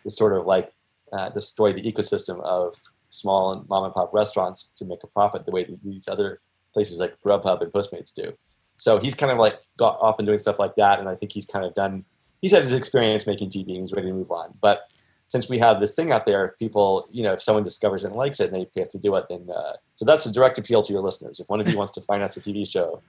the 0.03 0.11
sort 0.11 0.33
of 0.33 0.45
like 0.45 0.71
uh, 1.11 1.29
destroy 1.29 1.73
the 1.73 1.81
ecosystem 1.81 2.41
of 2.43 2.75
small 3.09 3.53
and 3.53 3.67
mom 3.69 3.85
and 3.85 3.93
pop 3.93 4.13
restaurants 4.13 4.69
to 4.75 4.85
make 4.85 5.03
a 5.03 5.07
profit 5.07 5.45
the 5.45 5.51
way 5.51 5.61
that 5.61 5.81
these 5.83 6.07
other 6.07 6.41
places 6.73 6.99
like 6.99 7.17
Grubhub 7.25 7.61
and 7.61 7.71
Postmates 7.71 8.13
do. 8.13 8.33
So 8.75 8.99
he's 8.99 9.15
kind 9.15 9.31
of 9.31 9.37
like 9.37 9.59
got 9.77 9.97
off 9.99 10.19
and 10.19 10.25
doing 10.25 10.37
stuff 10.37 10.59
like 10.59 10.75
that, 10.75 10.99
and 10.99 11.09
I 11.09 11.15
think 11.15 11.31
he's 11.31 11.45
kind 11.45 11.65
of 11.65 11.73
done. 11.73 12.05
He's 12.41 12.51
had 12.51 12.61
his 12.63 12.73
experience 12.73 13.25
making 13.25 13.49
TV, 13.49 13.69
and 13.69 13.81
he's 13.81 13.93
ready 13.93 14.07
to 14.07 14.13
move 14.13 14.31
on. 14.31 14.53
But 14.61 14.89
since 15.27 15.49
we 15.49 15.57
have 15.59 15.79
this 15.79 15.93
thing 15.93 16.11
out 16.11 16.25
there, 16.25 16.45
if 16.45 16.57
people, 16.57 17.07
you 17.11 17.23
know, 17.23 17.33
if 17.33 17.41
someone 17.41 17.63
discovers 17.63 18.03
it 18.03 18.07
and 18.07 18.15
likes 18.15 18.39
it, 18.39 18.51
and 18.51 18.67
they 18.75 18.81
us 18.81 18.87
to 18.89 18.97
do 18.97 19.15
it, 19.15 19.25
then 19.29 19.47
uh, 19.53 19.73
so 19.95 20.05
that's 20.05 20.25
a 20.25 20.31
direct 20.31 20.57
appeal 20.57 20.81
to 20.83 20.93
your 20.93 21.01
listeners. 21.01 21.39
If 21.39 21.49
one 21.49 21.59
of 21.59 21.67
you 21.67 21.77
wants 21.77 21.93
to 21.95 22.01
finance 22.01 22.37
a 22.37 22.39
TV 22.41 22.67
show, 22.69 23.01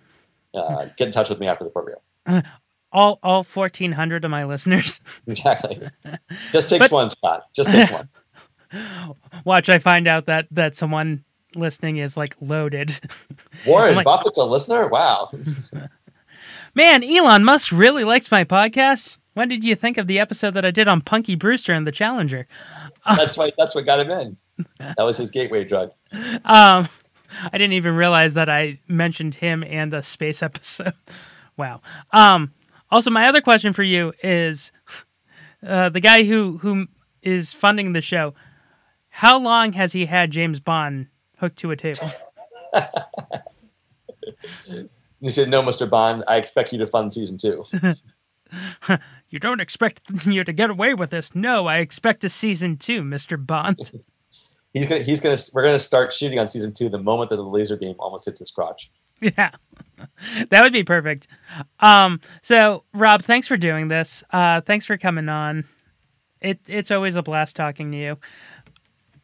uh, 0.55 0.87
get 0.97 1.07
in 1.09 1.13
touch 1.13 1.29
with 1.29 1.39
me 1.41 1.47
after 1.47 1.65
the 1.65 1.71
program. 1.71 1.99
All 2.91 3.19
all 3.23 3.45
fourteen 3.45 3.93
hundred 3.93 4.25
of 4.25 4.31
my 4.31 4.45
listeners. 4.47 5.03
Exactly. 5.27 5.79
Just 6.53 6.71
takes 6.71 6.85
But- 6.87 6.91
one, 6.91 7.11
Scott. 7.11 7.43
Just 7.55 7.71
takes 7.71 7.93
one. 7.93 8.09
Watch, 9.45 9.69
I 9.69 9.79
find 9.79 10.09
out 10.09 10.25
that 10.25 10.47
that 10.53 10.75
someone 10.75 11.23
listening 11.55 11.99
is 11.99 12.17
like 12.17 12.35
loaded. 12.41 12.99
Warren 13.67 13.95
like- 13.95 14.07
Buffett's 14.07 14.39
a 14.39 14.45
listener. 14.45 14.89
Wow. 14.89 15.31
Man, 16.75 17.03
Elon 17.03 17.45
Musk 17.45 17.73
really 17.73 18.05
likes 18.05 18.31
my 18.31 18.45
podcast. 18.45 19.19
When 19.35 19.49
did 19.49 19.65
you 19.65 19.75
think 19.75 19.99
of 19.99 20.07
the 20.07 20.19
episode 20.19 20.55
that 20.55 20.65
I 20.65 20.71
did 20.71 20.89
on 20.89 21.01
Punky 21.01 21.35
Brewster 21.35 21.73
and 21.73 21.87
the 21.87 21.93
Challenger? 21.93 22.47
That's 23.07 23.37
why. 23.37 23.53
That's 23.57 23.75
what 23.75 23.87
got 23.87 24.01
him 24.01 24.11
in. 24.11 24.37
That 24.79 25.05
was 25.05 25.17
his 25.17 25.31
gateway 25.31 25.65
drug. 25.65 25.93
Um, 26.45 26.89
I 27.53 27.59
didn't 27.59 27.75
even 27.75 27.95
realize 27.95 28.35
that 28.35 28.49
I 28.49 28.81
mentioned 28.89 29.35
him 29.35 29.63
and 29.63 29.93
the 29.93 30.03
space 30.03 30.43
episode. 30.43 30.95
wow. 31.59 31.83
Um, 32.11 32.55
also, 32.91 33.11
my 33.11 33.29
other 33.29 33.43
question 33.43 33.75
for 33.75 33.83
you 33.83 34.15
is 34.23 34.73
uh, 35.63 35.91
the 35.91 36.01
guy 36.01 36.25
who 36.25 36.59
who 36.59 36.87
is 37.23 37.53
funding 37.53 37.93
the 37.93 38.01
show. 38.01 38.35
How 39.11 39.39
long 39.39 39.75
has 39.75 39.93
he 39.93 40.07
had 40.07 40.31
James 40.31 40.61
Bond 40.61 41.09
hooked 41.37 41.59
to 41.59 41.71
a 41.71 41.77
table? 41.77 42.11
You 45.21 45.31
said, 45.31 45.49
"No, 45.49 45.63
Mr. 45.63 45.89
Bond. 45.89 46.25
I 46.29 46.37
expect 46.37 46.73
you 46.73 46.79
to 46.79 46.87
fund 46.87 47.13
season 47.13 47.39
two. 47.39 47.65
You 49.31 49.39
don't 49.39 49.61
expect 49.61 50.01
you 50.27 50.45
to 50.45 50.53
get 50.53 50.71
away 50.71 50.95
with 50.95 51.11
this. 51.11 51.35
No, 51.35 51.67
I 51.67 51.79
expect 51.79 52.25
a 52.25 52.29
season 52.29 52.77
two, 52.77 53.05
Mister 53.05 53.37
Bond. 53.37 53.93
He's 54.75 54.87
gonna. 54.87 55.03
He's 55.03 55.21
gonna. 55.21 55.39
We're 55.53 55.63
gonna 55.65 55.79
start 55.79 56.13
shooting 56.13 56.39
on 56.39 56.47
season 56.47 56.73
two 56.73 56.89
the 56.89 56.99
moment 56.99 57.31
that 57.31 57.37
the 57.37 57.43
laser 57.43 57.77
beam 57.77 57.97
almost 57.99 58.27
hits 58.27 58.41
his 58.41 58.51
crotch. 58.51 58.91
Yeah. 59.21 59.51
that 60.51 60.63
would 60.63 60.73
be 60.73 60.85
perfect. 60.85 61.27
Um, 61.81 62.21
so 62.43 62.85
Rob, 62.95 63.23
thanks 63.23 63.49
for 63.49 63.57
doing 63.57 63.89
this. 63.89 64.23
Uh, 64.31 64.61
thanks 64.61 64.85
for 64.87 64.97
coming 64.97 65.29
on. 65.29 65.65
It 66.41 66.61
it's 66.67 66.91
always 66.91 67.17
a 67.17 67.23
blast 67.23 67.57
talking 67.57 67.91
to 67.93 67.97
you. 67.97 68.19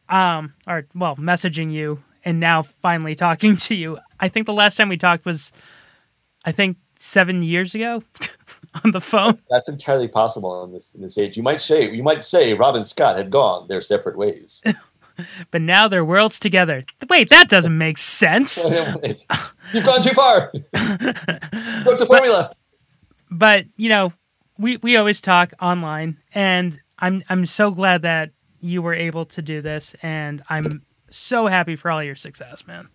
Um, 0.09 0.53
or 0.67 0.85
well, 0.93 1.15
messaging 1.15 1.71
you 1.71 2.03
and 2.25 2.39
now 2.39 2.63
finally 2.63 3.15
talking 3.15 3.55
to 3.55 3.75
you. 3.75 3.99
I 4.19 4.27
think 4.27 4.47
the 4.47 4.53
last 4.53 4.75
time 4.75 4.89
we 4.89 4.97
talked 4.97 5.25
was 5.25 5.53
I 6.45 6.51
think 6.51 6.77
seven 6.97 7.41
years 7.41 7.75
ago 7.75 8.03
on 8.83 8.91
the 8.91 9.01
phone. 9.01 9.39
That's 9.49 9.69
entirely 9.69 10.07
possible 10.07 10.63
in 10.63 10.71
this 10.71 10.93
in 10.95 11.01
this 11.01 11.17
age. 11.17 11.37
You 11.37 11.43
might 11.43 11.61
say. 11.61 11.91
You 11.91 12.03
might 12.03 12.23
say 12.23 12.53
Rob 12.53 12.75
and 12.75 12.85
Scott 12.85 13.17
had 13.17 13.29
gone 13.31 13.67
their 13.67 13.81
separate 13.81 14.17
ways. 14.17 14.61
But 15.49 15.61
now 15.61 15.87
they're 15.87 16.03
worlds 16.03 16.41
together. 16.41 16.83
Wait, 17.09 17.29
that 17.29 17.47
doesn't 17.47 17.77
make 17.77 17.97
sense. 17.97 18.67
You've 19.73 19.85
gone 19.85 20.01
too 20.01 20.13
far. 20.13 20.51
Broke 20.51 21.99
the 21.99 22.05
formula. 22.05 22.53
but 23.31 23.65
you 23.77 23.87
know, 23.87 24.11
we 24.57 24.75
we 24.75 24.97
always 24.97 25.21
talk 25.21 25.53
online, 25.61 26.17
and 26.33 26.77
I'm 26.99 27.23
I'm 27.29 27.45
so 27.45 27.71
glad 27.71 28.01
that 28.01 28.31
you 28.59 28.81
were 28.81 28.93
able 28.93 29.25
to 29.27 29.41
do 29.41 29.61
this, 29.61 29.95
and 30.01 30.41
I'm 30.49 30.81
so 31.11 31.47
happy 31.47 31.77
for 31.77 31.89
all 31.89 32.03
your 32.03 32.15
success, 32.15 32.67
man. 32.67 32.89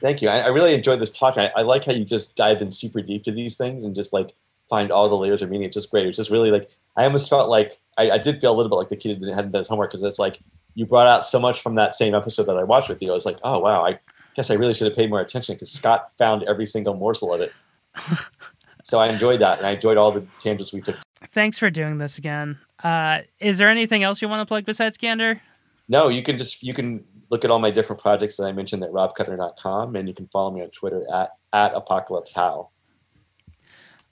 Thank 0.00 0.22
you. 0.22 0.28
I, 0.28 0.40
I 0.40 0.46
really 0.48 0.74
enjoyed 0.74 1.00
this 1.00 1.10
talk. 1.10 1.38
I, 1.38 1.46
I 1.56 1.62
like 1.62 1.84
how 1.84 1.92
you 1.92 2.04
just 2.04 2.36
dive 2.36 2.62
in 2.62 2.70
super 2.70 3.00
deep 3.00 3.24
to 3.24 3.32
these 3.32 3.56
things 3.56 3.84
and 3.84 3.94
just 3.94 4.12
like 4.12 4.34
find 4.68 4.90
all 4.90 5.08
the 5.08 5.16
layers 5.16 5.42
of 5.42 5.50
meaning. 5.50 5.66
It's 5.66 5.74
just 5.74 5.90
great. 5.90 6.06
It's 6.06 6.16
just 6.16 6.30
really 6.30 6.50
like 6.50 6.70
I 6.96 7.04
almost 7.04 7.28
felt 7.28 7.48
like 7.48 7.78
I, 7.96 8.12
I 8.12 8.18
did 8.18 8.40
feel 8.40 8.52
a 8.52 8.56
little 8.56 8.70
bit 8.70 8.76
like 8.76 8.88
the 8.88 8.96
kid 8.96 9.20
that 9.20 9.34
hadn't 9.34 9.52
done 9.52 9.60
his 9.60 9.68
homework 9.68 9.90
because 9.90 10.02
it's 10.02 10.18
like 10.18 10.38
you 10.74 10.86
brought 10.86 11.06
out 11.06 11.24
so 11.24 11.40
much 11.40 11.60
from 11.60 11.74
that 11.74 11.94
same 11.94 12.14
episode 12.14 12.44
that 12.44 12.56
I 12.56 12.64
watched 12.64 12.88
with 12.88 13.02
you. 13.02 13.10
I 13.10 13.14
was 13.14 13.26
like, 13.26 13.38
oh 13.42 13.58
wow, 13.58 13.84
I 13.84 13.98
guess 14.34 14.50
I 14.50 14.54
really 14.54 14.74
should 14.74 14.86
have 14.86 14.96
paid 14.96 15.10
more 15.10 15.20
attention 15.20 15.54
because 15.56 15.70
Scott 15.70 16.12
found 16.16 16.44
every 16.44 16.66
single 16.66 16.94
morsel 16.94 17.34
of 17.34 17.40
it. 17.40 17.52
so 18.84 19.00
I 19.00 19.08
enjoyed 19.08 19.40
that, 19.40 19.58
and 19.58 19.66
I 19.66 19.70
enjoyed 19.70 19.96
all 19.96 20.12
the 20.12 20.24
tangents 20.38 20.72
we 20.72 20.80
took. 20.80 20.96
Thanks 21.32 21.58
for 21.58 21.70
doing 21.70 21.98
this 21.98 22.18
again. 22.18 22.58
Uh, 22.82 23.22
is 23.40 23.58
there 23.58 23.68
anything 23.68 24.04
else 24.04 24.22
you 24.22 24.28
want 24.28 24.40
to 24.40 24.46
plug 24.46 24.64
besides 24.64 24.96
Gander? 24.96 25.40
No, 25.88 26.08
you 26.08 26.22
can 26.22 26.38
just 26.38 26.62
you 26.62 26.74
can 26.74 27.04
look 27.30 27.44
at 27.44 27.50
all 27.50 27.58
my 27.58 27.70
different 27.70 28.00
projects 28.00 28.36
that 28.36 28.44
I 28.44 28.52
mentioned 28.52 28.82
at 28.82 28.90
robkutner.com, 28.90 29.96
and 29.96 30.08
you 30.08 30.14
can 30.14 30.28
follow 30.28 30.50
me 30.50 30.62
on 30.62 30.70
Twitter 30.70 31.02
at 31.12 31.30
at 31.52 31.74
apocalypse 31.74 32.32
how. 32.32 32.70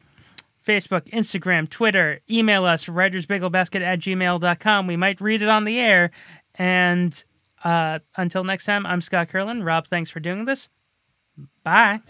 Facebook, 0.65 1.09
Instagram, 1.11 1.69
Twitter. 1.69 2.21
Email 2.29 2.65
us, 2.65 2.85
writersbagelbasket 2.85 3.81
at 3.81 3.99
gmail.com. 3.99 4.87
We 4.87 4.97
might 4.97 5.21
read 5.21 5.41
it 5.41 5.49
on 5.49 5.65
the 5.65 5.79
air. 5.79 6.11
And 6.55 7.23
uh, 7.63 7.99
until 8.15 8.43
next 8.43 8.65
time, 8.65 8.85
I'm 8.85 9.01
Scott 9.01 9.29
Curlin. 9.29 9.63
Rob, 9.63 9.87
thanks 9.87 10.09
for 10.09 10.19
doing 10.19 10.45
this. 10.45 10.69
Bye. 11.63 12.01